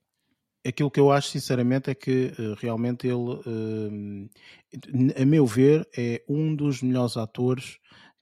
[0.65, 4.29] aquilo que eu acho sinceramente é que uh, realmente ele, uh,
[5.21, 7.79] a meu ver, é um dos melhores atores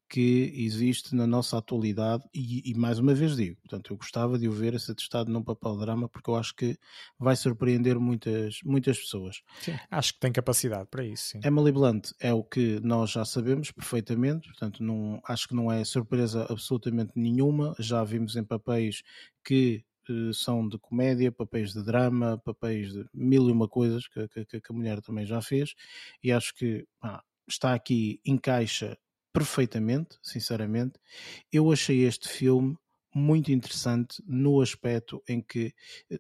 [0.10, 4.48] que existe na nossa atualidade e, e, mais uma vez digo, portanto eu gostava de
[4.48, 6.76] o ver a ser testado num papel de drama porque eu acho que
[7.18, 9.44] vai surpreender muitas, muitas pessoas.
[9.62, 11.30] Sim, acho que tem capacidade para isso.
[11.30, 11.42] Sim.
[11.44, 15.86] Emily Blunt é o que nós já sabemos perfeitamente, portanto não, acho que não é
[15.86, 19.04] surpresa absolutamente nenhuma, já vimos em papéis
[19.44, 19.84] que
[20.34, 24.72] são de comédia, papéis de drama, papéis de mil e uma coisas que, que, que
[24.72, 25.74] a mulher também já fez,
[26.24, 26.88] e acho que
[27.48, 28.98] está aqui, encaixa
[29.34, 31.00] perfeitamente, sinceramente.
[31.52, 32.78] Eu achei este filme
[33.14, 35.74] muito interessante no aspecto em que,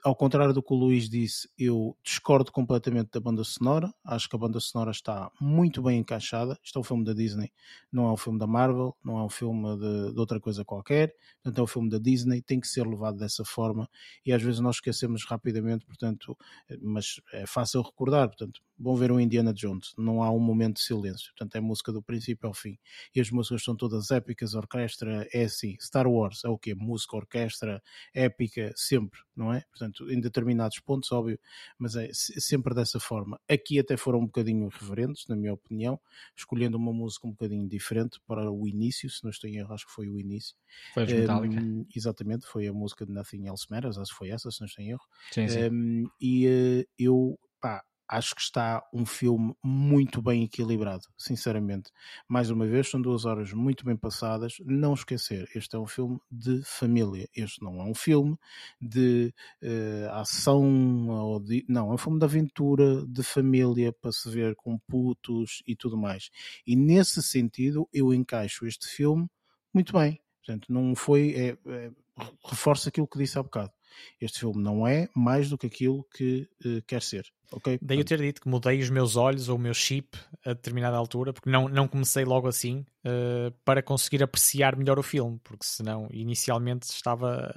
[0.03, 3.94] ao contrário do que o Luís disse, eu discordo completamente da banda sonora.
[4.03, 6.57] Acho que a banda sonora está muito bem encaixada.
[6.64, 7.52] Isto é um filme da Disney,
[7.91, 11.16] não é um filme da Marvel, não é um filme de, de outra coisa qualquer.
[11.44, 13.90] Portanto, é um filme da Disney, tem que ser levado dessa forma.
[14.26, 16.38] E às vezes nós esquecemos rapidamente, portanto,
[16.82, 18.28] mas é fácil recordar.
[18.28, 21.32] Portanto, vão ver o Indiana Jones, não há um momento de silêncio.
[21.34, 22.78] Portanto, é música do princípio ao fim.
[23.14, 25.76] E as músicas são todas épicas, orquestra é assim.
[25.80, 26.74] Star Wars é o quê?
[26.80, 27.82] Música, orquestra,
[28.14, 29.62] épica, sempre, não é?
[29.70, 31.40] Portanto, em determinados pontos, óbvio,
[31.78, 33.40] mas é sempre dessa forma.
[33.50, 36.00] Aqui até foram um bocadinho irreverentes, na minha opinião,
[36.36, 39.86] escolhendo uma música um bocadinho diferente para o início, se não estou em erro, acho
[39.86, 40.56] que foi o início.
[40.94, 41.62] Foi a Metallica.
[41.62, 44.68] Um, exatamente, foi a música de Nothing Else Matters, acho que foi essa, se não
[44.68, 45.06] estou em erro.
[45.32, 45.70] Sim, sim.
[45.70, 51.91] Um, e uh, eu, pá, acho que está um filme muito bem equilibrado, sinceramente.
[52.27, 54.56] Mais uma vez, são duas horas muito bem passadas.
[54.65, 57.30] Não esquecer, este é um filme de família.
[57.36, 58.36] Este não é um filme
[58.81, 59.31] de
[59.61, 64.56] uh, ação, ou de, não, é um filme de aventura, de família, para se ver
[64.56, 66.31] com putos e tudo mais.
[66.65, 69.30] E nesse sentido, eu encaixo este filme
[69.72, 70.19] muito bem.
[70.40, 71.36] Portanto, não foi.
[71.36, 71.91] É, é,
[72.44, 73.72] reforça aquilo que disse há bocado.
[74.20, 77.26] Este filme não é mais do que aquilo que uh, quer ser.
[77.52, 77.80] Okay?
[77.82, 80.95] Daí eu ter dito que mudei os meus olhos ou o meu chip a determinada
[80.95, 85.66] altura, porque não, não comecei logo assim uh, para conseguir apreciar melhor o filme, porque
[85.66, 87.52] senão inicialmente estava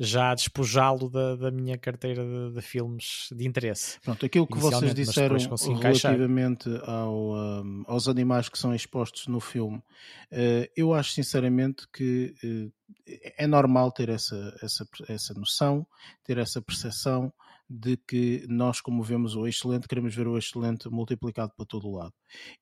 [0.00, 4.00] já despojá-lo da, da, minha carteira de, de, filmes de interesse.
[4.00, 5.36] Pronto, aquilo que vocês disseram
[5.80, 12.34] relativamente ao, um, aos animais que são expostos no filme, uh, eu acho sinceramente que
[12.42, 12.72] uh,
[13.36, 15.86] é normal ter essa, essa, essa noção,
[16.24, 17.32] ter essa percepção
[17.68, 21.96] de que nós, como vemos o excelente, queremos ver o excelente multiplicado para todo o
[21.96, 22.12] lado.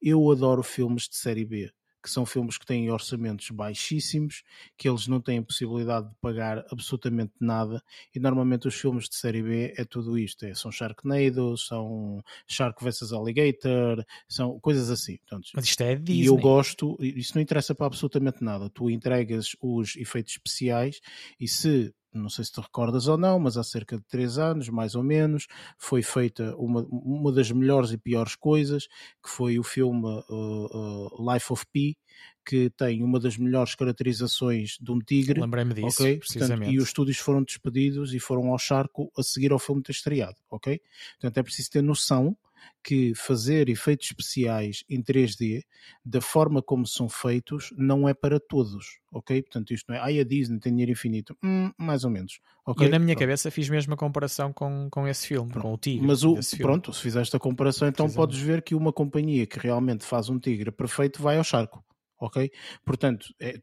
[0.00, 1.70] Eu adoro filmes de série B
[2.02, 4.42] que são filmes que têm orçamentos baixíssimos,
[4.76, 7.82] que eles não têm possibilidade de pagar absolutamente nada,
[8.14, 12.82] e normalmente os filmes de série B é tudo isto, é, são Sharknado, são Shark
[12.82, 15.18] vs Alligator, são coisas assim.
[15.18, 16.22] Portanto, Mas isto é Disney.
[16.22, 21.00] E eu gosto, isso não interessa para absolutamente nada, tu entregas os efeitos especiais
[21.38, 24.68] e se não sei se te recordas ou não, mas há cerca de três anos,
[24.68, 25.46] mais ou menos,
[25.78, 28.86] foi feita uma, uma das melhores e piores coisas,
[29.22, 31.96] que foi o filme uh, uh, Life of Pi,
[32.44, 35.40] que tem uma das melhores caracterizações de um tigre.
[35.40, 36.18] Lembrei-me disso, okay?
[36.18, 36.58] precisamente.
[36.58, 39.92] Portanto, e os estúdios foram despedidos e foram ao charco a seguir ao filme ter
[39.92, 40.80] estreado, ok?
[41.20, 42.36] Portanto, é preciso ter noção
[42.82, 45.62] que fazer efeitos especiais em 3D,
[46.04, 49.42] da forma como são feitos, não é para todos, ok?
[49.42, 52.40] Portanto, isto não é, ai, a Disney tem dinheiro infinito, hum, mais ou menos.
[52.66, 52.86] Okay?
[52.86, 53.26] Eu, na minha pronto.
[53.26, 55.62] cabeça, fiz mesmo a comparação com, com esse filme, pronto.
[55.62, 56.06] com o Tigre.
[56.06, 60.04] Mas, o, pronto, se fizeste a comparação, então podes ver que uma companhia que realmente
[60.04, 61.84] faz um Tigre perfeito vai ao charco
[62.20, 62.50] ok?
[62.84, 63.60] Portanto, é,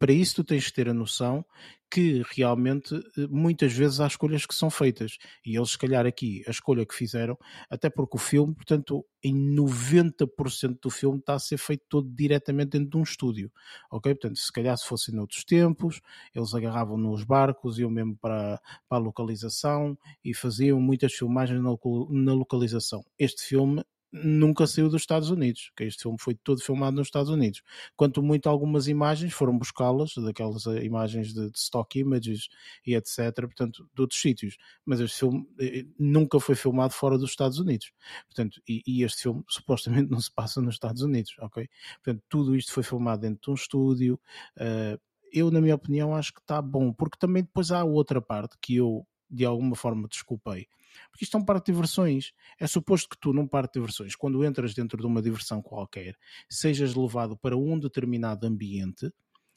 [0.00, 1.44] para isso tu tens que ter a noção
[1.90, 6.42] que realmente eh, muitas vezes há escolhas que são feitas e eles se calhar aqui
[6.46, 7.38] a escolha que fizeram,
[7.70, 12.70] até porque o filme, portanto, em 90% do filme está a ser feito todo diretamente
[12.70, 13.52] dentro de um estúdio,
[13.90, 14.14] ok?
[14.14, 16.00] Portanto, se calhar se fossem noutros tempos,
[16.34, 21.70] eles agarravam nos barcos, iam mesmo para, para a localização e faziam muitas filmagens na,
[22.10, 23.04] na localização.
[23.18, 27.30] Este filme nunca saiu dos Estados Unidos, que este filme foi todo filmado nos Estados
[27.30, 27.62] Unidos.
[27.96, 32.48] Quanto muito algumas imagens foram buscá-las, daquelas eh, imagens de, de, stock images
[32.86, 34.56] e etc, portanto, de outros sítios.
[34.84, 37.92] Mas este filme eh, eh, nunca foi filmado fora dos Estados Unidos.
[38.26, 41.68] Portanto, e, e, este filme supostamente não se passa nos Estados Unidos, ok?
[42.02, 44.20] Portanto, tudo isto foi filmado dentro de um estúdio.
[44.56, 44.98] Uh,
[45.32, 48.76] eu, na minha opinião, acho que está bom, porque também depois há outra parte que
[48.76, 50.68] eu, de alguma forma, desculpei
[51.10, 52.32] porque isto é um parque de diversões.
[52.58, 56.16] É suposto que tu, num parque de diversões, quando entras dentro de uma diversão qualquer,
[56.48, 59.10] sejas levado para um determinado ambiente,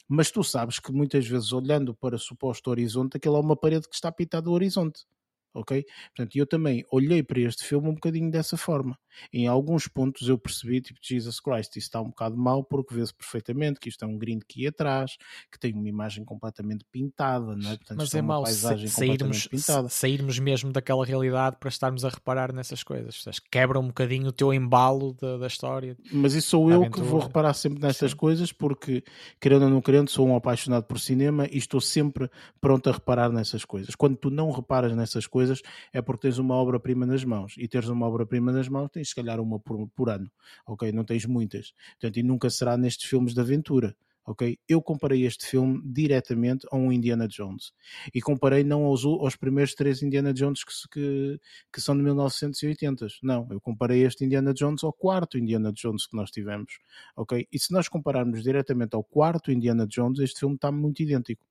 [0.08, 3.94] mas tu sabes que muitas vezes, olhando para suposto horizonte, aquilo é uma parede que
[3.94, 5.04] está pitada do horizonte
[5.54, 5.84] ok?
[6.14, 8.98] Portanto, eu também olhei para este filme um bocadinho dessa forma.
[9.32, 13.14] Em alguns pontos eu percebi, tipo, Jesus Christ, isto está um bocado mal porque vê-se
[13.14, 15.16] perfeitamente que isto é um grind que ia atrás,
[15.50, 17.76] que tem uma imagem completamente pintada, não é?
[17.76, 19.48] Portanto, Mas é, é mau sairmos,
[19.88, 23.22] sairmos mesmo daquela realidade para estarmos a reparar nessas coisas.
[23.50, 25.96] Quebra um bocadinho o teu embalo da, da história.
[26.12, 27.04] Mas isso sou eu aventura.
[27.04, 28.16] que vou reparar sempre nestas Sim.
[28.16, 29.02] coisas porque,
[29.40, 33.30] querendo ou não querendo, sou um apaixonado por cinema e estou sempre pronto a reparar
[33.30, 33.94] nessas coisas.
[33.94, 37.54] Quando tu não reparas nessas coisas, coisas é porque tens uma obra-prima nas mãos.
[37.56, 40.30] E teres uma obra-prima nas mãos, tens se calhar uma por, por ano,
[40.66, 40.92] ok?
[40.92, 41.72] Não tens muitas.
[41.92, 43.96] Portanto, e nunca será nestes filmes de aventura.
[44.26, 44.58] ok?
[44.68, 47.72] Eu comparei este filme diretamente a um Indiana Jones
[48.14, 51.40] e comparei não aos, aos primeiros três Indiana Jones que, que,
[51.72, 53.06] que, são de 1980.
[53.22, 56.78] Não, eu comparei este Indiana Jones ao quarto Indiana Jones que nós tivemos,
[57.16, 57.48] ok?
[57.50, 61.46] E se nós compararmos diretamente ao quarto Indiana Jones, este filme está muito idêntico,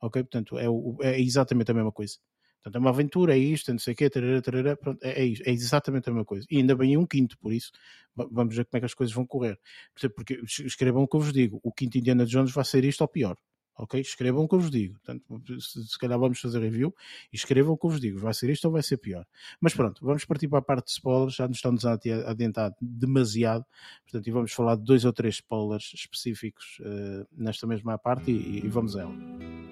[0.00, 0.22] ok?
[0.22, 0.66] Portanto, é,
[1.10, 2.18] é exatamente a mesma coisa.
[2.62, 5.32] Portanto, é uma aventura, é isto, não sei o quê, tarará, tarará, pronto, é, é,
[5.46, 6.46] é, exatamente a mesma coisa.
[6.50, 7.72] E ainda bem um quinto, por isso
[8.14, 9.58] vamos ver como é que as coisas vão correr.
[10.14, 13.08] Porque escrevam o que eu vos digo, o quinto Indiana Jones vai ser isto ou
[13.08, 13.36] pior.
[13.74, 14.00] Ok?
[14.00, 14.94] Escrevam o que eu vos digo.
[15.00, 15.24] Portanto,
[15.60, 16.94] se, se calhar vamos fazer review
[17.32, 18.18] e escrevam o que eu vos digo.
[18.18, 19.26] Vai ser isto ou vai ser pior.
[19.60, 21.34] Mas pronto, vamos partir para a parte de spoilers.
[21.34, 23.64] Já nos estamos a adiantar demasiado.
[24.04, 28.64] Portanto, e vamos falar de dois ou três spoilers específicos uh, nesta mesma parte e,
[28.64, 29.71] e vamos a ela.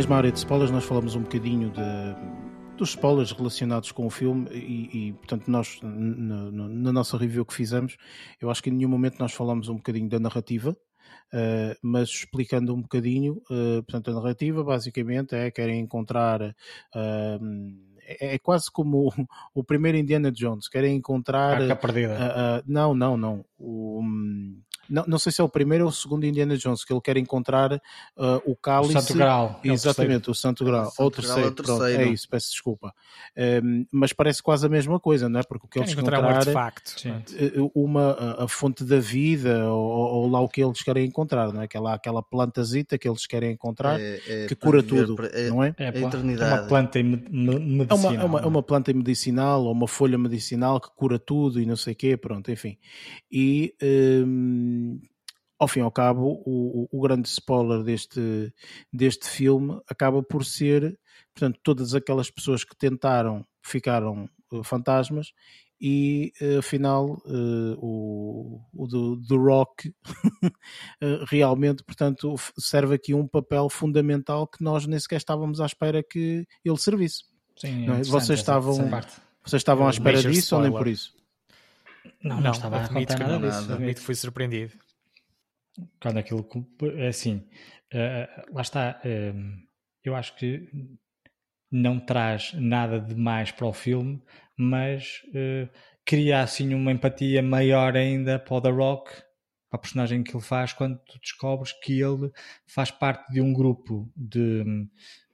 [0.00, 4.48] Mesma área de spoilers, nós falamos um bocadinho de, dos spoilers relacionados com o filme
[4.50, 7.98] e, e portanto, nós, na, na, nossa review que fizemos,
[8.40, 12.74] eu acho que em nenhum momento nós falamos um bocadinho da narrativa, uh, mas explicando
[12.74, 16.40] um bocadinho, uh, portanto, a narrativa basicamente é querem encontrar.
[16.40, 19.10] Uh, é, é quase como o,
[19.60, 21.60] o, primeiro Indiana Jones, querem encontrar.
[21.60, 22.64] Arca perdida.
[22.66, 23.44] não, não, não.
[23.58, 26.92] O, um, não, não sei se é o primeiro ou o segundo Indiana Jones, que
[26.92, 27.80] ele quer encontrar uh,
[28.44, 28.96] o cálice.
[28.96, 29.60] O Santo Graal.
[29.64, 30.88] É Exatamente, o, o Santo Graal.
[30.98, 31.78] É, ou o terceiro, é terceiro.
[31.78, 32.92] Pronto, é isso, peço desculpa.
[33.62, 35.42] Um, mas parece quase a mesma coisa, não é?
[35.44, 36.94] Porque o que eles encontrar encontrar um artefacto.
[37.56, 41.52] Uh, uma, a, a, fonte da vida, ou, ou, lá o que eles querem encontrar,
[41.52, 41.64] não é?
[41.64, 45.72] Aquela, aquela plantazita que eles querem encontrar, é, é, que cura tudo, é, não é?
[45.78, 46.52] É, a eternidade.
[46.52, 47.88] É uma planta medicinal.
[47.90, 51.60] É uma, é uma, é uma planta medicinal, ou uma folha medicinal que cura tudo
[51.60, 52.76] e não sei o quê, pronto, enfim.
[53.30, 53.74] E...
[53.82, 54.79] Um,
[55.60, 58.52] ao fim e ao cabo, o, o, grande spoiler deste,
[58.90, 60.98] deste filme acaba por ser,
[61.34, 65.34] portanto, todas aquelas pessoas que tentaram ficaram uh, fantasmas
[65.78, 69.94] e uh, afinal uh, o, o do, do Rock
[71.28, 76.46] realmente, portanto, serve aqui um papel fundamental que nós nem sequer estávamos à espera que
[76.64, 77.24] ele servisse.
[77.56, 78.02] Sim, é?
[78.04, 78.76] Vocês estavam,
[79.44, 80.70] vocês estavam à espera disso spoiler.
[80.70, 81.19] ou nem por isso?
[82.22, 83.72] Não, não, não estava a contar nada disso.
[83.72, 84.72] Admito que fui surpreendido
[86.00, 86.46] quando aquilo
[86.96, 87.36] é assim,
[87.94, 89.68] uh, lá está, uh,
[90.04, 90.68] eu acho que
[91.70, 94.20] não traz nada de mais para o filme,
[94.56, 95.68] mas uh,
[96.04, 99.12] cria assim uma empatia maior ainda para o The Rock,
[99.70, 102.30] para a personagem que ele faz, quando tu descobres que ele
[102.66, 104.64] faz parte de um grupo de,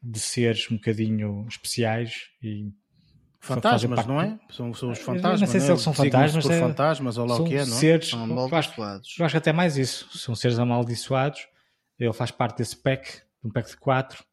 [0.03, 2.71] de seres um bocadinho especiais e
[3.47, 4.39] Fantasmas, não é?
[4.51, 5.41] São, são os fantasmas.
[5.41, 5.71] Não sei se é?
[5.71, 6.45] eles são fantasmas.
[6.45, 6.61] Por é...
[6.61, 7.79] fantasmas ou lá o que é, não é?
[7.79, 9.17] Seres, são amaldiçoados.
[9.19, 10.19] Eu acho que até mais isso.
[10.19, 11.47] São seres amaldiçoados.
[11.99, 14.25] Ele faz parte desse pack, de um pack de quatro,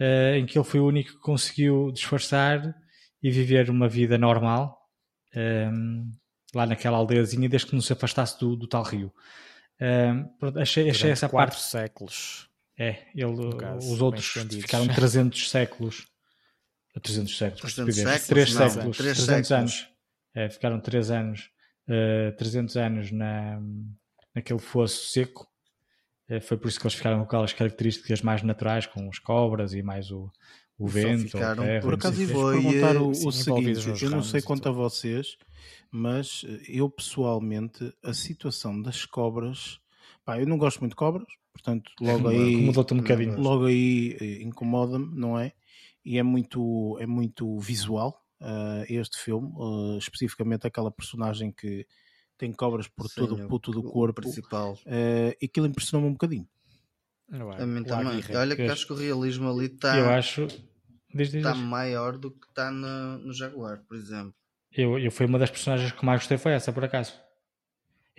[0.00, 2.74] uh, em que ele foi o único que conseguiu disfarçar
[3.22, 4.78] e viver uma vida normal
[5.34, 6.10] um, ehm,
[6.54, 9.12] lá naquela aldeiazinha, desde que não se afastasse do, do tal rio.
[9.80, 11.60] Um, ehm, pronto, achei, achei essa parte.
[11.60, 12.48] séculos.
[12.78, 16.06] É, ele, caso, os outros ficaram 300 séculos
[17.00, 19.50] 300 séculos, 300 séculos 3 não, séculos, 3 300 séculos.
[19.50, 19.88] anos.
[20.34, 21.40] É, ficaram 3 anos,
[21.88, 23.60] uh, eh, 300 anos na,
[24.34, 25.46] naquele fosso seco.
[26.28, 29.74] Uh, foi por isso que eles ficaram com aquelas características mais naturais, com as cobras
[29.74, 30.30] e mais o,
[30.78, 31.30] o vento.
[31.30, 34.72] Ficaram, terra, por acaso, e vou perguntar o, o seguinte: eu não sei quanto a
[34.72, 35.36] vocês,
[35.90, 39.78] mas eu pessoalmente, a situação das cobras,
[40.24, 43.40] pá, eu não gosto muito de cobras, portanto, logo aí, um.
[43.40, 45.52] Logo aí eh, incomoda-me, não é?
[46.04, 51.86] E é muito, é muito visual uh, este filme, uh, especificamente aquela personagem que
[52.36, 54.20] tem cobras por, Sim, todo, por todo o corpo.
[54.20, 54.74] principal.
[54.86, 56.48] Uh, e aquilo impressionou-me um bocadinho.
[57.58, 58.22] A mim também.
[58.36, 59.96] Olha que acho que o realismo ali está.
[59.96, 60.46] Eu acho.
[61.14, 64.34] Está maior do que está no, no Jaguar, por exemplo.
[64.70, 67.14] Eu, eu foi uma das personagens que mais gostei foi essa, por acaso.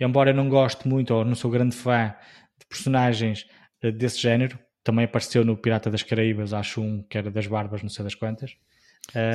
[0.00, 2.14] Embora eu não goste muito ou não sou grande fã
[2.58, 3.46] de personagens
[3.94, 7.88] desse género, também apareceu no Pirata das Caraíbas, acho um que era das barbas, não
[7.88, 8.56] sei das quantas.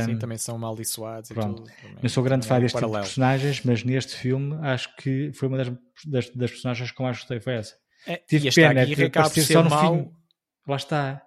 [0.06, 1.30] Sim, um, também são amaldiçoados.
[1.30, 1.64] Pronto.
[2.02, 5.50] Eu sou grande fã é deste tipo de personagens, mas neste filme acho que foi
[5.50, 5.70] uma das,
[6.06, 7.42] das, das personagens que eu mais gostei.
[7.42, 7.76] Foi essa.
[8.08, 9.94] É, Tive pena de aparecer só no mal...
[9.94, 10.12] fim.
[10.66, 11.22] Lá está.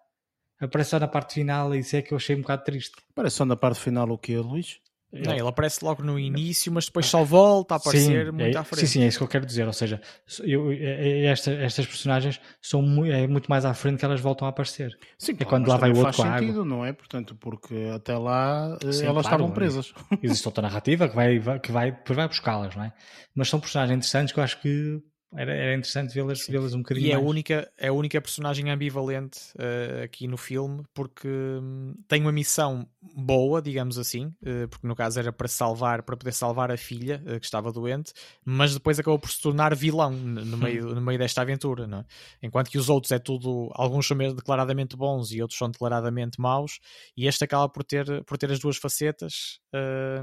[0.58, 2.94] Aparece só na parte final e isso é que eu achei um bocado triste.
[3.10, 4.80] Aparece só na parte final o que, Luís?
[5.14, 8.60] Não, ele aparece logo no início, mas depois só volta a aparecer sim, muito é,
[8.60, 8.80] à frente.
[8.80, 9.66] Sim, sim, é isso que eu quero dizer.
[9.66, 10.00] Ou seja,
[10.42, 14.20] eu, é, é, esta, estas personagens são muito, é muito mais à frente que elas
[14.20, 14.98] voltam a aparecer.
[15.16, 16.92] Sim, é claro, quando lá vai o outro faz sentido, não é?
[16.92, 19.92] Portanto, porque até lá eh, sim, elas claro, estavam presas.
[20.20, 22.92] Existe outra narrativa que vai, que vai, vai buscá-las, não é?
[23.34, 25.00] Mas são personagens interessantes que eu acho que
[25.36, 28.70] era, era interessante vê-las vê um bocadinho e é a única é a única personagem
[28.70, 34.86] ambivalente uh, aqui no filme porque um, tem uma missão boa digamos assim uh, porque
[34.86, 38.12] no caso era para salvar para poder salvar a filha uh, que estava doente
[38.44, 42.04] mas depois acabou por se tornar vilão no meio no meio desta aventura não é?
[42.42, 46.40] enquanto que os outros é tudo alguns são mesmo declaradamente bons e outros são declaradamente
[46.40, 46.78] maus
[47.16, 49.58] e este acaba por ter por ter as duas facetas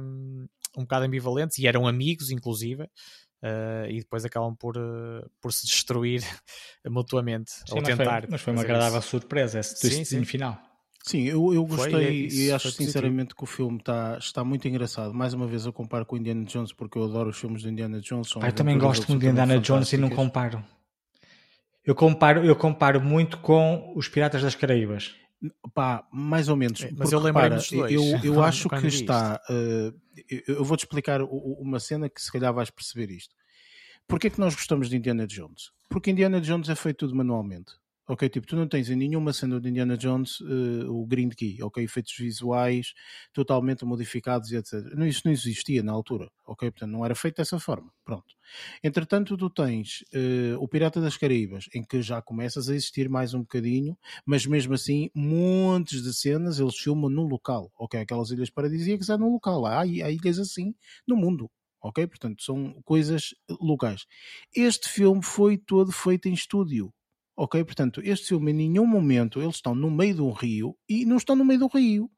[0.02, 0.48] hum,
[0.78, 2.88] um bocado ambivalentes e eram amigos inclusive
[3.44, 6.24] Uh, e depois acabam por, uh, por se destruir
[6.88, 8.22] mutuamente sim, ou mas tentar.
[8.22, 9.10] Foi, mas foi uma agradável isso.
[9.10, 10.24] surpresa esse sim, sim.
[10.26, 10.60] final.
[11.04, 14.44] Sim, eu, eu gostei foi, é isso, e acho sinceramente que o filme está, está
[14.44, 15.12] muito engraçado.
[15.14, 17.70] Mais uma vez eu comparo com o Indiana Jones porque eu adoro os filmes do
[17.70, 18.32] Indiana Jones.
[18.36, 20.64] eu também gosto muito de Indiana Jones e não comparo.
[21.84, 25.16] Eu comparo, eu comparo muito com os Piratas das Caraíbas.
[25.74, 26.84] Pá, mais ou menos.
[26.84, 27.92] É, mas eu lembro dos dois.
[27.92, 29.42] Eu, eu acho que está.
[29.50, 30.00] Uh,
[30.48, 33.34] eu vou-te explicar uma cena que se calhar vais perceber isto.
[34.08, 35.72] Porquê é que nós gostamos de Indiana Jones?
[35.90, 37.74] Porque Indiana Jones é feito tudo manualmente.
[38.12, 38.28] Ok?
[38.28, 41.82] Tipo, tu não tens em nenhuma cena de Indiana Jones uh, o Green Key, ok?
[41.82, 42.94] Efeitos visuais
[43.34, 44.74] totalmente modificados e etc.
[44.96, 46.70] Não, isso não existia na altura, ok?
[46.72, 48.36] Portanto, não era feito dessa forma, pronto.
[48.84, 53.34] Entretanto, tu tens uh, o Pirata das Caraíbas, em que já começas a existir mais
[53.34, 58.02] um bocadinho, mas mesmo assim, montes de cenas eles filmam no local, ok?
[58.02, 60.76] Aquelas ilhas paradisíacas é no local, há, há ilhas assim
[61.08, 61.50] no mundo,
[61.82, 62.06] ok?
[62.08, 64.06] Portanto, são coisas locais.
[64.54, 66.94] Este filme foi todo feito em estúdio,
[67.36, 67.64] ok?
[67.64, 71.18] Portanto, este filme em nenhum momento eles estão no meio de um rio e não
[71.18, 72.10] estão no meio do rio.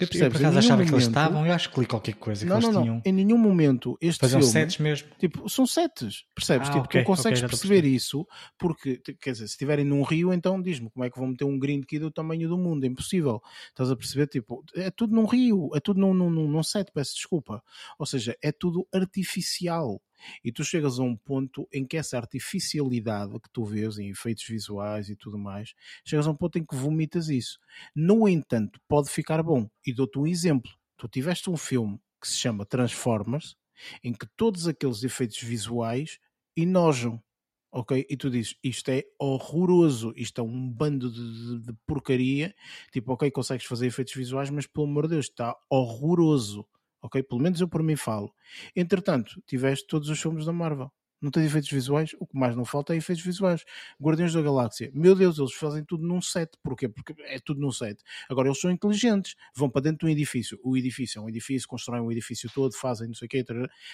[0.00, 2.46] Eu, eu por acaso achava momento, que eles estavam, eu acho que li qualquer coisa
[2.46, 2.82] não, que não, eles não.
[2.82, 3.02] tinham.
[3.04, 4.52] Em nenhum momento este Faziam filme.
[4.52, 5.08] sets mesmo.
[5.18, 6.68] Tipo, são sets, percebes?
[6.68, 8.24] Ah, tipo, ok, tu consegues ok, já estou a perceber isso
[8.56, 11.58] porque, quer dizer, se estiverem num rio, então diz-me como é que vão meter um
[11.58, 12.84] green key do tamanho do mundo?
[12.84, 13.42] É impossível.
[13.70, 14.28] Estás a perceber?
[14.28, 17.60] Tipo, é tudo num rio, é tudo num, num, num set, peço desculpa.
[17.98, 20.00] Ou seja, é tudo artificial.
[20.44, 24.44] E tu chegas a um ponto em que essa artificialidade que tu vês em efeitos
[24.44, 25.74] visuais e tudo mais,
[26.04, 27.58] chegas a um ponto em que vomitas isso.
[27.94, 29.68] No entanto, pode ficar bom.
[29.86, 30.70] E dou-te um exemplo.
[30.96, 33.56] Tu tiveste um filme que se chama Transformers,
[34.02, 36.18] em que todos aqueles efeitos visuais
[36.56, 37.22] enojam.
[37.70, 38.06] Ok?
[38.08, 42.54] E tu dizes, isto é horroroso, isto é um bando de, de, de porcaria.
[42.90, 46.66] Tipo, ok, consegues fazer efeitos visuais, mas pelo amor de Deus, está horroroso
[47.02, 47.22] ok?
[47.22, 48.32] Pelo menos eu por mim falo.
[48.74, 52.64] Entretanto, tiveste todos os filmes da Marvel não tem efeitos visuais, o que mais não
[52.64, 53.64] falta é efeitos visuais.
[54.00, 56.88] Guardiões da Galáxia, meu Deus, eles fazem tudo num set, porquê?
[56.88, 58.02] Porque é tudo num set.
[58.28, 61.68] Agora eles são inteligentes, vão para dentro de um edifício, o edifício é um edifício,
[61.68, 63.44] constroem um edifício todo, fazem não sei o quê,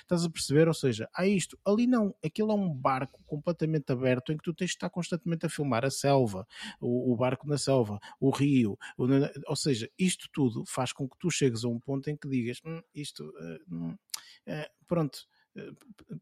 [0.01, 0.69] estás a perceber?
[0.69, 4.53] Ou seja, há isto, ali não, aquilo é um barco completamente aberto em que tu
[4.53, 6.47] tens de estar constantemente a filmar a selva,
[6.81, 9.07] o, o barco na selva, o rio, o,
[9.47, 12.61] ou seja, isto tudo faz com que tu chegues a um ponto em que digas,
[12.65, 15.27] hum, isto, uh, uh, pronto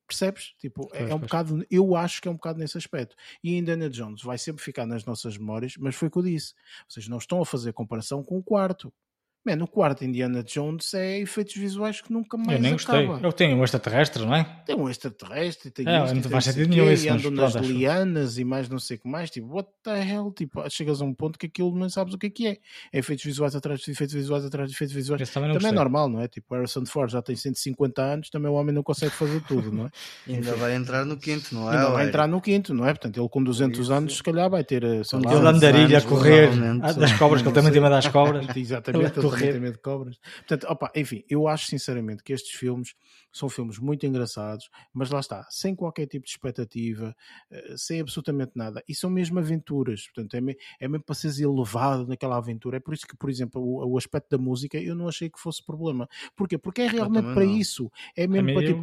[0.06, 0.54] percebes?
[0.58, 3.16] Tipo, é, é um bocado, eu acho que é um bocado nesse aspecto.
[3.42, 6.54] E Indiana Jones vai sempre ficar nas nossas memórias, mas foi o que eu disse.
[6.88, 8.92] Vocês não estão a fazer comparação com o quarto.
[9.44, 13.02] Man, no quarto Indiana Jones é efeitos visuais que nunca mais Eu nem acaba.
[13.06, 13.26] gostei.
[13.28, 14.44] Eu tenho um extraterrestre, não é?
[14.64, 17.30] Tem um extraterrestre, tem é, isto, não tem faz sentido nenhum e isso, mas andam
[17.32, 19.30] nas pronto, acho- lianas e mais não sei o que mais.
[19.30, 20.30] Tipo, what the hell?
[20.30, 22.56] Tipo, chegas a um ponto que aquilo não sabes o que é que é.
[22.92, 25.20] É efeitos visuais atrás de efeitos visuais atrás de efeitos visuais.
[25.20, 26.28] Esse também não Também é normal, não é?
[26.28, 29.86] Tipo, Harrison Ford já tem 150 anos, também o homem não consegue fazer tudo, não
[29.86, 29.90] é?
[30.28, 31.74] E ainda vai entrar no quinto, não é?
[31.74, 32.90] E não vai entrar no quinto, não é?
[32.92, 33.92] Portanto, ele com 200 Isso.
[33.92, 36.50] anos, se calhar vai ter, eh, sei Com lá, Ele Lá, andarilha a correr
[36.80, 38.46] ah, das cobras, que ele também tem medo das cobras.
[38.56, 39.60] Exatamente, correr.
[39.60, 40.18] medo de cobras.
[40.38, 42.94] Portanto, opa, enfim, eu acho sinceramente que estes filmes
[43.32, 47.14] são filmes muito engraçados, mas lá está, sem qualquer tipo de expectativa,
[47.50, 51.38] eh, sem absolutamente nada, e são mesmo aventuras, portanto, é, me- é mesmo para seres
[51.40, 52.76] elevado naquela aventura.
[52.76, 55.38] É por isso que, por exemplo, o, o aspecto da música eu não achei que
[55.40, 56.08] fosse problema.
[56.36, 56.58] Porquê?
[56.58, 57.52] Porque é realmente para não.
[57.56, 57.90] isso.
[58.16, 58.78] É mesmo para tipo.
[58.78, 58.82] um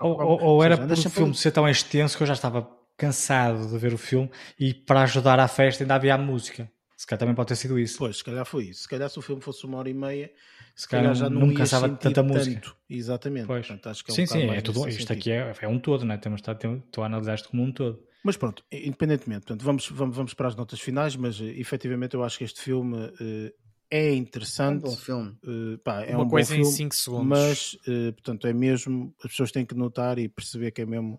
[0.00, 0.26] Ou, papapam.
[0.26, 3.78] ou- ou era andas o filme ser tão extenso que eu já estava cansado de
[3.78, 6.70] ver o filme e para ajudar à festa ainda havia a música.
[7.00, 7.96] Se calhar também pode ter sido isso.
[7.96, 8.82] Pois, se calhar foi isso.
[8.82, 10.30] Se calhar se o filme fosse uma hora e meia,
[10.76, 12.60] se calhar calhar já não- não, cansava tanta música.
[12.60, 12.76] tanto.
[12.90, 13.46] Exatamente.
[13.46, 13.66] Pois.
[13.66, 15.12] Portanto, acho que é um sim, sim, é tudo, isto sentido.
[15.12, 16.18] aqui é, é um todo, não é?
[16.18, 18.04] Temos, estou a analisar isto como um todo.
[18.22, 22.22] Mas pronto, independentemente, portanto, vamos, vamos, vamos para as notas finais, mas eh, efetivamente eu
[22.22, 23.54] acho que este filme eh,
[23.90, 24.82] é É um interessante.
[24.82, 25.38] bom filme.
[25.42, 27.26] eh, pá, é Uma um coisa bom em filme, 5 segundos.
[27.26, 31.18] mas eh, portanto é mesmo, as pessoas têm que notar e perceber que é mesmo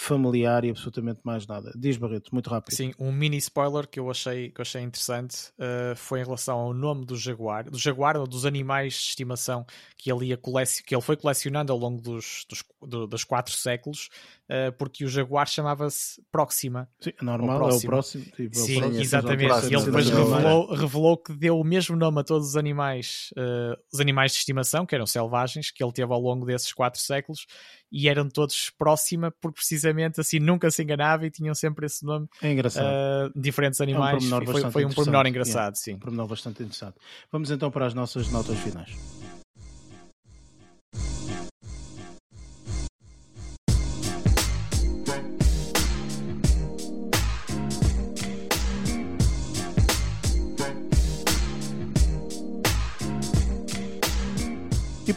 [0.00, 1.72] familiar e absolutamente mais nada.
[1.76, 2.74] Diz Barreto, muito rápido.
[2.74, 6.58] Sim, um mini spoiler que eu achei, que eu achei interessante uh, foi em relação
[6.58, 9.66] ao nome do jaguar, do jaguar ou dos animais de estimação
[9.98, 10.38] que ele, ia
[10.86, 14.08] que ele foi colecionando ao longo dos, dos, do, dos quatro séculos,
[14.50, 16.88] uh, porque o jaguar chamava-se Próxima.
[17.00, 18.24] Sim, é normal, é o próximo.
[18.24, 19.52] tipo, é Sim, próximo, exatamente.
[19.66, 22.56] é E ele depois é revelou, revelou que deu o mesmo nome a todos os
[22.56, 26.72] animais, uh, os animais de estimação, que eram selvagens, que ele teve ao longo desses
[26.72, 27.46] quatro séculos,
[27.92, 32.28] e eram todos próxima, porque precisamente assim nunca se enganava e tinham sempre esse nome,
[32.42, 32.86] É engraçado.
[32.86, 34.12] uh, diferentes animais.
[34.18, 35.28] pormenor e foi, foi um pormenor Yeah.
[35.30, 35.94] engraçado, sim.
[35.94, 36.96] Um pormenor bastante interessante.
[37.30, 38.90] Vamos então para as nossas notas finais.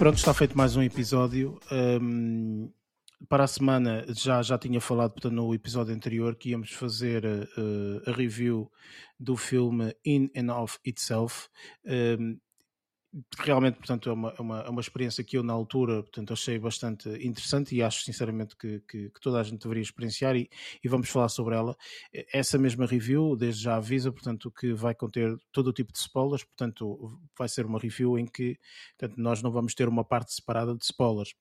[0.04, 1.58] Pronto, está feito mais um episódio.
[1.72, 2.70] Hum,
[3.30, 8.10] para a semana já, já tinha falado portanto, no episódio anterior que íamos fazer uh,
[8.10, 8.70] a review
[9.18, 11.48] do filme In and of Itself.
[11.86, 12.38] Um,
[13.38, 16.58] realmente, portanto, é uma, é, uma, é uma experiência que eu na altura portanto, achei
[16.58, 20.50] bastante interessante e acho sinceramente que, que, que toda a gente deveria experienciar e,
[20.83, 21.75] e, vamos falar sobre ela.
[22.33, 26.43] Essa mesma review, desde já avisa, portanto, que vai conter todo o tipo de spoilers,
[26.43, 28.58] portanto, vai ser uma review em que
[28.98, 31.33] portanto, nós não vamos ter uma parte separada de spoilers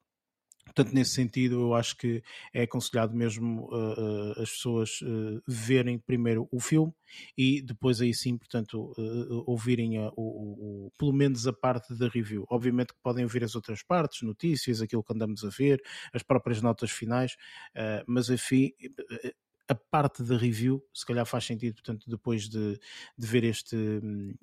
[0.64, 5.98] Portanto, nesse sentido, eu acho que é aconselhado mesmo uh, uh, as pessoas uh, verem
[5.98, 6.92] primeiro o filme
[7.36, 8.94] e depois aí sim, portanto,
[9.46, 12.46] ouvirem a, o, o, pelo menos a parte da review.
[12.48, 15.82] Obviamente que podem ouvir as outras partes, notícias, aquilo que andamos a ver,
[16.14, 17.36] as próprias notas finais,
[18.06, 18.72] mas enfim,
[19.68, 22.78] a parte da review, se calhar faz sentido, portanto, depois de,
[23.18, 23.76] de ver este,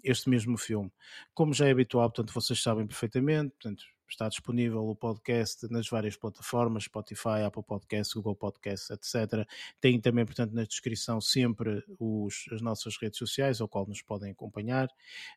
[0.03, 0.91] este mesmo filme.
[1.33, 6.15] Como já é habitual, portanto, vocês sabem perfeitamente, portanto, está disponível o podcast nas várias
[6.15, 9.47] plataformas, Spotify, Apple Podcasts, Google Podcasts, etc.
[9.79, 14.31] Tem também, portanto, na descrição sempre os, as nossas redes sociais, ao qual nos podem
[14.31, 14.89] acompanhar.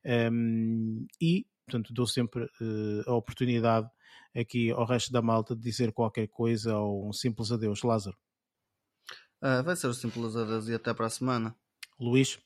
[0.05, 3.89] Um, e, portanto, dou sempre uh, a oportunidade
[4.35, 7.83] aqui ao resto da malta de dizer qualquer coisa ou um simples adeus.
[7.83, 8.17] Lázaro.
[9.43, 11.55] Uh, vai ser o simples adeus e até para a semana.
[11.99, 12.39] Luís?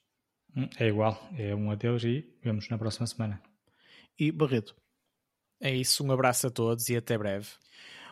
[0.57, 3.43] Hum, é igual, é um adeus e vemos na próxima semana.
[4.19, 4.75] E Barreto?
[5.61, 7.49] É isso, um abraço a todos e até breve.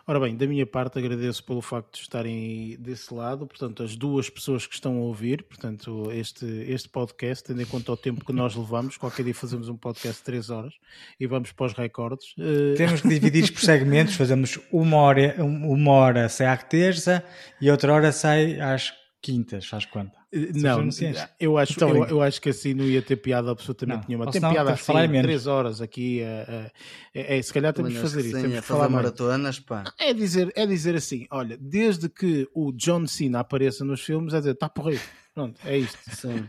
[0.07, 4.29] Ora bem, da minha parte agradeço pelo facto de estarem desse lado, portanto, as duas
[4.29, 8.33] pessoas que estão a ouvir, portanto, este, este podcast, tendo em conta o tempo que
[8.33, 10.75] nós levamos, qualquer dia fazemos um podcast de 3 horas
[11.19, 12.35] e vamos para os recordes.
[12.37, 12.75] Uh...
[12.77, 17.25] Temos que dividir por segmentos, fazemos uma hora, uma hora sai à terça
[17.59, 18.93] e outra hora sai às
[19.25, 20.13] quintas, faz conta.
[20.31, 20.87] Eh, não,
[21.41, 24.09] eu acho, eu, eu, acho que assim não ia ter piada absolutamente não.
[24.09, 24.25] nenhuma.
[24.27, 26.21] Tem senão, piada assim, falar três horas aqui.
[26.21, 26.71] Uh,
[27.15, 28.33] é, é, se calhar temos que fazer isso.
[28.39, 29.85] Temos que falar maratonas, pá.
[29.99, 34.39] É dizer, é dizer assim: olha, desde que o John Cena apareça nos filmes, é
[34.39, 35.03] dizer, está porreiro.
[35.33, 35.99] Pronto, é isto.
[36.11, 36.47] Sim.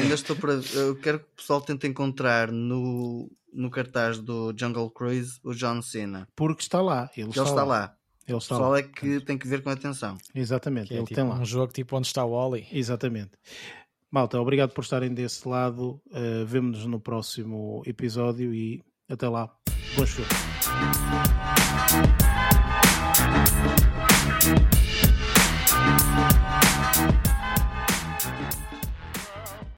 [0.00, 0.60] Ainda estou para.
[0.74, 5.80] Eu quero que o pessoal tente encontrar no, no cartaz do Jungle Cruise o John
[5.80, 6.28] Cena.
[6.36, 7.10] Porque está lá.
[7.16, 7.64] Ele, está, está, lá.
[7.64, 7.97] lá.
[8.28, 8.78] Ele está Só lá.
[8.78, 10.18] é que tem que ver com atenção.
[10.34, 11.36] Exatamente, que é ele é, tipo, tem lá.
[11.40, 12.66] Um jogo tipo onde está o Oli.
[12.70, 13.30] Exatamente.
[14.10, 16.00] Malta, obrigado por estarem desse lado.
[16.08, 19.50] Uh, Vemo-nos no próximo episódio e até lá.
[19.96, 20.28] Bons filmes.